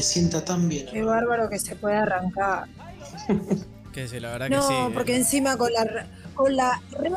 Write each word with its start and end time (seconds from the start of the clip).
me 0.00 0.04
sienta 0.04 0.42
tan 0.42 0.66
bien. 0.66 0.86
Qué 0.90 1.02
bárbaro 1.02 1.50
que 1.50 1.58
se 1.58 1.76
puede 1.76 1.96
arrancar. 1.96 2.66
Que 3.92 4.06
sí, 4.06 4.20
la 4.20 4.30
verdad 4.30 4.48
que 4.48 4.54
No, 4.54 4.68
sí. 4.68 4.72
¿eh? 4.74 4.90
porque 4.94 5.16
encima 5.16 5.56
con 5.56 5.72
la 5.72 6.06
con 6.34 6.54
la 6.54 6.80
re- 6.92 7.10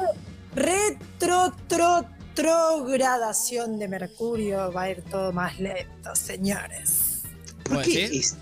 retro 0.56 1.54
tro- 1.70 2.08
trogradación 2.34 3.78
de 3.78 3.88
Mercurio 3.88 4.72
va 4.74 4.82
a 4.84 4.90
ir 4.90 5.04
todo 5.04 5.32
más 5.32 5.60
lento, 5.60 6.16
señores. 6.16 7.22
¿Por 7.64 7.76
¿Vos 7.76 7.84
qué, 7.86 8.06
es- 8.06 8.38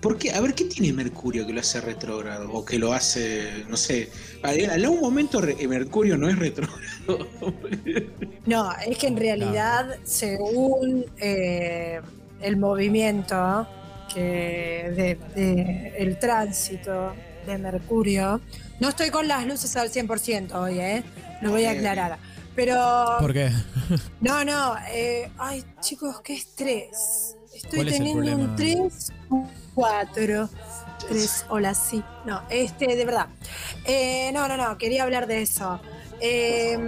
por 0.00 0.18
qué? 0.18 0.32
A 0.32 0.40
ver, 0.40 0.54
¿qué 0.54 0.64
tiene 0.64 0.92
Mercurio 0.92 1.46
que 1.46 1.52
lo 1.52 1.60
hace 1.60 1.80
retrógrado? 1.80 2.52
O 2.52 2.64
que 2.64 2.76
lo 2.76 2.92
hace, 2.92 3.64
no 3.68 3.76
sé. 3.76 4.10
En 4.42 4.68
algún 4.68 5.00
momento 5.00 5.40
re- 5.40 5.54
Mercurio 5.68 6.18
no 6.18 6.28
es 6.28 6.36
retrógrado. 6.36 6.80
No, 8.46 8.70
es 8.84 8.98
que 8.98 9.06
en 9.06 9.16
realidad, 9.16 9.96
según 10.02 11.04
eh, 11.18 12.00
el 12.40 12.56
movimiento 12.56 13.66
que 14.12 14.92
de, 14.94 15.18
de- 15.40 15.94
el 15.98 16.18
tránsito 16.18 17.14
de 17.46 17.58
Mercurio, 17.58 18.40
no 18.80 18.88
estoy 18.88 19.10
con 19.10 19.28
las 19.28 19.46
luces 19.46 19.76
al 19.76 19.90
100% 19.90 20.52
hoy, 20.54 20.78
¿eh? 20.80 21.02
Lo 21.42 21.50
voy 21.50 21.64
a 21.64 21.72
aclarar. 21.72 22.18
Pero 22.54 23.16
¿Por 23.20 23.32
qué? 23.34 23.50
No, 24.20 24.42
no, 24.44 24.74
eh, 24.90 25.30
ay 25.38 25.62
chicos, 25.80 26.20
qué 26.22 26.34
estrés. 26.34 27.36
Estoy 27.54 27.76
¿Cuál 27.80 27.88
es 27.88 27.94
el 27.94 27.98
teniendo 27.98 28.36
un 28.36 28.56
3, 28.56 29.12
un 29.30 29.48
4. 29.74 30.48
3, 31.08 31.46
hola, 31.50 31.74
sí. 31.74 32.02
No, 32.24 32.42
este, 32.50 32.96
de 32.96 33.04
verdad. 33.04 33.26
Eh, 33.84 34.30
no, 34.32 34.48
no, 34.48 34.56
no, 34.56 34.76
quería 34.78 35.02
hablar 35.04 35.26
de 35.26 35.42
eso. 35.42 35.80
Eh, 36.20 36.78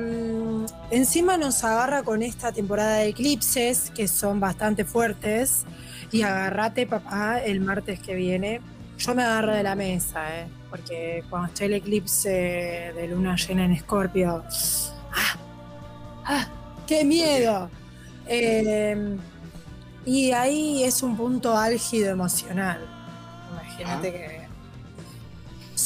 encima 0.90 1.36
nos 1.36 1.62
agarra 1.64 2.02
con 2.02 2.22
esta 2.22 2.50
temporada 2.52 2.96
de 2.96 3.08
eclipses, 3.08 3.90
que 3.94 4.08
son 4.08 4.40
bastante 4.40 4.84
fuertes. 4.86 5.64
Y 6.10 6.22
agárrate, 6.22 6.86
papá, 6.86 7.38
el 7.40 7.60
martes 7.60 8.00
que 8.00 8.14
viene. 8.14 8.60
Yo 8.98 9.14
me 9.14 9.22
agarro 9.22 9.52
de 9.54 9.62
la 9.62 9.74
mesa, 9.74 10.40
¿eh? 10.40 10.48
Porque 10.70 11.22
cuando 11.30 11.48
esté 11.48 11.66
el 11.66 11.74
eclipse 11.74 12.30
de 12.94 13.08
luna 13.08 13.36
llena 13.36 13.64
en 13.64 13.72
Escorpio. 13.72 14.44
¡Ah! 15.12 15.36
¡Ah! 16.24 16.46
¡Qué 16.86 17.04
miedo! 17.04 17.70
Eh, 18.26 19.16
y 20.04 20.32
ahí 20.32 20.84
es 20.84 21.02
un 21.02 21.16
punto 21.16 21.56
álgido 21.56 22.10
emocional. 22.10 22.80
Imagínate 23.52 24.08
Ah. 24.08 24.12
que 24.12 24.37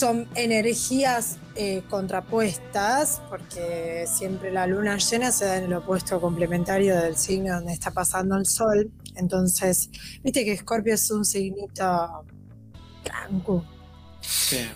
son 0.03 0.27
energías 0.34 1.36
eh, 1.55 1.84
contrapuestas, 1.89 3.22
porque 3.28 4.05
siempre 4.13 4.51
la 4.51 4.67
luna 4.67 4.96
llena 4.96 5.30
se 5.30 5.45
da 5.45 5.58
en 5.58 5.64
el 5.67 5.74
opuesto 5.74 6.20
complementario 6.20 6.96
del 6.96 7.17
signo 7.17 7.55
donde 7.55 7.73
está 7.73 7.92
pasando 7.92 8.36
el 8.36 8.45
sol. 8.45 8.91
Entonces, 9.14 9.91
viste 10.24 10.45
que 10.45 10.55
Escorpio 10.55 10.95
es 10.95 11.08
un 11.12 11.24
signito 11.24 12.27
blanco. 13.05 13.64
Sí. 14.20 14.68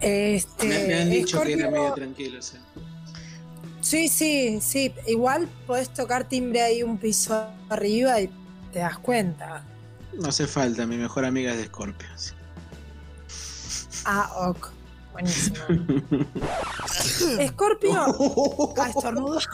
Este, 0.00 0.68
me, 0.68 0.86
me 0.86 0.94
han 0.94 1.10
dicho 1.10 1.42
que 1.42 1.54
era 1.54 1.68
medio 1.72 1.92
tranquilo. 1.94 2.40
sí. 2.40 2.58
Sí, 3.80 4.08
sí, 4.08 4.60
sí. 4.60 4.94
Igual 5.08 5.48
podés 5.66 5.92
tocar 5.92 6.28
timbre 6.28 6.62
ahí 6.62 6.84
un 6.84 6.96
piso 6.98 7.50
arriba 7.68 8.20
y 8.20 8.30
te 8.72 8.78
das 8.78 8.98
cuenta. 8.98 9.64
No 10.12 10.28
hace 10.28 10.46
falta, 10.46 10.86
mi 10.86 10.96
mejor 10.96 11.24
amiga 11.24 11.50
es 11.50 11.58
de 11.58 11.64
Scorpio. 11.64 12.06
sí. 12.14 12.37
Ah, 14.10 14.30
ok. 14.48 14.70
Buenísimo. 15.12 15.56
Escorpio. 17.40 17.92
Ah, 18.78 18.88
estornudo. 18.88 19.38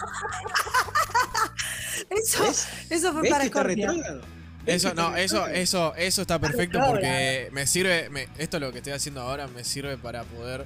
Eso, 2.10 2.42
¿Ves? 2.44 2.66
eso 2.90 3.12
fue 3.12 3.22
¿Ves 3.22 3.30
para 3.30 3.44
retrógrado? 3.44 4.20
Eso, 4.66 4.94
no, 4.94 5.16
eso, 5.16 5.46
eso, 5.46 5.94
eso 5.94 6.22
está 6.22 6.38
perfecto 6.38 6.78
porque 6.86 7.48
me 7.52 7.66
sirve, 7.66 8.08
me- 8.10 8.28
esto 8.38 8.58
lo 8.60 8.72
que 8.72 8.78
estoy 8.78 8.92
haciendo 8.94 9.20
ahora 9.22 9.46
me 9.48 9.62
sirve 9.64 9.96
para 9.98 10.24
poder 10.24 10.64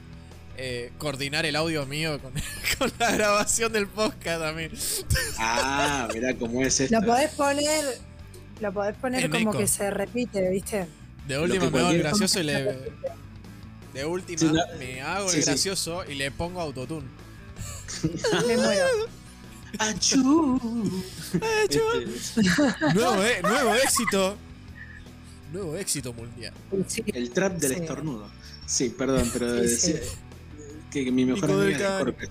eh, 0.56 0.92
coordinar 0.98 1.46
el 1.46 1.56
audio 1.56 1.84
mío 1.86 2.20
con, 2.20 2.32
con 2.78 2.92
la 2.98 3.10
grabación 3.12 3.72
del 3.72 3.86
podcast 3.88 4.40
también. 4.40 4.72
Ah, 5.38 6.08
mirá 6.14 6.34
cómo 6.34 6.62
es 6.62 6.80
esto. 6.80 7.00
Lo 7.00 7.06
podés 7.06 7.30
poner, 7.32 7.84
lo 8.60 8.72
podés 8.72 8.96
poner 8.96 9.24
En 9.24 9.30
como 9.30 9.50
eco. 9.50 9.58
que 9.58 9.66
se 9.66 9.90
repite, 9.90 10.48
¿viste? 10.50 10.86
De 11.26 11.38
última 11.38 11.68
me 11.70 11.98
gracioso 11.98 12.40
y 12.40 12.44
le. 12.44 12.92
De 13.98 14.04
última 14.04 14.38
Sí, 14.38 14.46
no. 14.46 14.78
me 14.78 15.02
hago 15.02 15.28
Sí, 15.28 15.38
el 15.38 15.42
sí. 15.42 15.50
gracioso 15.50 16.04
y 16.08 16.14
le 16.14 16.30
pongo 16.30 16.60
autotune. 16.60 17.08
Me 18.46 18.56
muero. 18.56 18.86
Achú. 19.80 20.60
Este, 21.34 22.94
Nuevo, 22.94 23.24
eh, 23.24 23.42
nuevo 23.42 23.74
éxito. 23.74 24.36
Nuevo 25.52 25.76
éxito 25.76 26.12
mundial. 26.12 26.54
Sí. 26.86 27.02
el 27.12 27.30
trap 27.32 27.54
del 27.54 27.74
Sí. 27.74 27.80
estornudo. 27.80 28.30
Sí, 28.66 28.90
perdón, 28.90 29.28
pero 29.32 29.50
Sí, 29.64 29.68
sí. 29.76 29.92
decía 29.94 30.10
que, 30.92 31.04
que 31.04 31.10
mi 31.10 31.24
mejor 31.24 31.50
amiga 31.50 31.78
can. 31.78 31.98
Scorpio. 32.14 32.28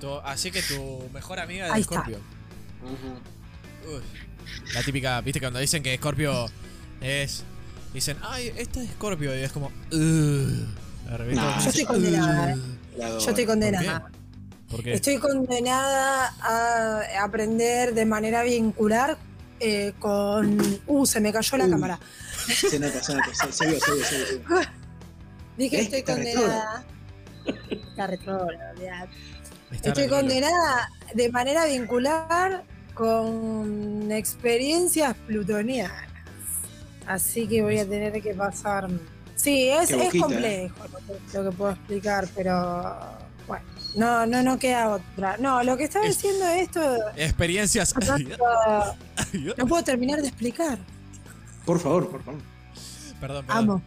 Tu- 0.00 0.18
así 0.24 0.50
que 0.50 0.60
tu 0.62 1.08
mejor 1.14 1.40
amiga 1.40 1.74
es. 1.78 1.84
Scorpio. 1.86 2.18
Uy. 3.86 4.02
La 4.74 4.82
típica, 4.82 5.22
viste, 5.22 5.40
cuando 5.40 5.58
dicen 5.58 5.82
que 5.82 5.96
Scorpio 5.96 6.50
es. 7.00 7.44
Dicen, 7.92 8.16
ay, 8.22 8.52
esta 8.56 8.82
es 8.82 8.90
Scorpio. 8.90 9.36
Y 9.38 9.42
es 9.42 9.52
como. 9.52 9.70
No, 9.90 11.60
yo 11.60 11.68
estoy 11.68 11.84
condenada, 11.84 12.52
adoro. 12.52 13.18
Yo 13.20 13.28
estoy 13.30 13.46
condenada. 13.46 14.10
¿Por 14.70 14.82
qué? 14.82 14.92
Estoy 14.92 15.16
condenada 15.18 16.34
a 16.42 17.24
aprender 17.24 17.94
de 17.94 18.04
manera 18.04 18.42
vincular 18.42 19.16
eh, 19.60 19.92
con. 19.98 20.58
Uh, 20.86 21.06
se 21.06 21.20
me 21.20 21.32
cayó 21.32 21.56
la 21.56 21.66
Uh. 21.66 21.70
cámara. 21.70 21.98
Se 22.46 22.78
nota, 22.78 23.02
se 23.02 23.14
nota. 23.14 23.34
Se, 23.34 23.52
se 23.52 23.66
vio, 23.66 23.80
se 23.80 23.94
vio, 23.94 24.04
se 24.04 24.16
vio, 24.18 24.26
se 24.26 24.36
vio. 24.36 24.58
Dije 25.56 25.80
estoy 25.80 26.02
condenada. 26.02 26.84
Está. 27.70 29.08
Está 29.70 29.88
Estoy 29.88 30.08
condenada 30.08 30.90
de 31.14 31.30
manera 31.30 31.64
vincular 31.66 32.64
con 32.94 34.10
experiencias 34.12 35.14
plutonianas. 35.26 36.07
Así 37.08 37.46
que 37.48 37.62
voy 37.62 37.78
a 37.78 37.88
tener 37.88 38.20
que 38.22 38.34
pasar. 38.34 38.88
Sí, 39.34 39.68
es, 39.68 39.90
boquita, 39.96 40.24
complejo 40.26 40.74
lo 40.92 40.98
que, 40.98 41.38
lo 41.38 41.50
que 41.50 41.56
puedo 41.56 41.70
explicar, 41.72 42.28
pero 42.34 42.96
bueno, 43.46 43.64
no, 43.94 44.26
no, 44.26 44.42
no 44.42 44.58
queda 44.58 44.90
otra. 44.90 45.36
No, 45.38 45.62
lo 45.62 45.76
que 45.76 45.84
estaba 45.84 46.04
Es- 46.06 46.16
diciendo 46.20 46.46
esto 46.48 46.80
Experiencias. 47.16 47.94
no 49.56 49.66
puedo 49.66 49.82
terminar 49.84 50.20
de 50.20 50.28
explicar. 50.28 50.78
Por 51.64 51.78
favor, 51.78 52.10
por 52.10 52.22
favor. 52.22 52.40
perdón, 53.20 53.46
perdón. 53.46 53.56
Amo. 53.64 53.82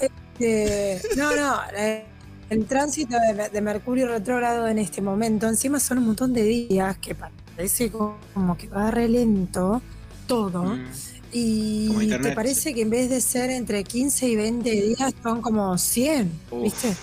Este, 0.00 1.00
no, 1.16 1.36
no, 1.36 1.60
eh, 1.76 2.04
el 2.50 2.64
tránsito 2.66 3.16
de, 3.18 3.48
de 3.50 3.60
Mercurio 3.60 4.08
retrógrado 4.08 4.66
en 4.68 4.78
este 4.78 5.00
momento, 5.02 5.46
encima 5.48 5.78
son 5.78 5.98
un 5.98 6.06
montón 6.06 6.32
de 6.32 6.42
días 6.42 6.96
que 6.98 7.14
parece 7.14 7.90
como, 7.90 8.18
como 8.34 8.56
que 8.56 8.68
va 8.68 8.90
re 8.90 9.08
lento 9.08 9.82
todo. 10.26 10.64
Mm. 10.64 10.86
Y 11.32 12.08
te 12.08 12.32
parece 12.32 12.74
que 12.74 12.82
en 12.82 12.90
vez 12.90 13.08
de 13.08 13.20
ser 13.20 13.50
entre 13.50 13.84
15 13.84 14.28
y 14.28 14.36
20 14.36 14.70
días 14.70 15.14
son 15.22 15.40
como 15.40 15.78
100, 15.78 16.30
Uf. 16.50 16.62
¿viste? 16.62 16.94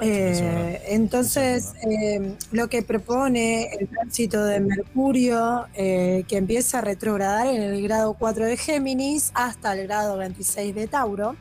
Eh, 0.00 0.82
entonces, 0.88 1.72
eh, 1.82 2.34
lo 2.52 2.68
que 2.68 2.82
propone 2.82 3.68
el 3.74 3.88
tránsito 3.88 4.44
de 4.44 4.60
Mercurio, 4.60 5.66
eh, 5.74 6.24
que 6.28 6.36
empieza 6.36 6.78
a 6.78 6.80
retrogradar 6.82 7.48
en 7.48 7.62
el 7.62 7.82
grado 7.82 8.14
4 8.14 8.44
de 8.44 8.56
Géminis 8.56 9.32
hasta 9.34 9.72
el 9.72 9.88
grado 9.88 10.16
26 10.16 10.74
de 10.74 10.86
Tauro, 10.86 11.34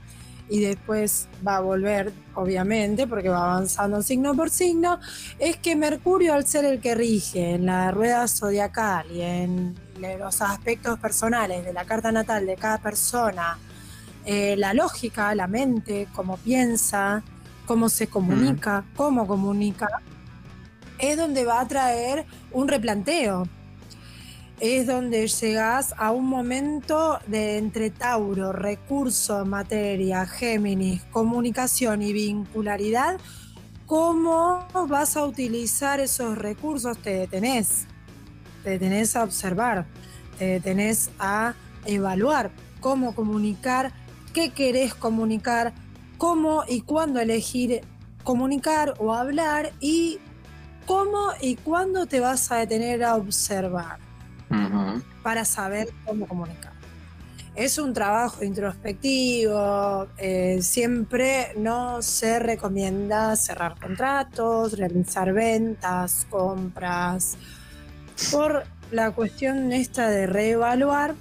y 0.50 0.62
después 0.62 1.28
va 1.46 1.58
a 1.58 1.60
volver, 1.60 2.14
obviamente, 2.36 3.08
porque 3.08 3.30
va 3.30 3.54
avanzando 3.54 4.02
signo 4.02 4.34
por 4.34 4.50
signo, 4.50 5.00
es 5.40 5.58
que 5.58 5.76
Mercurio, 5.76 6.34
al 6.34 6.48
ser 6.48 6.66
el 6.66 6.80
que 6.80 6.96
rige 6.96 7.56
en 7.56 7.66
la 7.66 7.92
rueda 7.92 8.28
zodiacal 8.28 9.12
y 9.12 9.22
en 9.22 9.76
los 10.20 10.42
aspectos 10.42 11.00
personales 11.00 11.66
de 11.66 11.74
la 11.74 11.86
carta 11.86 12.12
natal 12.12 12.46
de 12.46 12.56
cada 12.56 12.78
persona, 12.78 13.58
eh, 14.26 14.56
la 14.58 14.74
lógica, 14.74 15.34
la 15.36 15.48
mente, 15.48 16.08
cómo 16.14 16.38
piensa, 16.38 17.24
cómo 17.66 17.90
se 17.90 18.08
comunica, 18.08 18.84
cómo 18.96 19.28
comunica, 19.28 19.88
es 21.00 21.18
donde 21.18 21.46
va 21.46 21.62
a 21.62 21.68
traer 21.68 22.26
un 22.52 22.68
replanteo. 22.68 23.48
Es 24.60 24.88
donde 24.88 25.28
llegas 25.28 25.94
a 25.98 26.12
un 26.12 26.26
momento 26.26 27.20
de 27.28 27.60
entre 27.60 27.92
Tauro, 27.92 28.52
recurso, 28.52 29.46
materia, 29.46 30.26
Géminis, 30.26 31.04
comunicación 31.12 32.02
y 32.02 32.12
vincularidad. 32.12 33.20
¿Cómo 33.86 34.66
vas 34.90 35.16
a 35.16 35.26
utilizar 35.26 36.00
esos 36.00 36.40
recursos? 36.40 36.98
Te 36.98 37.12
detenés, 37.12 37.86
te 38.64 38.72
detenés 38.72 39.16
a 39.16 39.24
observar. 39.24 39.86
te 40.40 40.46
detenés 40.46 41.12
a 41.20 41.54
evaluar 41.86 42.50
cómo 42.80 43.14
comunicar, 43.14 43.92
qué 44.34 44.50
querés 44.50 44.96
comunicar, 44.96 45.74
cómo 46.18 46.64
y 46.68 46.82
cuándo 46.82 47.20
elegir 47.20 47.82
comunicar 48.24 48.96
o 48.98 49.14
hablar 49.14 49.72
y 49.80 50.18
cómo 50.88 51.30
y 51.42 51.58
cuándo 51.58 52.08
te 52.08 52.20
vas 52.20 52.52
a 52.52 52.56
detener 52.58 53.04
a 53.04 53.16
observar 53.16 54.07
Para 55.24 55.46
saber 55.46 55.90
cómo 56.06 56.28
comunicar. 56.28 56.74
Es 57.56 57.80
un 57.80 57.92
trabajo 57.92 58.44
introspectivo, 58.44 60.08
eh, 60.20 60.60
siempre 60.62 61.54
no 61.58 62.04
se 62.04 62.38
recomienda 62.38 63.36
cerrar 63.36 63.80
contratos, 63.80 64.78
realizar 64.78 65.34
ventas, 65.34 66.28
compras, 66.30 67.36
por 68.32 68.64
la 68.92 69.10
cuestión 69.10 69.72
esta 69.72 70.08
de 70.08 70.28
reevaluar, 70.28 71.16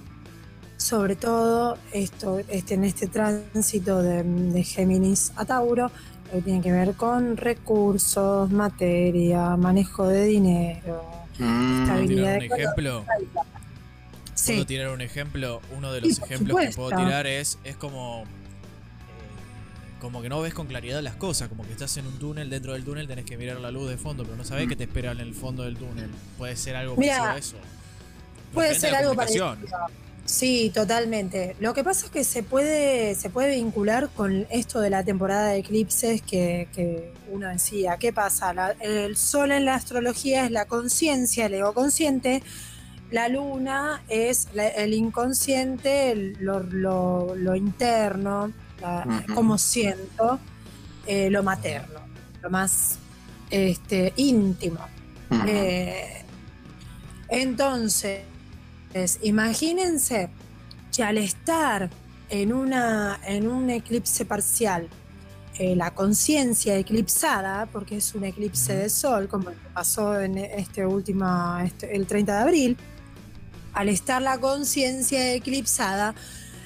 sobre 0.77 1.15
todo 1.15 1.79
esto, 1.91 2.39
este, 2.49 2.75
en 2.75 2.83
este 2.83 3.07
tránsito 3.07 4.03
de, 4.03 4.21
de 4.21 4.63
Géminis 4.63 5.33
a 5.37 5.45
Tauro, 5.45 5.89
que 6.31 6.41
tiene 6.41 6.61
que 6.61 6.71
ver 6.71 6.93
con 6.93 7.35
recursos, 7.35 8.51
materia, 8.51 9.57
manejo 9.57 10.07
de 10.07 10.25
dinero, 10.25 11.26
Mm. 11.39 11.81
Está 11.83 11.95
bien. 11.97 12.07
¿Puedo 12.07 12.07
tirar 12.07 12.37
un 12.37 12.43
ejemplo? 12.43 13.05
Sí. 14.35 14.53
¿Puedo 14.53 14.65
tirar 14.65 14.89
un 14.89 15.01
ejemplo? 15.01 15.61
Uno 15.75 15.91
de 15.91 16.01
los 16.01 16.19
ejemplos 16.19 16.57
que 16.59 16.69
puedo 16.69 16.89
tirar 16.89 17.27
es, 17.27 17.57
es 17.63 17.75
como. 17.75 18.23
eh, 18.23 19.99
como 20.01 20.21
que 20.21 20.29
no 20.29 20.39
ves 20.41 20.53
con 20.53 20.67
claridad 20.67 21.01
las 21.01 21.15
cosas, 21.15 21.49
como 21.49 21.63
que 21.65 21.71
estás 21.71 21.97
en 21.97 22.05
un 22.05 22.19
túnel, 22.19 22.49
dentro 22.49 22.73
del 22.73 22.83
túnel 22.83 23.07
tenés 23.07 23.25
que 23.25 23.35
mirar 23.37 23.59
la 23.59 23.71
luz 23.71 23.89
de 23.89 23.97
fondo, 23.97 24.23
pero 24.23 24.35
no 24.37 24.43
sabés 24.43 24.65
Mm. 24.67 24.69
qué 24.69 24.75
te 24.75 24.83
espera 24.83 25.11
en 25.11 25.19
el 25.19 25.33
fondo 25.33 25.63
del 25.63 25.75
túnel. 25.75 26.09
Puede 26.37 26.55
ser 26.55 26.75
algo 26.75 26.95
Mira, 26.95 27.17
parecido 27.17 27.35
a 27.35 27.37
eso. 27.39 27.57
Puede 28.53 28.69
Depende 28.69 28.87
ser 28.89 28.95
algo 28.95 29.15
parecido. 29.15 29.57
Sí, 30.37 30.71
totalmente. 30.71 31.55
Lo 31.59 31.73
que 31.73 31.83
pasa 31.83 32.05
es 32.05 32.11
que 32.11 32.23
se 32.23 32.43
puede, 32.43 33.15
se 33.15 33.31
puede 33.31 33.55
vincular 33.55 34.09
con 34.15 34.45
esto 34.51 34.79
de 34.81 34.91
la 34.91 35.03
temporada 35.03 35.47
de 35.49 35.57
eclipses 35.57 36.21
que, 36.21 36.67
que 36.75 37.11
uno 37.31 37.47
decía. 37.47 37.97
¿Qué 37.97 38.13
pasa? 38.13 38.53
La- 38.53 38.75
el 38.79 39.17
sol 39.17 39.51
en 39.51 39.65
la 39.65 39.73
astrología 39.73 40.45
es 40.45 40.51
la 40.51 40.65
conciencia, 40.65 41.47
el 41.47 41.55
ego 41.55 41.73
consciente. 41.73 42.43
La 43.09 43.29
luna 43.29 44.03
es 44.09 44.49
la- 44.53 44.67
el 44.67 44.93
inconsciente, 44.93 46.11
el- 46.11 46.37
lo, 46.39 46.59
lo- 46.61 47.33
lo 47.35 47.55
interno, 47.55 48.51
la- 48.79 49.23
cómo 49.33 49.57
siento, 49.57 50.39
eh, 51.07 51.31
lo 51.31 51.41
materno, 51.41 51.99
lo 52.43 52.49
más 52.51 52.99
este, 53.49 54.13
íntimo. 54.17 54.81
Eh, 55.47 56.21
entonces, 57.29 58.21
imagínense 59.21 60.29
que 60.95 61.03
al 61.03 61.17
estar 61.17 61.89
en, 62.29 62.53
una, 62.53 63.19
en 63.25 63.47
un 63.47 63.69
eclipse 63.69 64.25
parcial, 64.25 64.87
eh, 65.59 65.75
la 65.75 65.93
conciencia 65.93 66.77
eclipsada, 66.77 67.65
porque 67.67 67.97
es 67.97 68.13
un 68.13 68.23
eclipse 68.25 68.75
de 68.75 68.89
sol, 68.89 69.27
como 69.27 69.51
pasó 69.73 70.19
en 70.19 70.37
este 70.37 70.85
último, 70.85 71.57
este- 71.63 71.95
el 71.95 72.05
30 72.05 72.35
de 72.35 72.41
abril, 72.41 72.77
al 73.73 73.89
estar 73.89 74.21
la 74.21 74.37
conciencia 74.39 75.33
eclipsada, 75.33 76.13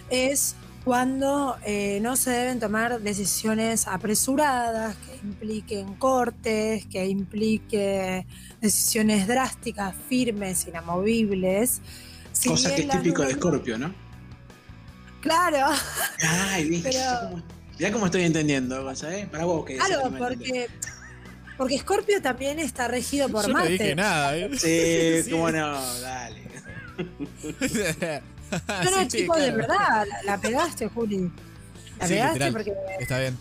es 0.09 0.55
cuando 0.83 1.57
eh, 1.65 1.99
no 2.01 2.15
se 2.15 2.31
deben 2.31 2.59
tomar 2.59 3.01
decisiones 3.01 3.87
apresuradas, 3.87 4.95
que 4.97 5.15
impliquen 5.25 5.93
cortes, 5.95 6.85
que 6.87 7.05
implique 7.07 8.25
decisiones 8.59 9.27
drásticas, 9.27 9.95
firmes, 10.09 10.67
inamovibles. 10.67 11.81
Si 12.31 12.49
Cosa 12.49 12.69
que 12.69 12.75
bien 12.77 12.89
es 12.91 12.97
típico 12.97 13.21
de 13.23 13.33
Scorpio, 13.33 13.77
¿no? 13.77 13.93
Claro, 15.21 15.67
Ay, 16.27 16.69
¿viste? 16.69 16.89
Pero- 16.91 17.29
¿Cómo- 17.29 17.43
Mirá 17.79 17.91
cómo 17.93 18.05
estoy 18.07 18.23
entendiendo, 18.23 18.83
cosa, 18.83 19.15
¿eh? 19.17 19.27
Para 19.31 19.45
vos 19.45 19.65
que 19.65 19.73
decís 19.73 19.87
claro, 19.87 20.09
no 20.09 20.17
porque, 20.17 20.67
porque 21.57 21.77
Scorpio 21.79 22.21
también 22.21 22.59
está 22.59 22.87
regido 22.87 23.27
por 23.29 23.41
Yo 23.43 23.47
no 23.49 23.53
Marte. 23.55 23.71
dije 23.71 23.95
nada, 23.95 24.35
¿eh? 24.37 24.49
Sí, 24.57 25.23
Sí. 25.23 25.31
cómo 25.31 25.49
no, 25.51 25.99
dale. 25.99 26.41
No, 28.67 28.91
no, 28.91 29.01
Sí, 29.03 29.07
chicos, 29.07 29.37
de 29.39 29.51
verdad, 29.51 30.05
la, 30.07 30.23
la 30.25 30.37
pegaste, 30.41 30.87
Juli. 30.89 31.31
La 31.99 32.05
Sí, 32.07 32.13
pegaste 32.15 32.33
literal. 32.33 32.51
porque 32.53 32.73
Está 32.99 33.19
bien. 33.19 33.37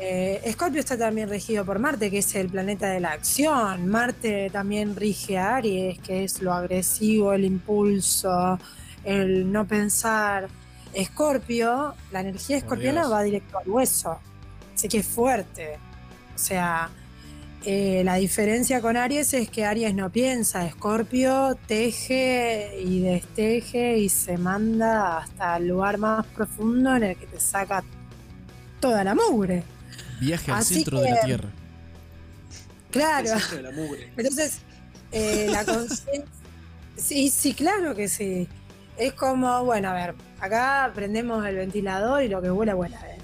Eh, 0.00 0.40
Scorpio 0.52 0.80
está 0.80 0.96
también 0.96 1.28
regido 1.28 1.64
por 1.64 1.78
Marte, 1.78 2.10
que 2.10 2.18
es 2.18 2.34
el 2.34 2.48
planeta 2.48 2.88
de 2.90 3.00
la 3.00 3.12
acción. 3.12 3.88
Marte 3.88 4.50
también 4.50 4.96
rige 4.96 5.38
a 5.38 5.56
Aries, 5.56 5.98
que 6.00 6.24
es 6.24 6.42
lo 6.42 6.52
agresivo, 6.52 7.32
el 7.32 7.44
impulso, 7.44 8.58
el 9.04 9.50
no 9.50 9.66
pensar. 9.66 10.48
Escorpio, 10.92 11.94
la 12.10 12.20
energía 12.20 12.58
escorpiana 12.58 13.08
va 13.08 13.22
directo 13.22 13.58
al 13.58 13.68
hueso. 13.68 14.18
Así 14.74 14.88
que 14.88 14.98
es 14.98 15.06
fuerte. 15.06 15.78
O 16.34 16.38
sea, 16.38 16.90
eh, 17.64 18.02
la 18.04 18.16
diferencia 18.16 18.80
con 18.80 18.96
Aries 18.96 19.32
es 19.34 19.48
que 19.48 19.64
Aries 19.64 19.94
no 19.94 20.10
piensa, 20.10 20.66
Escorpio 20.66 21.56
teje 21.66 22.80
y 22.84 23.00
desteje 23.00 23.98
y 23.98 24.08
se 24.08 24.36
manda 24.36 25.18
hasta 25.18 25.58
el 25.58 25.68
lugar 25.68 25.96
más 25.98 26.26
profundo 26.26 26.96
en 26.96 27.04
el 27.04 27.16
que 27.16 27.26
te 27.26 27.38
saca 27.38 27.84
toda 28.82 29.04
la 29.04 29.14
mugre. 29.14 29.62
Viaje 30.20 30.50
al 30.50 30.58
Así 30.58 30.74
centro 30.74 31.00
de 31.00 31.10
la 31.10 31.20
Tierra. 31.22 31.48
Claro. 32.90 33.32
El 33.32 33.40
centro 33.40 33.56
de 33.56 33.62
la 33.62 33.70
mugre. 33.70 34.12
Entonces, 34.16 34.58
eh, 35.12 35.46
la 35.50 35.64
conciencia. 35.64 36.26
Sí, 36.96 37.30
sí, 37.30 37.54
claro 37.54 37.94
que 37.94 38.08
sí. 38.08 38.48
Es 38.98 39.14
como, 39.14 39.64
bueno, 39.64 39.88
a 39.88 39.94
ver, 39.94 40.14
acá 40.40 40.90
prendemos 40.94 41.46
el 41.46 41.56
ventilador 41.56 42.22
y 42.22 42.28
lo 42.28 42.42
que 42.42 42.50
vuela, 42.50 42.74
vuela. 42.74 42.98
¿eh? 43.08 43.18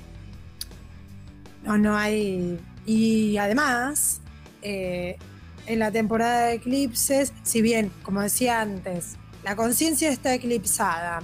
No, 1.65 1.77
no 1.77 1.97
hay. 1.97 2.59
Y 2.87 3.37
además, 3.37 4.21
eh, 4.63 5.19
en 5.67 5.79
la 5.81 5.91
temporada 5.91 6.47
de 6.47 6.55
eclipses, 6.55 7.33
si 7.43 7.61
bien, 7.61 7.93
como 8.03 8.23
decía 8.23 8.61
antes, 8.61 9.17
la 9.45 9.55
conciencia 9.57 10.09
está 10.09 10.35
eclipsada, 10.35 11.21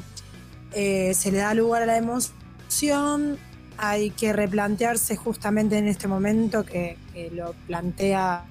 eh, 0.73 1.15
se 1.15 1.33
le 1.33 1.39
da 1.39 1.55
lugar 1.55 1.83
a 1.83 1.87
la 1.87 1.97
emoción, 1.97 3.39
hay 3.79 4.11
que 4.11 4.33
replantearse 4.33 5.17
justamente 5.17 5.79
en 5.79 5.89
este 5.89 6.09
momento 6.09 6.65
que, 6.65 6.97
lo 7.33 7.55
plantea 7.67 8.45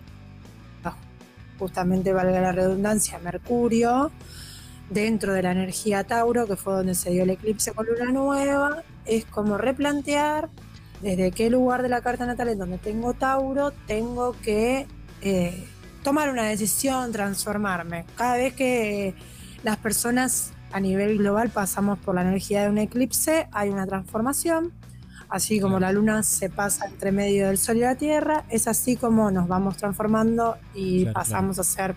justamente, 1.59 2.11
valga 2.11 2.41
la 2.41 2.51
redundancia, 2.51 3.19
Mercurio, 3.19 4.11
dentro 4.89 5.33
de 5.33 5.43
la 5.43 5.51
energía 5.51 6.03
Tauro, 6.03 6.47
que 6.47 6.55
fue 6.55 6.73
donde 6.73 6.95
se 6.95 7.11
dio 7.11 7.23
el 7.23 7.29
eclipse 7.29 7.71
con 7.71 7.85
luna 7.85 8.11
nueva, 8.11 8.83
es 9.05 9.25
como 9.25 9.57
replantear 9.57 10.49
desde 11.01 11.31
qué 11.31 11.49
lugar 11.49 11.81
de 11.81 11.89
la 11.89 12.01
carta 12.01 12.25
natal 12.25 12.49
en 12.49 12.57
donde 12.57 12.77
tengo 12.77 13.13
Tauro 13.13 13.71
tengo 13.87 14.33
que 14.41 14.87
eh, 15.21 15.67
tomar 16.03 16.29
una 16.29 16.43
decisión, 16.43 17.11
transformarme. 17.11 18.05
Cada 18.15 18.37
vez 18.37 18.53
que 18.53 19.13
las 19.63 19.77
personas 19.77 20.51
a 20.71 20.79
nivel 20.79 21.17
global 21.17 21.49
pasamos 21.49 21.99
por 21.99 22.15
la 22.15 22.21
energía 22.21 22.63
de 22.63 22.69
un 22.69 22.77
eclipse, 22.77 23.47
hay 23.51 23.69
una 23.69 23.85
transformación. 23.85 24.73
Así 25.33 25.59
como 25.59 25.79
la 25.79 25.91
luna 25.91 26.21
se 26.21 26.51
pasa 26.51 26.85
entre 26.85 27.11
medio 27.11 27.47
del 27.47 27.57
sol 27.57 27.77
y 27.77 27.79
la 27.79 27.95
tierra, 27.95 28.43
es 28.49 28.67
así 28.67 28.95
como 28.95 29.31
nos 29.31 29.47
vamos 29.47 29.77
transformando 29.77 30.57
y 30.75 31.05
Claro, 31.05 31.13
pasamos 31.15 31.57
a 31.57 31.63
ser 31.63 31.95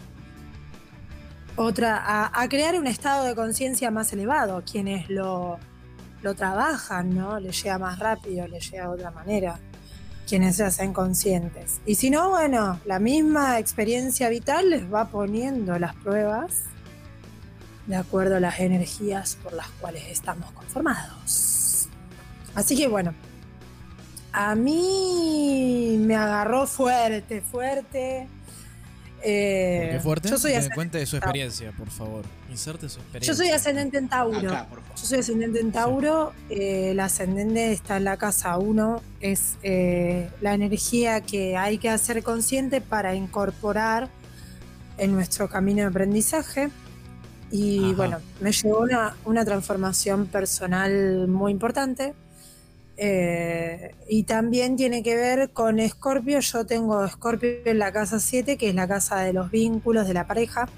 otra, 1.54 1.98
a, 1.98 2.42
a 2.42 2.48
crear 2.48 2.80
un 2.80 2.86
estado 2.86 3.26
de 3.26 3.34
conciencia 3.34 3.90
más 3.90 4.10
elevado. 4.14 4.62
Quienes 4.64 5.10
lo, 5.10 5.58
lo 6.22 6.34
trabajan, 6.34 7.14
¿no? 7.14 7.38
Les 7.38 7.62
llega 7.62 7.78
más 7.78 7.98
rápido, 7.98 8.48
les 8.48 8.70
llega 8.70 8.84
de 8.84 8.94
otra 8.94 9.10
manera. 9.10 9.60
Quienes 10.26 10.56
se 10.56 10.64
hacen 10.64 10.94
conscientes. 10.94 11.82
Y 11.84 11.96
si 11.96 12.08
no, 12.08 12.30
bueno, 12.30 12.80
la 12.86 12.98
misma 12.98 13.58
experiencia 13.58 14.30
vital 14.30 14.70
les 14.70 14.90
va 14.90 15.08
poniendo 15.08 15.78
las 15.78 15.94
pruebas 15.96 16.62
de 17.86 17.96
acuerdo 17.96 18.36
a 18.36 18.40
las 18.40 18.60
energías 18.60 19.36
por 19.42 19.52
las 19.52 19.68
cuales 19.72 20.04
estamos 20.08 20.50
conformados. 20.52 21.90
Así 22.54 22.74
que 22.74 22.88
bueno, 22.88 23.12
a 24.36 24.54
mí 24.54 25.96
me 25.98 26.14
agarró 26.14 26.66
fuerte, 26.66 27.40
fuerte. 27.40 28.28
Eh, 29.22 29.80
¿Por 29.80 29.90
qué 29.96 30.00
fuerte? 30.00 30.28
Yo 30.28 30.36
soy, 30.36 30.50
Que 30.50 30.56
me 30.56 30.58
ascendente, 30.58 30.74
cuente 30.74 30.98
de 30.98 31.06
su 31.06 31.16
experiencia, 31.16 31.72
por 31.72 31.88
favor. 31.88 32.22
Inserte 32.50 32.90
su 32.90 33.00
experiencia. 33.00 33.32
yo 33.32 33.34
soy 33.34 33.48
ascendente 33.48 33.96
en 33.96 34.10
Tauro. 34.10 34.38
Acá, 34.38 34.66
por 34.68 34.82
favor. 34.82 34.94
Yo 34.94 35.06
soy 35.06 35.20
ascendente 35.20 35.58
en 35.60 35.72
Tauro, 35.72 36.34
eh, 36.50 36.90
el 36.90 37.00
ascendente 37.00 37.72
está 37.72 37.96
en 37.96 38.04
la 38.04 38.18
casa 38.18 38.58
1, 38.58 39.02
es 39.20 39.56
eh, 39.62 40.28
la 40.42 40.52
energía 40.52 41.22
que 41.22 41.56
hay 41.56 41.78
que 41.78 41.88
hacer 41.88 42.22
consciente 42.22 42.82
para 42.82 43.14
incorporar 43.14 44.10
en 44.98 45.12
nuestro 45.12 45.48
camino 45.48 45.80
de 45.80 45.86
aprendizaje. 45.86 46.68
Y 47.50 47.86
Ajá. 47.86 47.96
bueno, 47.96 48.18
me 48.40 48.52
llevó 48.52 48.80
una, 48.80 49.16
una 49.24 49.46
transformación 49.46 50.26
personal 50.26 51.26
muy 51.26 51.52
importante. 51.52 52.12
Eh, 52.98 53.94
y 54.08 54.22
también 54.22 54.76
tiene 54.76 55.02
que 55.02 55.16
ver 55.16 55.50
con 55.50 55.78
Escorpio. 55.80 56.40
Yo 56.40 56.64
tengo 56.64 57.04
Escorpio 57.04 57.50
en 57.64 57.78
la 57.78 57.92
casa 57.92 58.20
7, 58.20 58.56
que 58.56 58.70
es 58.70 58.74
la 58.74 58.88
casa 58.88 59.20
de 59.20 59.32
los 59.32 59.50
vínculos 59.50 60.06
de 60.06 60.14
la 60.14 60.26
pareja. 60.26 60.68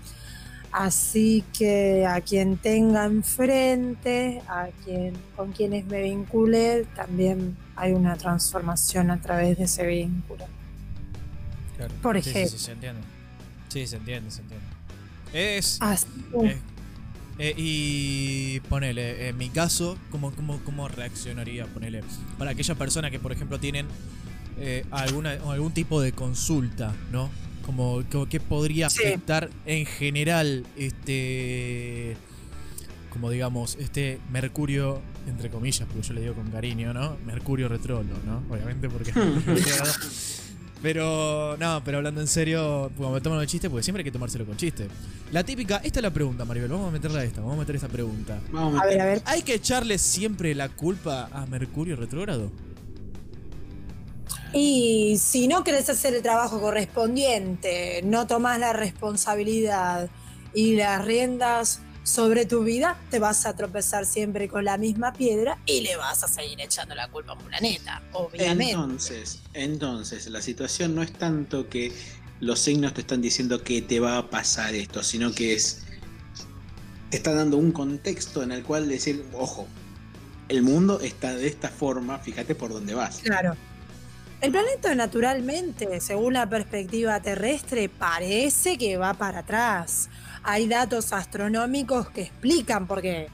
Así 0.71 1.45
que 1.57 2.05
a 2.07 2.21
quien 2.21 2.59
tenga 2.59 3.07
enfrente, 3.07 4.43
a 4.49 4.69
quien 4.85 5.15
con 5.35 5.53
quienes 5.53 5.87
me 5.87 6.03
vincule, 6.03 6.87
también 6.95 7.57
hay 7.75 7.93
una 7.93 8.17
transformación 8.17 9.11
a 9.11 9.21
través 9.21 9.57
de 9.57 9.65
ese 9.65 9.87
vínculo. 9.87 10.45
Claro. 11.77 11.95
Por 12.03 12.17
Sí, 12.17 12.25
sí, 12.25 12.31
ejemplo. 12.31 12.59
Sí, 12.59 12.65
se 12.65 12.73
entiende. 12.73 13.01
Sí, 13.69 13.87
se 13.87 13.97
entiende, 13.97 14.31
se 14.31 14.41
entiende. 14.43 14.67
Es. 15.33 15.79
Así 15.81 16.07
eh, 16.43 16.59
eh, 17.39 17.55
y 17.57 18.61
ponele, 18.69 19.29
en 19.29 19.37
mi 19.37 19.49
caso, 19.51 19.97
¿cómo, 20.11 20.33
cómo, 20.33 20.61
cómo 20.65 20.89
reaccionaría? 20.89 21.67
Ponele, 21.67 22.03
para 22.39 22.51
aquella 22.53 22.75
persona 22.75 23.11
que, 23.11 23.19
por 23.19 23.33
ejemplo, 23.33 23.59
tienen 23.61 23.87
eh, 24.59 24.85
alguna, 24.91 25.33
algún 25.47 25.73
tipo 25.73 26.01
de 26.01 26.13
consulta, 26.13 26.95
¿no? 27.13 27.31
Como, 27.65 28.03
como 28.11 28.27
que 28.29 28.41
podría 28.41 28.89
Sí. 28.91 29.05
afectar 29.05 29.51
en 29.67 29.87
general 29.87 30.65
este. 30.77 32.17
Como 33.11 33.31
digamos, 33.31 33.77
este 33.81 34.21
Mercurio, 34.31 35.01
entre 35.27 35.51
comillas, 35.51 35.87
porque 35.91 36.07
yo 36.07 36.15
le 36.15 36.21
digo 36.23 36.35
con 36.35 36.51
cariño, 36.51 36.93
¿no? 36.95 37.17
Mercurio 37.27 37.69
retrolo, 37.69 38.15
¿no? 38.27 38.43
Obviamente 38.51 38.89
porque. 38.89 39.13
Pero, 40.81 41.57
no, 41.59 41.83
pero 41.85 41.99
hablando 41.99 42.21
en 42.21 42.29
serio, 42.29 42.91
como 42.97 43.13
me 43.13 43.21
toman 43.21 43.41
el 43.41 43.47
chiste, 43.47 43.69
porque 43.69 43.83
siempre 43.83 44.03
hay 44.03 44.05
que 44.05 44.13
tomárselo 44.13 44.47
con 44.47 44.57
chiste. 44.57 44.87
La 45.33 45.43
típica, 45.43 45.79
esta 45.79 45.99
es 45.99 46.03
la 46.03 46.13
pregunta, 46.13 46.45
Maribel, 46.45 46.71
vamos 46.71 46.89
a 46.89 46.93
meterla 46.93 47.21
a 47.21 47.25
esta, 47.25 47.41
vamos 47.41 47.57
a 47.57 47.61
meter 47.61 47.77
esta 47.77 47.89
pregunta. 47.89 48.39
Vamos 48.53 48.81
A 48.81 48.87
ver, 48.87 49.01
a 49.01 49.05
ver. 49.05 49.23
¿Hay 49.25 49.43
que 49.43 49.55
echarle 49.55 49.99
siempre 49.99 50.55
la 50.55 50.69
culpa 50.69 51.29
a 51.33 51.47
Mercurio 51.47 51.97
retrógrado? 51.97 52.51
Y 54.53 55.19
si 55.21 55.49
no 55.49 55.65
querés 55.65 55.91
hacer 55.91 56.15
el 56.15 56.23
trabajo 56.23 56.61
correspondiente, 56.61 58.01
no 58.05 58.27
tomás 58.27 58.59
la 58.59 58.73
responsabilidad 58.73 60.09
y 60.55 60.77
las 60.77 61.05
riendas 61.05 61.81
sobre 62.09 62.47
tu 62.47 62.65
vida, 62.65 62.97
te 63.11 63.19
vas 63.19 63.45
a 63.45 63.55
tropezar 63.55 64.07
siempre 64.07 64.49
con 64.49 64.65
la 64.65 64.79
misma 64.79 65.13
piedra 65.13 65.59
y 65.67 65.83
le 65.83 65.97
vas 65.97 66.25
a 66.25 66.29
seguir 66.29 66.59
echando 66.61 66.95
la 66.95 67.09
culpa 67.09 67.33
a 67.33 67.35
un 67.35 67.45
planeta, 67.45 68.03
obviamente. 68.13 68.73
Entonces, 68.73 69.41
entonces, 69.53 70.27
la 70.29 70.41
situación 70.41 70.95
no 70.95 71.03
es 71.03 71.13
tanto 71.13 71.69
que 71.69 71.93
los 72.41 72.61
signos 72.61 72.95
te 72.95 73.03
están 73.03 73.21
diciendo 73.21 73.63
que 73.63 73.83
te 73.83 74.01
va 74.01 74.17
a 74.17 74.31
pasar 74.31 74.75
esto, 74.75 75.03
sino 75.03 75.33
que 75.33 75.53
es. 75.53 75.83
Te 77.11 77.19
está 77.19 77.35
dando 77.35 77.59
un 77.59 77.73
contexto 77.73 78.43
en 78.43 78.53
el 78.53 78.63
cual 78.63 78.89
decir, 78.89 79.27
ojo, 79.35 79.67
el 80.49 80.63
mundo 80.63 81.01
está 81.01 81.35
de 81.35 81.47
esta 81.47 81.69
forma, 81.69 82.19
fíjate 82.19 82.55
por 82.55 82.73
dónde 82.73 82.95
vas. 82.95 83.19
Claro. 83.19 83.55
El 84.41 84.53
planeta 84.53 84.95
naturalmente, 84.95 86.01
según 86.01 86.35
la 86.35 86.49
perspectiva 86.49 87.21
terrestre, 87.21 87.89
parece 87.89 88.79
que 88.79 88.97
va 88.97 89.15
para 89.15 89.41
atrás. 89.41 90.09
Hay 90.43 90.69
datos 90.69 91.13
astronómicos 91.13 92.11
que 92.11 92.23
explican 92.23 92.87
por 92.87 93.03
qué. 93.03 93.29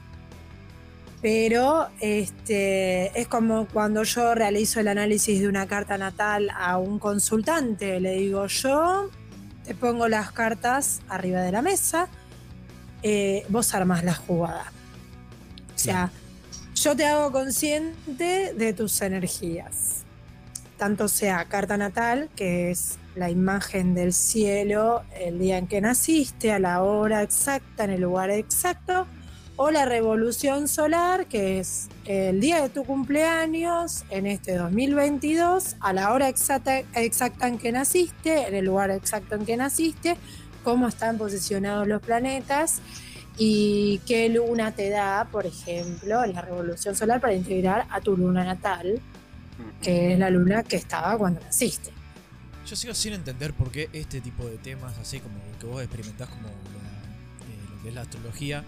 Pero 1.21 1.87
este, 2.01 3.19
es 3.19 3.27
como 3.27 3.67
cuando 3.67 4.03
yo 4.03 4.35
realizo 4.35 4.79
el 4.79 4.87
análisis 4.87 5.39
de 5.39 5.47
una 5.47 5.65
carta 5.65 5.97
natal 5.97 6.51
a 6.55 6.77
un 6.77 6.99
consultante. 6.99 7.99
Le 7.99 8.17
digo, 8.17 8.45
yo 8.47 9.09
te 9.65 9.73
pongo 9.73 10.07
las 10.07 10.31
cartas 10.31 11.01
arriba 11.09 11.41
de 11.41 11.51
la 11.51 11.61
mesa, 11.61 12.07
eh, 13.01 13.45
vos 13.49 13.73
armás 13.73 14.03
la 14.03 14.13
jugada. 14.13 14.71
O 15.73 15.77
sea, 15.77 16.11
yo 16.75 16.95
te 16.95 17.05
hago 17.05 17.31
consciente 17.31 18.53
de 18.53 18.73
tus 18.73 19.01
energías. 19.01 20.03
Tanto 20.77 21.07
sea 21.07 21.45
carta 21.45 21.77
natal, 21.77 22.29
que 22.35 22.69
es 22.69 22.99
la 23.15 23.29
imagen 23.29 23.93
del 23.95 24.13
cielo 24.13 25.03
el 25.19 25.39
día 25.39 25.57
en 25.57 25.67
que 25.67 25.81
naciste, 25.81 26.51
a 26.51 26.59
la 26.59 26.83
hora 26.83 27.21
exacta, 27.21 27.85
en 27.85 27.91
el 27.91 28.01
lugar 28.01 28.29
exacto, 28.29 29.07
o 29.57 29.71
la 29.71 29.85
revolución 29.85 30.67
solar, 30.67 31.27
que 31.27 31.59
es 31.59 31.87
el 32.05 32.41
día 32.41 32.61
de 32.61 32.69
tu 32.69 32.83
cumpleaños, 32.83 34.03
en 34.09 34.27
este 34.27 34.57
2022, 34.57 35.77
a 35.79 35.93
la 35.93 36.11
hora 36.11 36.27
exacta, 36.27 36.79
exacta 36.93 37.47
en 37.47 37.57
que 37.57 37.71
naciste, 37.71 38.47
en 38.47 38.55
el 38.55 38.65
lugar 38.65 38.91
exacto 38.91 39.35
en 39.35 39.45
que 39.45 39.55
naciste, 39.55 40.17
cómo 40.63 40.87
están 40.87 41.17
posicionados 41.17 41.87
los 41.87 42.01
planetas 42.01 42.81
y 43.37 44.01
qué 44.05 44.27
luna 44.27 44.71
te 44.71 44.89
da, 44.89 45.27
por 45.31 45.45
ejemplo, 45.45 46.25
la 46.25 46.41
revolución 46.41 46.95
solar 46.95 47.21
para 47.21 47.33
integrar 47.33 47.85
a 47.89 48.01
tu 48.01 48.17
luna 48.17 48.43
natal, 48.43 48.99
que 49.81 50.13
es 50.13 50.19
la 50.19 50.29
luna 50.29 50.63
que 50.63 50.75
estaba 50.75 51.17
cuando 51.17 51.39
naciste. 51.39 51.91
Yo 52.67 52.75
sigo 52.75 52.93
sin 52.95 53.13
entender 53.13 53.53
por 53.53 53.71
qué 53.71 53.89
este 53.93 54.21
tipo 54.21 54.45
de 54.45 54.57
temas, 54.57 54.97
así 54.97 55.19
como 55.19 55.35
el 55.51 55.57
que 55.59 55.67
vos 55.67 55.81
experimentás 55.83 56.29
como 56.29 56.47
la- 56.47 56.53
eh, 56.53 57.69
lo 57.75 57.81
que 57.83 57.89
es 57.89 57.93
la 57.95 58.01
astrología, 58.01 58.63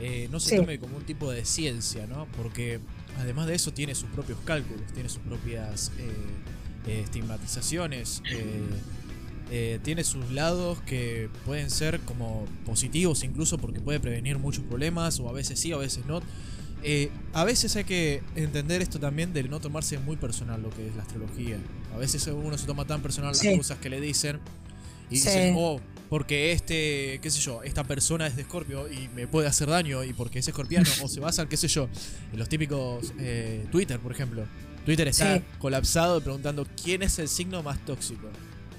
eh, 0.00 0.28
no 0.32 0.40
se 0.40 0.50
Sí. 0.50 0.56
tome 0.56 0.78
como 0.80 0.96
un 0.96 1.04
tipo 1.04 1.30
de 1.30 1.44
ciencia, 1.44 2.06
¿no? 2.08 2.26
Porque 2.36 2.80
además 3.18 3.46
de 3.46 3.54
eso 3.54 3.72
tiene 3.72 3.94
sus 3.94 4.10
propios 4.10 4.38
cálculos, 4.44 4.92
tiene 4.92 5.08
sus 5.08 5.22
propias 5.22 5.92
eh, 5.98 6.10
eh, 6.88 7.00
estigmatizaciones, 7.04 8.20
tiene 9.84 10.02
sus 10.02 10.28
lados 10.32 10.80
que 10.82 11.30
pueden 11.44 11.70
ser 11.70 12.00
como 12.00 12.46
positivos 12.64 13.22
incluso 13.22 13.58
porque 13.58 13.80
puede 13.80 14.00
prevenir 14.00 14.38
muchos 14.38 14.64
problemas, 14.64 15.20
o 15.20 15.28
a 15.28 15.32
veces 15.32 15.60
sí, 15.60 15.70
a 15.72 15.76
veces 15.76 16.04
no. 16.06 16.20
Eh, 16.88 17.10
a 17.32 17.42
veces 17.44 17.74
hay 17.74 17.82
que 17.82 18.22
entender 18.36 18.80
esto 18.80 19.00
también 19.00 19.32
de 19.32 19.42
no 19.42 19.58
tomarse 19.58 19.98
muy 19.98 20.14
personal 20.16 20.62
lo 20.62 20.70
que 20.70 20.86
es 20.86 20.94
la 20.94 21.02
astrología. 21.02 21.58
A 21.92 21.98
veces 21.98 22.24
uno 22.28 22.56
se 22.56 22.64
toma 22.64 22.84
tan 22.84 23.02
personal 23.02 23.30
las 23.32 23.38
Sí. 23.40 23.56
cosas 23.56 23.78
que 23.78 23.90
le 23.90 24.00
dicen 24.00 24.38
y 25.10 25.16
Sí. 25.16 25.24
dicen, 25.28 25.54
oh, 25.58 25.80
porque 26.08 26.52
este, 26.52 27.18
qué 27.20 27.28
sé 27.30 27.40
yo, 27.40 27.64
esta 27.64 27.82
persona 27.82 28.28
es 28.28 28.36
de 28.36 28.42
Escorpio 28.42 28.86
y 28.88 29.08
me 29.16 29.26
puede 29.26 29.48
hacer 29.48 29.68
daño 29.68 30.04
y 30.04 30.12
porque 30.12 30.38
es 30.38 30.46
escorpiano, 30.46 30.88
o 31.02 31.08
se 31.08 31.18
basan, 31.18 31.48
qué 31.48 31.56
sé 31.56 31.66
yo, 31.66 31.88
en 32.32 32.38
los 32.38 32.48
típicos 32.48 33.12
eh, 33.18 33.66
Twitter, 33.72 33.98
por 33.98 34.12
ejemplo. 34.12 34.44
Twitter 34.84 35.08
está 35.08 35.38
Sí. 35.38 35.42
colapsado 35.58 36.20
preguntando 36.20 36.64
quién 36.80 37.02
es 37.02 37.18
el 37.18 37.26
signo 37.28 37.64
más 37.64 37.84
tóxico. 37.84 38.28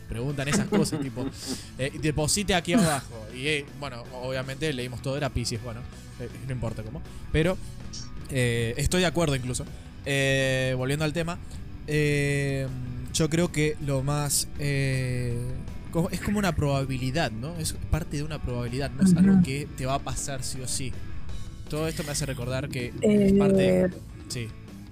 Preguntan 0.08 0.48
esas 0.48 0.68
cosas, 0.70 1.02
tipo, 1.02 1.26
eh, 1.78 1.92
deposite 2.02 2.56
aquí 2.56 2.72
abajo. 2.72 3.28
Y 3.36 3.48
eh, 3.48 3.66
bueno, 3.82 4.04
obviamente 4.14 4.72
leímos 4.72 5.02
todo, 5.02 5.18
era 5.18 5.28
Pisces, 5.30 5.62
bueno, 5.62 5.82
eh, 6.22 6.30
no 6.48 6.54
importa 6.54 6.82
cómo. 6.82 7.02
Pero 7.34 7.58
eh, 8.30 8.74
estoy 8.78 9.02
de 9.02 9.08
acuerdo 9.08 9.36
incluso. 9.36 9.66
Eh, 10.06 10.74
volviendo 10.78 11.04
al 11.06 11.14
tema, 11.14 11.38
eh, 11.88 12.68
yo 13.14 13.30
creo 13.30 13.52
que 13.52 13.76
lo 13.86 14.04
más... 14.04 14.48
eh, 14.60 15.38
es 16.12 16.22
como 16.22 16.38
una 16.38 16.56
probabilidad, 16.56 17.32
¿no? 17.32 17.58
Es 17.58 17.74
parte 17.90 18.18
de 18.18 18.24
una 18.24 18.40
probabilidad, 18.40 18.92
no 18.92 19.04
es 19.04 19.16
algo 19.16 19.42
que 19.44 19.68
te 19.78 19.88
va 19.88 19.96
a 19.96 20.00
pasar 20.00 20.44
sí 20.44 20.62
o 20.62 20.68
sí. 20.68 20.94
Todo 21.70 21.88
esto 21.88 22.04
me 22.04 22.12
hace 22.12 22.26
recordar 22.28 22.70
que 22.70 22.88
es 22.88 22.94
Eh, 23.02 23.36
parte, 23.38 23.90
sí, 24.28 24.48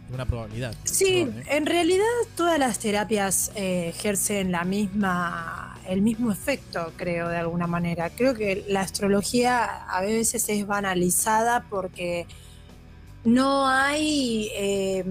de 0.09 0.15
una 0.15 0.25
probabilidad. 0.25 0.73
Sí, 0.83 1.25
Perdón, 1.25 1.41
¿eh? 1.41 1.57
en 1.57 1.65
realidad 1.67 2.05
todas 2.35 2.57
las 2.57 2.79
terapias 2.79 3.51
eh, 3.55 3.89
ejercen 3.89 4.51
la 4.51 4.63
misma, 4.63 5.79
el 5.87 6.01
mismo 6.01 6.31
efecto, 6.31 6.91
creo, 6.97 7.29
de 7.29 7.37
alguna 7.37 7.67
manera. 7.67 8.09
Creo 8.09 8.33
que 8.33 8.65
la 8.67 8.81
astrología 8.81 9.63
a 9.87 10.01
veces 10.01 10.49
es 10.49 10.65
banalizada 10.65 11.65
porque 11.69 12.25
no 13.25 13.67
hay 13.67 14.49
eh, 14.53 15.03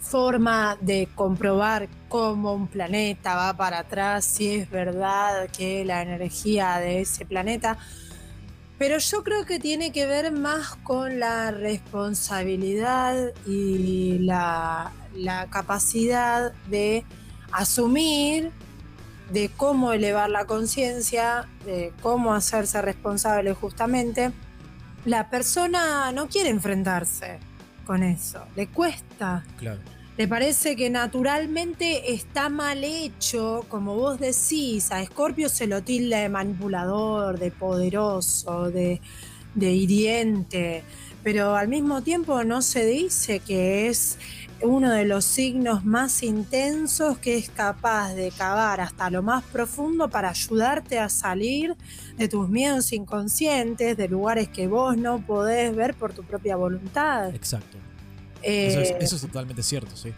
forma 0.00 0.76
de 0.80 1.08
comprobar 1.14 1.88
cómo 2.08 2.54
un 2.54 2.68
planeta 2.68 3.34
va 3.34 3.54
para 3.54 3.80
atrás, 3.80 4.24
si 4.24 4.54
es 4.54 4.70
verdad 4.70 5.48
que 5.50 5.84
la 5.84 6.02
energía 6.02 6.78
de 6.78 7.00
ese 7.00 7.26
planeta. 7.26 7.78
Pero 8.78 8.98
yo 8.98 9.22
creo 9.22 9.44
que 9.44 9.58
tiene 9.58 9.92
que 9.92 10.06
ver 10.06 10.32
más 10.32 10.76
con 10.82 11.20
la 11.20 11.50
responsabilidad 11.50 13.32
y 13.46 14.18
la, 14.20 14.92
la 15.14 15.46
capacidad 15.50 16.52
de 16.68 17.04
asumir, 17.52 18.50
de 19.32 19.50
cómo 19.56 19.92
elevar 19.92 20.30
la 20.30 20.46
conciencia, 20.46 21.48
de 21.64 21.92
cómo 22.02 22.34
hacerse 22.34 22.82
responsable 22.82 23.52
justamente. 23.54 24.32
La 25.04 25.28
persona 25.30 26.12
no 26.12 26.28
quiere 26.28 26.48
enfrentarse 26.50 27.38
con 27.84 28.02
eso, 28.02 28.44
le 28.54 28.68
cuesta. 28.68 29.44
Claro. 29.58 29.80
Le 30.16 30.28
parece 30.28 30.76
que 30.76 30.90
naturalmente 30.90 32.12
está 32.12 32.48
mal 32.48 32.84
hecho, 32.84 33.64
como 33.68 33.94
vos 33.96 34.20
decís, 34.20 34.92
a 34.92 35.04
Scorpio 35.04 35.48
se 35.48 35.66
lo 35.66 35.82
tilda 35.82 36.18
de 36.18 36.28
manipulador, 36.28 37.38
de 37.38 37.50
poderoso, 37.50 38.70
de, 38.70 39.00
de 39.54 39.72
hiriente, 39.72 40.84
pero 41.22 41.54
al 41.54 41.68
mismo 41.68 42.02
tiempo 42.02 42.42
no 42.44 42.62
se 42.62 42.84
dice 42.86 43.40
que 43.40 43.88
es 43.88 44.18
uno 44.62 44.92
de 44.92 45.04
los 45.04 45.24
signos 45.24 45.84
más 45.84 46.22
intensos 46.22 47.18
que 47.18 47.36
es 47.36 47.50
capaz 47.50 48.14
de 48.14 48.30
cavar 48.30 48.80
hasta 48.80 49.10
lo 49.10 49.22
más 49.22 49.42
profundo 49.44 50.08
para 50.08 50.30
ayudarte 50.30 50.98
a 50.98 51.08
salir 51.08 51.76
de 52.16 52.28
tus 52.28 52.48
miedos 52.48 52.92
inconscientes, 52.92 53.96
de 53.96 54.08
lugares 54.08 54.48
que 54.48 54.68
vos 54.68 54.96
no 54.96 55.24
podés 55.24 55.74
ver 55.74 55.94
por 55.94 56.12
tu 56.12 56.22
propia 56.22 56.56
voluntad. 56.56 57.34
Exacto. 57.34 57.78
Eso 58.42 58.80
es, 58.80 58.90
Eh, 58.90 58.96
eso 59.00 59.16
es 59.16 59.22
totalmente 59.22 59.62
cierto, 59.62 59.96
sí. 59.96 60.12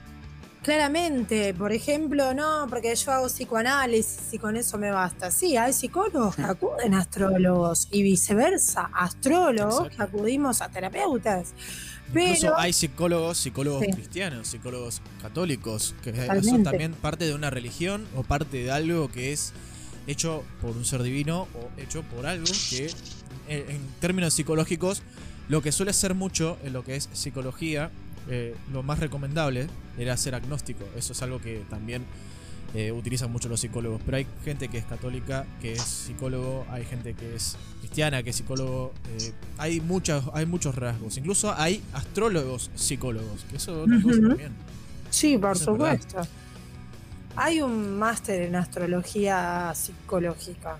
Claramente, 0.65 1.53
por 1.53 1.73
ejemplo, 1.73 2.33
no, 2.33 2.67
porque 2.71 2.95
yo 2.97 3.13
hago 3.13 3.27
psicoanálisis 3.27 4.33
y 4.33 4.39
con 4.39 4.57
eso 4.57 4.79
me 4.79 4.91
basta. 4.91 5.31
Sí, 5.31 5.59
hay 5.59 5.75
psicólogos 5.75 6.37
que 6.37 6.43
acuden 6.43 6.95
a 6.95 7.01
astrólogos 7.01 7.87
y 7.91 8.03
viceversa, 8.03 8.91
astrólogos 8.95 9.75
Exacto. 9.87 9.97
que 9.97 10.03
acudimos 10.03 10.63
a 10.63 10.71
terapeutas. 10.71 11.53
Incluso 12.09 12.41
Pero 12.43 12.59
hay 12.59 12.73
psicólogos, 12.73 13.37
psicólogos 13.39 13.85
Sí. 13.85 13.93
cristianos, 13.93 14.49
psicólogos 14.49 15.03
católicos, 15.21 15.95
que 16.03 16.15
son 16.43 16.63
también 16.63 16.93
parte 16.95 17.27
de 17.27 17.35
una 17.35 17.51
religión 17.51 18.07
o 18.17 18.23
parte 18.23 18.57
de 18.65 18.71
algo 18.71 19.11
que 19.11 19.33
es 19.35 19.53
hecho 20.07 20.45
por 20.63 20.71
un 20.77 20.87
ser 20.87 21.03
divino 21.03 21.47
o 21.55 21.81
hecho 21.81 22.03
por 22.05 22.27
algo 22.27 22.47
que, 22.71 22.91
en, 23.49 23.71
en 23.71 23.81
términos 24.01 24.33
psicológicos, 24.33 25.03
lo 25.49 25.61
que 25.61 25.73
suele 25.73 25.93
ser 25.93 26.15
mucho 26.15 26.57
en 26.65 26.73
lo 26.73 26.85
que 26.85 26.97
es 26.97 27.11
psicología, 27.13 27.91
eh, 28.29 28.55
lo 28.73 28.83
más 28.83 28.99
recomendable 29.01 29.67
era 29.99 30.17
ser 30.17 30.35
agnóstico. 30.35 30.85
Eso 30.97 31.13
es 31.13 31.23
algo 31.23 31.41
que 31.41 31.63
también 31.71 32.05
eh, 32.75 32.91
utilizan 32.93 33.31
mucho 33.31 33.49
los 33.49 33.61
psicólogos. 33.61 34.01
Pero 34.05 34.17
hay 34.17 34.27
gente 34.45 34.69
que 34.69 34.79
es 34.79 34.85
católica, 34.85 35.45
que 35.61 35.73
es 35.75 35.83
psicólogo, 35.83 36.67
hay 36.71 36.85
gente 36.85 37.15
que 37.15 37.35
es 37.37 37.57
cristiana, 37.81 38.23
que 38.23 38.31
es 38.31 38.37
psicólogo. 38.37 38.93
eh, 39.19 39.33
hay, 39.59 39.81
muchas, 39.81 40.25
hay 40.33 40.47
muchos 40.47 40.75
rasgos. 40.75 41.17
Incluso 41.17 41.55
hay 41.55 41.83
astrólogos 41.93 42.71
psicólogos, 42.75 43.45
que 43.51 43.57
eso 43.57 43.85
cosa 43.85 44.19
Ujú. 44.19 44.29
también. 44.29 44.53
sí, 45.11 45.39
por 45.39 45.53
Eso 45.53 45.67
supuesto. 45.67 46.23
Hay 47.37 47.61
un 47.61 47.99
máster 47.99 48.43
en 48.43 48.55
astrología 48.57 49.73
psicológica. 49.75 50.77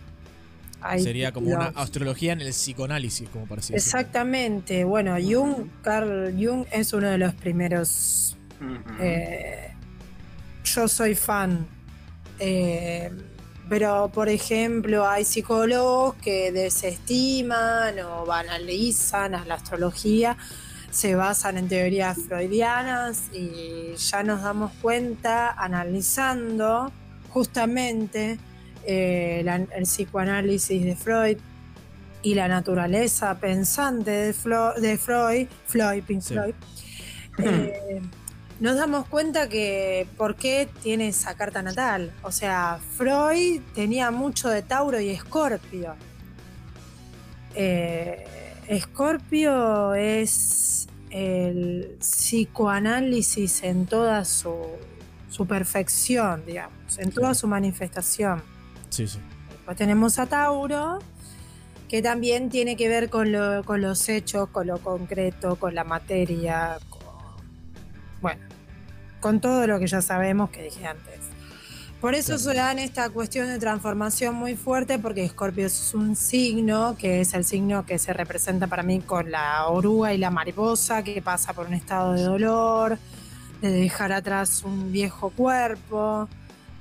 Hay 0.87 1.03
Sería 1.03 1.33
como 1.33 1.49
una 1.49 1.73
astrología 1.75 2.35
en 2.35 2.43
el 2.43 2.51
psicoanálisis, 2.51 3.27
como 3.31 3.47
parecía. 3.47 3.75
Exactamente. 3.75 4.85
Bueno, 4.85 5.17
Jung, 5.19 5.69
Carl 5.81 6.35
Jung 6.39 6.67
es 6.71 6.93
uno 6.93 7.09
de 7.09 7.17
los 7.17 7.35
primeros. 7.35 8.37
Eh, 9.01 9.71
yo 10.63 10.87
soy 10.87 11.15
fan. 11.15 11.67
Eh, 12.39 13.11
pero, 13.67 14.11
por 14.13 14.29
ejemplo, 14.29 15.09
hay 15.09 15.25
psicólogos 15.25 16.17
que 16.17 16.53
desestiman 16.53 17.99
o 18.01 18.27
banalizan 18.27 19.35
a 19.35 19.47
la 19.47 19.55
astrología, 19.55 20.37
se 20.91 21.15
basan 21.15 21.57
en 21.57 21.69
teorías 21.69 22.19
freudianas 22.29 23.31
y 23.33 23.95
ya 23.97 24.23
nos 24.23 24.43
damos 24.43 24.71
cuenta 24.83 25.51
analizando 25.53 26.93
justamente 27.31 28.39
eh, 28.87 29.43
la- 29.45 29.57
el 29.57 29.83
psicoanálisis 29.85 30.85
de 30.85 30.97
Freud 30.97 31.39
y 32.23 32.35
la 32.35 32.49
naturaleza 32.49 33.39
pensante 33.39 34.11
de, 34.11 34.35
Flo- 34.35 34.75
de 34.81 34.97
Freud, 34.99 35.47
Floyd, 35.67 36.03
Pink 36.05 36.23
Sí. 36.23 36.35
Floyd, 36.35 36.55
eh, 37.39 38.01
nos 38.61 38.77
damos 38.77 39.07
cuenta 39.09 39.49
que 39.49 40.07
por 40.17 40.37
qué 40.37 40.69
tiene 40.83 41.09
esa 41.09 41.35
carta 41.35 41.61
natal. 41.63 42.13
O 42.23 42.31
sea, 42.33 42.79
Freud 42.97 43.61
tenía 43.75 44.11
mucho 44.11 44.49
de 44.49 44.63
Tauro 44.63 45.01
y 45.01 45.11
Escorpio. 45.11 45.95
Eh, 47.55 48.25
Escorpio 48.69 49.95
es 49.95 50.89
el 51.11 51.97
psicoanálisis 52.01 53.63
en 53.63 53.87
toda 53.87 54.25
su, 54.25 54.57
su 55.31 55.47
perfección, 55.47 56.43
digamos, 56.47 56.99
en 56.99 57.11
toda 57.13 57.35
su 57.35 57.47
manifestación. 57.47 58.43
Sí, 58.95 59.09
sí. 59.09 59.19
Después 59.51 59.77
tenemos 59.77 60.19
a 60.21 60.27
Tauro, 60.27 61.01
que 61.89 62.01
también 62.01 62.49
tiene 62.49 62.77
que 62.77 62.89
ver 62.89 63.11
con, 63.11 63.33
lo- 63.33 63.65
con 63.65 63.81
los 63.83 64.09
hechos, 64.09 64.49
con 64.51 64.69
lo 64.69 64.79
concreto, 64.79 65.57
con 65.57 65.75
la 65.75 65.83
materia, 65.83 66.79
con, 66.89 67.01
bueno, 68.23 68.41
con 69.21 69.41
todo 69.41 69.67
lo 69.67 69.81
que 69.81 69.89
ya 69.89 70.01
sabemos 70.01 70.51
que 70.51 70.63
dije 70.63 70.87
antes. 70.87 71.21
Por 72.01 72.15
eso 72.15 72.39
se 72.39 72.55
dan 72.55 72.79
esta 72.79 73.09
cuestión 73.11 73.49
de 73.49 73.59
transformación 73.59 74.35
muy 74.37 74.55
fuerte, 74.55 74.99
porque 74.99 75.25
Escorpio 75.25 75.67
es 75.67 75.93
un 75.95 76.15
signo, 76.15 76.97
que 76.99 77.23
es 77.23 77.33
el 77.35 77.45
signo 77.45 77.87
que 77.87 77.99
se 77.99 78.13
representa 78.13 78.67
para 78.69 78.83
mí 78.83 79.01
con 79.01 79.31
la 79.31 79.67
oruga 79.67 80.13
y 80.13 80.19
la 80.19 80.31
mariposa, 80.31 81.03
que 81.03 81.21
pasa 81.23 81.53
por 81.55 81.67
un 81.67 81.75
estado 81.75 82.13
de 82.13 82.23
dolor, 82.23 82.99
de 83.61 83.71
dejar 83.73 84.13
atrás 84.13 84.63
un 84.65 84.93
viejo 84.93 85.31
cuerpo 85.31 86.29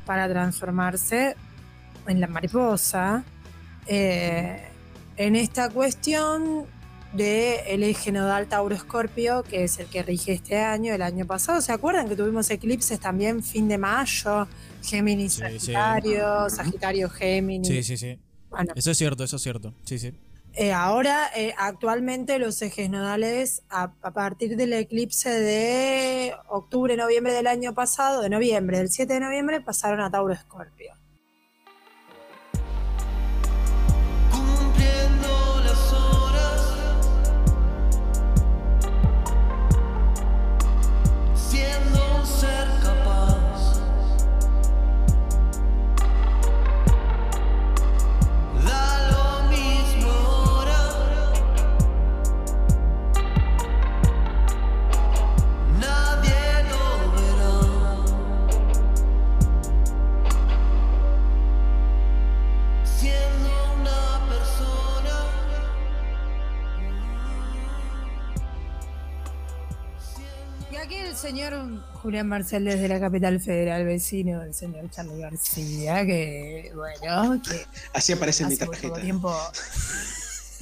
para 0.05 0.27
transformarse 0.27 1.37
en 2.07 2.19
la 2.21 2.27
mariposa, 2.27 3.23
eh, 3.87 4.61
en 5.17 5.35
esta 5.35 5.69
cuestión 5.69 6.65
de 7.13 7.73
el 7.73 7.83
eje 7.83 8.11
nodal 8.11 8.47
Tauro-Escorpio, 8.47 9.43
que 9.43 9.63
es 9.65 9.77
el 9.79 9.85
que 9.87 10.01
rige 10.01 10.33
este 10.33 10.57
año, 10.59 10.93
el 10.93 11.01
año 11.03 11.25
pasado. 11.27 11.61
¿Se 11.61 11.71
acuerdan 11.71 12.09
que 12.09 12.15
tuvimos 12.15 12.49
eclipses 12.49 12.99
también 12.99 13.43
fin 13.43 13.67
de 13.67 13.77
mayo? 13.77 14.47
Géminis, 14.83 15.33
Sí, 15.35 15.41
sí. 15.59 15.59
Sagitario, 15.73 16.49
Sagitario, 16.49 17.09
Géminis. 17.09 17.67
Sí, 17.67 17.83
sí, 17.83 17.97
sí. 17.97 18.19
Bueno, 18.49 18.73
Eso 18.75 18.91
es 18.91 18.97
cierto, 18.97 19.23
eso 19.23 19.35
es 19.35 19.41
cierto. 19.43 19.73
Sí, 19.83 19.99
sí. 19.99 20.13
eh, 20.53 20.73
ahora, 20.73 21.29
eh, 21.35 21.53
actualmente 21.57 22.37
los 22.39 22.59
ejes 22.63 22.89
nodales, 22.89 23.61
a, 23.69 23.93
a 24.01 24.11
partir 24.11 24.55
del 24.57 24.73
eclipse 24.73 25.29
de 25.29 26.33
octubre, 26.49 26.97
noviembre 26.97 27.33
del 27.33 27.45
año 27.47 27.73
pasado, 27.75 28.21
de 28.21 28.29
noviembre, 28.29 28.79
del 28.79 28.89
7 28.89 29.13
de 29.13 29.19
noviembre, 29.19 29.61
pasaron 29.61 29.99
a 30.01 30.09
Tauro-Escorpio. 30.09 30.93
Cumpliendo 30.93 31.02
Julián 72.13 72.27
Marcel 72.27 72.63
desde 72.65 72.87
la 72.87 72.99
capital 72.99 73.39
federal, 73.39 73.85
vecino 73.85 74.41
del 74.41 74.53
señor 74.53 74.87
Charlie 74.91 75.17
García, 75.19 76.05
que 76.05 76.71
bueno, 76.75 77.41
que 77.41 77.65
Así 77.91 78.13
aparece 78.13 78.43
en 78.43 78.49
mi 78.49 78.55
tarjeta. 78.57 79.01
tiempo. 79.01 79.35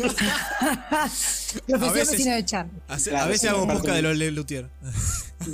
Profesión 1.67 1.93
veces- 1.93 2.11
vecino 2.11 2.35
de 2.35 2.45
Charlie. 2.45 2.71
Hace- 2.87 3.09
Claro, 3.09 3.25
a 3.25 3.27
veces 3.27 3.49
hago 3.49 3.65
busca 3.65 3.93
de- 3.95 4.01
los 4.01 4.15
Le 4.17 4.31
Luthier. 4.31 4.69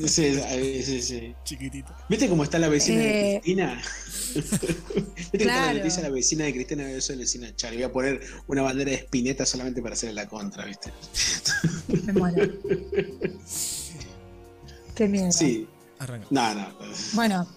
Sí, 0.06 0.40
a 0.40 0.56
veces 0.56 1.08
sí. 1.08 1.34
Chiquitito. 1.44 1.92
¿Viste 2.08 2.30
cómo 2.30 2.44
está 2.44 2.60
la 2.60 2.68
vecina 2.70 3.02
Eh, 3.02 3.08
de 3.08 3.42
Cristina? 3.42 3.82
¿Viste 4.36 5.24
está 5.32 5.38
claro. 5.40 5.66
la 5.66 5.74
noticia 5.80 6.04
de 6.04 6.10
la 6.10 6.14
vecina 6.14 6.46
de 6.46 6.54
Cristina? 6.54 6.92
Yo 6.92 7.02
soy 7.02 7.16
la 7.16 7.22
vecina 7.22 7.48
de 7.48 7.56
Charlie. 7.56 7.78
Voy 7.78 7.86
a 7.86 7.92
poner 7.92 8.22
una 8.46 8.62
bandera 8.62 8.92
de 8.92 8.98
espineta 8.98 9.48
solamente 9.48 9.82
para 9.82 9.94
hacerle 9.96 10.14
la 10.14 10.28
contra, 10.30 10.64
¿viste? 10.66 10.94
Me 12.04 12.14
muero. 12.14 12.54
Qué 14.96 15.08
miedo. 15.08 15.32
Sí. 15.32 15.68
Arranca. 16.00 16.28
No, 16.30 16.54
no. 16.54 16.68
Bueno, 17.14 17.48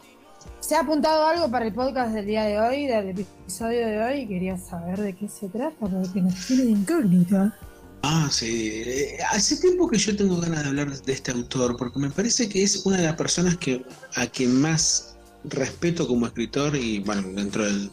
se 0.61 0.75
ha 0.77 0.81
apuntado 0.81 1.27
algo 1.27 1.51
para 1.51 1.67
el 1.67 1.75
podcast 1.75 2.15
del 2.15 2.27
día 2.27 2.45
de 2.45 2.59
hoy, 2.59 2.87
del 2.87 3.11
episodio 3.11 3.87
de 3.87 4.03
hoy, 4.03 4.21
y 4.21 4.29
quería 4.29 4.59
saber 4.59 4.99
de 5.01 5.15
qué 5.15 5.29
se 5.29 5.49
trata, 5.49 5.75
porque 5.79 6.21
nos 6.21 6.47
tiene 6.47 6.65
de 6.65 6.71
incógnita. 6.71 7.59
Ah, 8.03 8.29
sí. 8.31 8.83
Eh, 8.87 9.19
Hace 9.31 9.57
tiempo 9.57 9.89
que 9.89 9.99
yo 9.99 10.17
tengo 10.17 10.41
ganas 10.41 10.63
de 10.63 10.69
hablar 10.69 10.91
de 11.03 11.13
este 11.13 11.31
autor, 11.33 11.77
porque 11.77 11.99
me 11.99 12.11
parece 12.11 12.49
que 12.49 12.63
es 12.63 12.85
una 12.87 12.97
de 12.97 13.05
las 13.05 13.17
personas 13.17 13.57
que 13.57 13.85
a 14.15 14.27
quien 14.27 14.61
más 14.61 15.17
respeto 15.45 16.07
como 16.07 16.27
escritor 16.27 16.77
y, 16.77 17.01
bueno, 17.01 17.29
dentro 17.35 17.65
del... 17.65 17.91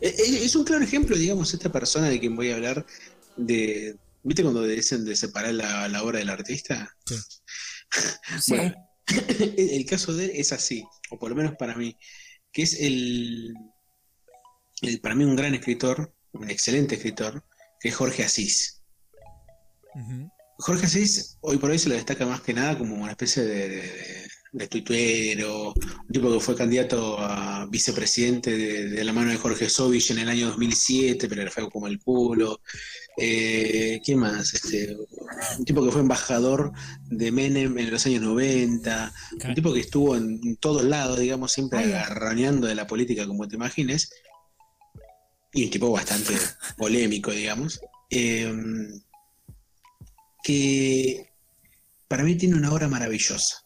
Eh, 0.00 0.14
eh, 0.18 0.44
Es 0.44 0.56
un 0.56 0.64
claro 0.64 0.82
ejemplo, 0.84 1.16
digamos, 1.16 1.52
esta 1.54 1.70
persona 1.70 2.08
de 2.08 2.18
quien 2.20 2.36
voy 2.36 2.50
a 2.50 2.56
hablar 2.56 2.84
de... 3.36 3.96
¿Viste 4.22 4.42
cuando 4.42 4.62
dicen 4.62 5.04
de 5.04 5.14
separar 5.14 5.52
la, 5.54 5.86
la 5.88 6.02
obra 6.02 6.18
del 6.18 6.30
artista? 6.30 6.88
Sí. 7.06 7.14
Sí. 8.40 8.56
Bueno, 8.56 8.74
el 9.58 9.86
caso 9.86 10.14
de 10.14 10.26
él 10.26 10.30
es 10.34 10.52
así, 10.52 10.84
o 11.10 11.18
por 11.18 11.30
lo 11.30 11.36
menos 11.36 11.56
para 11.56 11.74
mí, 11.76 11.96
que 12.52 12.62
es 12.62 12.80
el, 12.80 13.54
el- 14.82 15.00
para 15.00 15.14
mí 15.16 15.24
un 15.24 15.34
gran 15.36 15.54
escritor, 15.54 16.14
un 16.32 16.48
excelente 16.50 16.94
escritor, 16.96 17.44
que 17.80 17.88
es 17.88 17.94
Jorge 17.96 18.22
Asís. 18.24 18.82
Jorge 20.58 20.86
Asís 20.86 21.36
hoy 21.40 21.58
por 21.58 21.70
hoy 21.70 21.78
se 21.78 21.88
lo 21.88 21.94
destaca 21.94 22.26
más 22.26 22.40
que 22.40 22.54
nada 22.54 22.76
como 22.78 22.94
una 22.96 23.10
especie 23.12 23.42
de, 23.44 23.68
de, 23.68 23.82
de 23.82 24.23
tuituero, 24.68 25.74
un 25.74 26.12
tipo 26.12 26.32
que 26.32 26.40
fue 26.40 26.54
candidato 26.54 27.16
a 27.18 27.66
vicepresidente 27.70 28.56
de, 28.56 28.88
de 28.88 29.04
la 29.04 29.12
mano 29.12 29.30
de 29.30 29.36
Jorge 29.36 29.68
Sovich 29.68 30.10
en 30.10 30.18
el 30.18 30.28
año 30.28 30.48
2007, 30.48 31.28
pero 31.28 31.42
era 31.42 31.50
feo 31.50 31.68
como 31.70 31.86
el 31.86 31.98
culo. 31.98 32.60
Eh, 33.16 34.00
¿Quién 34.04 34.18
más? 34.18 34.54
Este, 34.54 34.96
un 35.58 35.64
tipo 35.64 35.84
que 35.84 35.92
fue 35.92 36.00
embajador 36.00 36.72
de 37.06 37.30
Menem 37.30 37.78
en 37.78 37.90
los 37.90 38.04
años 38.06 38.22
90, 38.22 39.12
un 39.44 39.54
tipo 39.54 39.72
que 39.72 39.80
estuvo 39.80 40.16
en, 40.16 40.56
todos 40.56 40.84
lados, 40.84 41.18
digamos, 41.18 41.52
siempre 41.52 41.78
Ay. 41.78 41.92
agarroneando 41.92 42.66
de 42.66 42.74
la 42.74 42.86
política, 42.86 43.26
como 43.26 43.46
te 43.46 43.56
imagines, 43.56 44.10
y 45.52 45.64
un 45.64 45.70
tipo 45.70 45.90
bastante 45.90 46.34
polémico, 46.76 47.30
digamos, 47.30 47.80
eh, 48.10 48.52
que 50.42 51.30
para 52.08 52.24
mí 52.24 52.36
tiene 52.36 52.56
una 52.56 52.72
obra 52.72 52.88
maravillosa. 52.88 53.63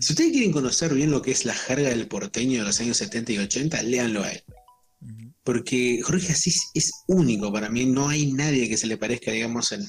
Si 0.00 0.12
ustedes 0.12 0.32
quieren 0.32 0.52
conocer 0.52 0.92
bien 0.94 1.10
lo 1.10 1.22
que 1.22 1.30
es 1.32 1.44
la 1.44 1.54
jerga 1.54 1.88
del 1.88 2.06
porteño 2.06 2.60
de 2.60 2.66
los 2.66 2.80
años 2.80 2.96
70 2.98 3.32
y 3.32 3.38
80, 3.38 3.82
léanlo 3.82 4.22
a 4.22 4.30
él. 4.30 4.42
Porque 5.44 6.00
Jorge 6.02 6.32
Asís 6.32 6.70
es 6.74 6.92
único 7.08 7.52
para 7.52 7.68
mí, 7.68 7.86
no 7.86 8.08
hay 8.08 8.32
nadie 8.32 8.68
que 8.68 8.76
se 8.76 8.86
le 8.86 8.96
parezca, 8.96 9.32
digamos, 9.32 9.72
en, 9.72 9.84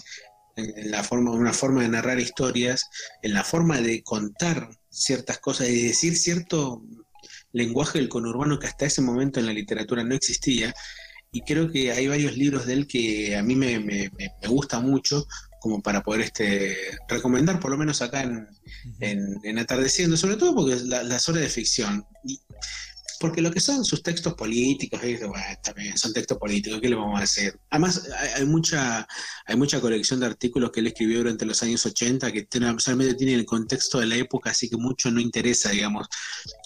la 0.90 1.04
forma, 1.04 1.32
una 1.32 1.54
forma 1.54 1.82
de 1.84 1.90
narrar 1.90 2.20
historias, 2.20 2.86
en 3.22 3.34
la 3.34 3.44
forma 3.44 3.80
de 3.82 4.04
contar 4.04 4.70
ciertas 4.90 5.40
cosas 5.40 5.70
y 5.70 5.84
decir 5.84 6.18
cierto 6.18 6.84
lenguaje 7.52 8.00
del 8.00 8.10
conurbano 8.10 8.58
que 8.60 8.68
hasta 8.68 8.86
ese 8.86 9.02
momento 9.02 9.40
en 9.40 9.46
la 9.48 9.54
literatura 9.54 10.04
no 10.04 10.16
existía. 10.16 10.74
Y 11.32 11.42
creo 11.42 11.72
que 11.72 11.92
hay 11.92 12.08
varios 12.08 12.36
libros 12.38 12.66
de 12.66 12.74
él 12.74 12.88
que 12.88 13.36
a 13.36 13.44
mí 13.44 13.56
me- 13.56 13.80
me 13.80 14.12
gusta 14.48 14.80
mucho, 14.80 15.28
como 15.64 15.82
para 15.82 16.04
poder 16.04 16.22
este, 16.22 16.76
recomendar, 17.08 17.58
por 17.58 17.72
lo 17.72 17.78
menos 17.78 18.02
acá 18.02 18.22
en, 18.24 18.46
en, 19.00 19.40
en 19.44 19.58
Atardeciendo, 19.60 20.18
sobre 20.18 20.36
todo 20.36 20.54
porque 20.54 20.76
la- 20.84 21.04
las 21.04 21.28
obras 21.30 21.44
de 21.44 21.50
ficción. 21.50 22.06
Y- 22.26 22.40
porque 23.20 23.42
lo 23.42 23.52
que 23.52 23.62
son 23.62 23.86
sus 23.86 24.04
textos 24.04 24.34
políticos, 24.34 25.00
bueno, 25.02 25.46
también 25.64 25.98
son 25.98 26.12
textos 26.12 26.38
políticos, 26.38 26.82
¿qué 26.82 26.90
le 26.90 26.96
vamos 26.96 27.18
a 27.18 27.24
hacer? 27.24 27.58
Además, 27.70 28.10
hay, 28.20 28.42
hay 28.42 28.46
mucha, 28.46 29.08
hay 29.46 29.56
mucha 29.56 29.80
colección 29.80 30.20
de 30.20 30.26
artículos 30.26 30.72
que 30.72 30.82
él 30.82 30.88
escribió 30.88 31.20
durante 31.20 31.46
los 31.46 31.64
años 31.64 31.86
80 31.86 32.34
que 32.34 32.42
tiene- 32.44 32.76
solamente 32.80 33.14
tienen 33.16 33.40
el 33.40 33.46
contexto 33.46 34.02
de 34.02 34.08
la 34.08 34.16
época, 34.18 34.50
así 34.50 34.68
que 34.70 34.76
mucho 34.76 35.10
no 35.10 35.22
interesa, 35.22 35.70
digamos, 35.70 36.08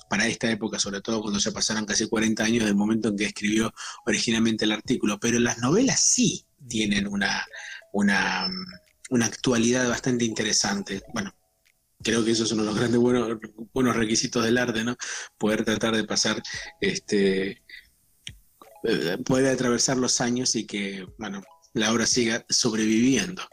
para 0.09 0.25
esta 0.27 0.49
época, 0.49 0.79
sobre 0.79 1.01
todo 1.01 1.21
cuando 1.21 1.37
ya 1.37 1.51
pasaron 1.51 1.85
casi 1.85 2.07
40 2.09 2.43
años 2.45 2.65
del 2.65 2.73
momento 2.75 3.09
en 3.09 3.17
que 3.17 3.25
escribió 3.25 3.71
originalmente 4.07 4.65
el 4.65 4.71
artículo. 4.71 5.19
Pero 5.19 5.37
las 5.39 5.59
novelas 5.59 6.03
sí 6.03 6.43
tienen 6.67 7.05
una, 7.05 7.45
una, 7.93 8.49
una 9.09 9.25
actualidad 9.25 9.87
bastante 9.87 10.25
interesante. 10.25 11.01
Bueno, 11.13 11.33
creo 12.01 12.23
que 12.23 12.31
eso 12.31 12.43
es 12.43 12.51
uno 12.51 12.63
de 12.63 12.69
los 12.69 12.77
grandes 12.77 12.99
buenos, 12.99 13.37
buenos 13.73 13.95
requisitos 13.95 14.43
del 14.43 14.57
arte, 14.57 14.83
¿no? 14.83 14.95
Poder 15.37 15.63
tratar 15.63 15.95
de 15.95 16.03
pasar, 16.03 16.41
este, 16.81 17.63
eh, 18.83 19.17
poder 19.25 19.53
atravesar 19.53 19.97
los 19.97 20.21
años 20.21 20.55
y 20.55 20.65
que, 20.65 21.07
bueno, 21.17 21.41
la 21.73 21.91
obra 21.91 22.05
siga 22.05 22.45
sobreviviendo. 22.49 23.43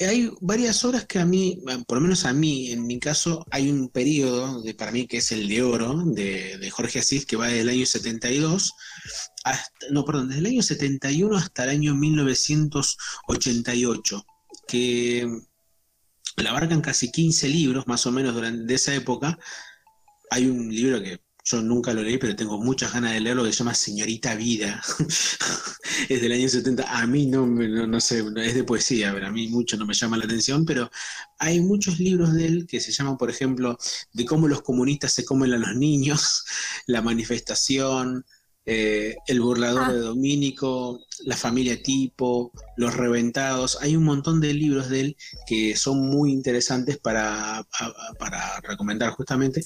Hay 0.00 0.28
varias 0.40 0.84
obras 0.84 1.06
que 1.06 1.20
a 1.20 1.24
mí, 1.24 1.62
por 1.86 1.98
lo 1.98 2.02
menos 2.02 2.24
a 2.24 2.32
mí, 2.32 2.72
en 2.72 2.84
mi 2.84 2.98
caso, 2.98 3.46
hay 3.52 3.70
un 3.70 3.88
periodo 3.88 4.60
de, 4.60 4.74
para 4.74 4.90
mí 4.90 5.06
que 5.06 5.18
es 5.18 5.30
el 5.30 5.48
de 5.48 5.62
oro 5.62 6.02
de, 6.04 6.58
de 6.58 6.70
Jorge 6.70 6.98
Asís 6.98 7.26
que 7.26 7.36
va 7.36 7.46
desde 7.46 7.60
el 7.60 7.68
año 7.68 7.86
72 7.86 8.72
hasta, 9.44 9.86
no, 9.90 10.04
perdón, 10.04 10.28
desde 10.28 10.40
el 10.40 10.46
año 10.46 10.62
71 10.62 11.36
hasta 11.36 11.62
el 11.64 11.70
año 11.70 11.94
1988, 11.94 14.26
que 14.66 15.28
la 16.36 16.50
abarcan 16.50 16.80
casi 16.80 17.10
15 17.10 17.48
libros 17.48 17.86
más 17.86 18.06
o 18.06 18.12
menos 18.12 18.34
durante 18.34 18.74
esa 18.74 18.94
época. 18.94 19.38
Hay 20.30 20.46
un 20.46 20.74
libro 20.74 21.02
que 21.02 21.20
yo 21.44 21.60
nunca 21.60 21.92
lo 21.92 22.02
leí, 22.02 22.16
pero 22.16 22.34
tengo 22.34 22.58
muchas 22.58 22.92
ganas 22.94 23.12
de 23.12 23.20
leerlo 23.20 23.44
que 23.44 23.52
se 23.52 23.58
llama 23.58 23.74
Señorita 23.74 24.34
Vida. 24.34 24.82
es 26.08 26.20
del 26.22 26.32
año 26.32 26.48
70. 26.48 26.84
A 26.98 27.06
mí 27.06 27.26
no, 27.26 27.46
no, 27.46 27.86
no 27.86 28.00
sé, 28.00 28.24
es 28.36 28.54
de 28.54 28.64
poesía, 28.64 29.12
pero 29.12 29.26
a 29.26 29.30
mí 29.30 29.48
mucho 29.48 29.76
no 29.76 29.84
me 29.84 29.92
llama 29.92 30.16
la 30.16 30.24
atención, 30.24 30.64
pero 30.64 30.90
hay 31.38 31.60
muchos 31.60 31.98
libros 32.00 32.32
de 32.32 32.46
él 32.46 32.66
que 32.66 32.80
se 32.80 32.92
llaman, 32.92 33.18
por 33.18 33.30
ejemplo, 33.30 33.78
de 34.14 34.24
cómo 34.24 34.48
los 34.48 34.62
comunistas 34.62 35.12
se 35.12 35.24
comen 35.24 35.52
a 35.52 35.58
los 35.58 35.76
niños, 35.76 36.44
la 36.86 37.02
manifestación, 37.02 38.24
eh, 38.66 39.16
el 39.26 39.40
burlador 39.40 39.84
Ah. 39.84 39.92
de 39.92 39.98
Domínico, 40.00 41.00
la 41.24 41.36
familia 41.36 41.82
tipo, 41.82 42.52
los 42.76 42.94
reventados. 42.94 43.78
Hay 43.80 43.96
un 43.96 44.04
montón 44.04 44.40
de 44.40 44.54
libros 44.54 44.88
de 44.88 45.00
él 45.00 45.16
que 45.46 45.76
son 45.76 46.08
muy 46.08 46.32
interesantes 46.32 46.98
para, 46.98 47.66
para 48.18 48.60
recomendar 48.60 49.10
justamente. 49.10 49.62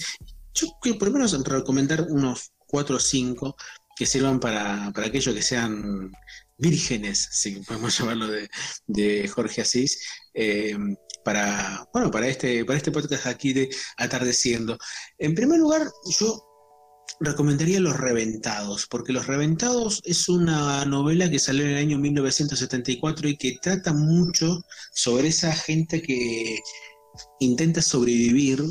Yo 0.55 0.69
quiero 0.83 0.99
por 0.99 1.09
lo 1.09 1.15
menos 1.15 1.45
recomendar 1.45 2.07
unos 2.11 2.53
cuatro 2.67 2.97
o 2.97 3.01
cinco 3.01 3.57
que 3.97 4.07
sirvan 4.07 4.39
para, 4.41 4.93
para 4.95 5.09
aquellos 5.09 5.35
que 5.35 5.43
sean 5.43 6.13
vírgenes, 6.57 7.29
si 7.33 7.53
podemos 7.61 7.97
llamarlo 7.99 8.29
de, 8.29 8.49
de 8.87 9.29
Jorge 9.29 9.63
Asís, 9.63 10.01
eh, 10.35 10.77
para, 11.25 11.87
bueno, 11.93 12.11
para 12.11 12.29
este, 12.29 12.65
para 12.65 12.79
este 12.79 12.91
podcast 12.91 13.27
aquí 13.27 13.53
de 13.53 13.69
Atardeciendo. 13.97 14.79
En 15.19 15.35
primer 15.35 15.59
lugar, 15.59 15.83
yo 16.19 16.48
recomendaría 17.21 17.81
Los 17.81 17.97
Reventados, 17.97 18.87
porque 18.87 19.13
Los 19.13 19.27
Reventados 19.27 20.01
es 20.05 20.29
una 20.29 20.85
novela 20.85 21.31
que 21.31 21.39
salió 21.39 21.65
en 21.65 21.71
el 21.71 21.79
año 21.79 21.99
1974 21.99 23.29
y 23.29 23.37
que 23.37 23.59
trata 23.61 23.93
mucho 23.93 24.61
sobre 24.93 25.29
esa 25.29 25.53
gente 25.53 26.03
que 26.03 26.59
intenta 27.41 27.83
sobrevivir 27.83 28.63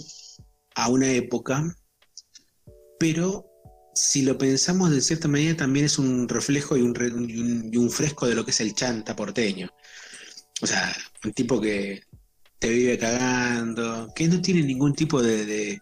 a 0.75 0.89
una 0.89 1.11
época, 1.11 1.75
pero 2.99 3.45
si 3.93 4.21
lo 4.21 4.37
pensamos 4.37 4.91
de 4.91 5.01
cierta 5.01 5.27
manera 5.27 5.57
también 5.57 5.85
es 5.85 5.97
un 5.97 6.29
reflejo 6.29 6.77
y 6.77 6.81
un, 6.81 7.89
fresco 7.89 8.27
de 8.27 8.35
lo 8.35 8.45
que 8.45 8.51
es 8.51 8.61
el 8.61 8.75
chanta 8.75 9.15
porteño. 9.15 9.69
O 10.61 10.67
sea, 10.67 10.95
un 11.23 11.33
tipo 11.33 11.59
que 11.59 12.01
te 12.59 12.69
vive 12.69 12.97
cagando, 12.97 14.11
que 14.15 14.27
no 14.27 14.41
tiene 14.41 14.61
ningún 14.63 14.93
tipo 14.93 15.21
de- 15.21 15.81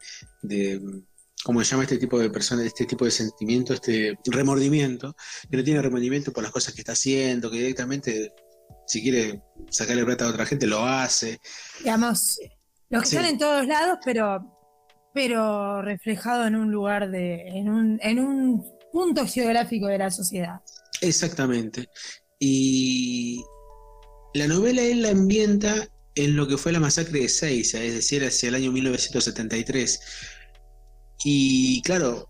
¿cómo 1.46 1.64
se 1.64 1.72
llama 1.72 1.84
este 1.84 2.00
tipo 2.00 2.18
de 2.18 2.32
persona, 2.32 2.66
este 2.66 2.86
tipo 2.86 3.06
de 3.06 3.12
sentimiento, 3.12 3.76
este 3.76 4.18
remordimiento, 4.26 5.16
que 5.48 5.58
no 5.58 5.64
tiene 5.64 5.80
remordimiento 5.80 6.34
por 6.34 6.42
las 6.42 6.52
cosas 6.52 6.74
que 6.74 6.82
está 6.82 6.94
haciendo, 6.94 7.52
que 7.52 7.58
directamente, 7.58 8.34
si 8.88 9.04
quiere 9.04 9.44
sacarle 9.70 10.04
plata 10.04 10.26
a 10.26 10.30
otra 10.30 10.48
gente, 10.48 10.66
lo 10.66 10.84
hace. 10.84 11.40
Digamos, 11.80 12.40
los 12.90 13.04
que 13.04 13.10
Sí. 13.10 13.16
están 13.16 13.30
en 13.32 13.38
todos 13.38 13.68
lados, 13.68 14.00
pero, 14.04 14.44
pero 15.14 15.84
reflejado 15.84 16.48
en 16.48 16.56
un 16.56 16.72
lugar 16.72 17.12
de, 17.12 17.48
en 17.50 17.70
un, 17.70 18.00
en 18.02 18.18
un 18.20 18.66
punto 18.92 19.28
geográfico 19.28 19.86
de 19.86 20.00
la 20.00 20.10
sociedad. 20.10 20.62
Exactamente. 21.02 21.88
Y 22.40 23.44
la 24.34 24.48
novela 24.48 24.82
él 24.82 25.04
la 25.04 25.10
ambienta 25.10 25.88
en 26.16 26.36
lo 26.36 26.48
que 26.48 26.58
fue 26.58 26.72
la 26.72 26.80
masacre 26.80 27.20
de 27.20 27.30
Seiza, 27.30 27.84
es 27.84 27.94
decir, 27.94 28.24
hacia 28.26 28.50
el 28.50 28.56
año 28.56 28.72
1973. 28.72 30.00
Y 31.28 31.82
claro, 31.82 32.30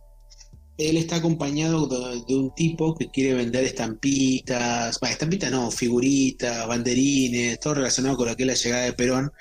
él 0.77 0.95
está 0.95 1.17
acompañado 1.17 1.85
de, 1.85 2.33
un 2.33 2.55
tipo 2.55 2.95
que 2.95 3.11
quiere 3.11 3.33
vender 3.33 3.65
estampitas, 3.65 4.97
bueno, 5.01 5.11
estampitas 5.11 5.51
no, 5.51 5.69
figuritas, 5.69 6.65
banderines, 6.65 7.59
todo 7.59 7.73
relacionado 7.75 8.15
con 8.15 8.27
lo 8.27 8.35
la 8.37 8.53
llegada 8.53 8.85
de 8.85 8.93
Perón 8.93 9.33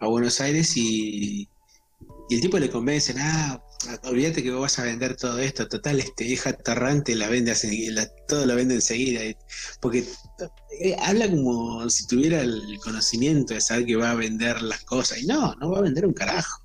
a 0.00 0.06
Buenos 0.06 0.40
Aires 0.40 0.76
y, 0.76 1.48
el 2.30 2.40
tipo 2.40 2.60
le 2.60 2.70
convence, 2.70 3.12
ah, 3.18 3.60
olvídate 4.04 4.44
que 4.44 4.52
vos 4.52 4.60
vas 4.60 4.78
a 4.78 4.84
vender 4.84 5.16
todo 5.16 5.40
esto, 5.40 5.66
total, 5.66 5.98
este 5.98 6.24
hija 6.24 6.52
tarrante 6.52 7.16
la 7.16 7.28
vende 7.28 7.52
la- 7.90 8.08
todo 8.28 8.46
lo 8.46 8.54
vende 8.54 8.76
enseguida, 8.76 9.22
porque 9.80 10.04
eh, 10.80 10.96
habla 11.00 11.28
como 11.28 11.90
si 11.90 12.06
tuviera 12.06 12.42
el 12.42 12.78
conocimiento 12.84 13.54
de 13.54 13.60
saber 13.60 13.86
que 13.86 13.96
va 13.96 14.12
a 14.12 14.14
vender 14.14 14.62
las 14.62 14.84
cosas, 14.84 15.20
y 15.20 15.26
no, 15.26 15.56
no 15.56 15.72
va 15.72 15.78
a 15.78 15.82
vender 15.82 16.06
un 16.06 16.12
carajo. 16.12 16.59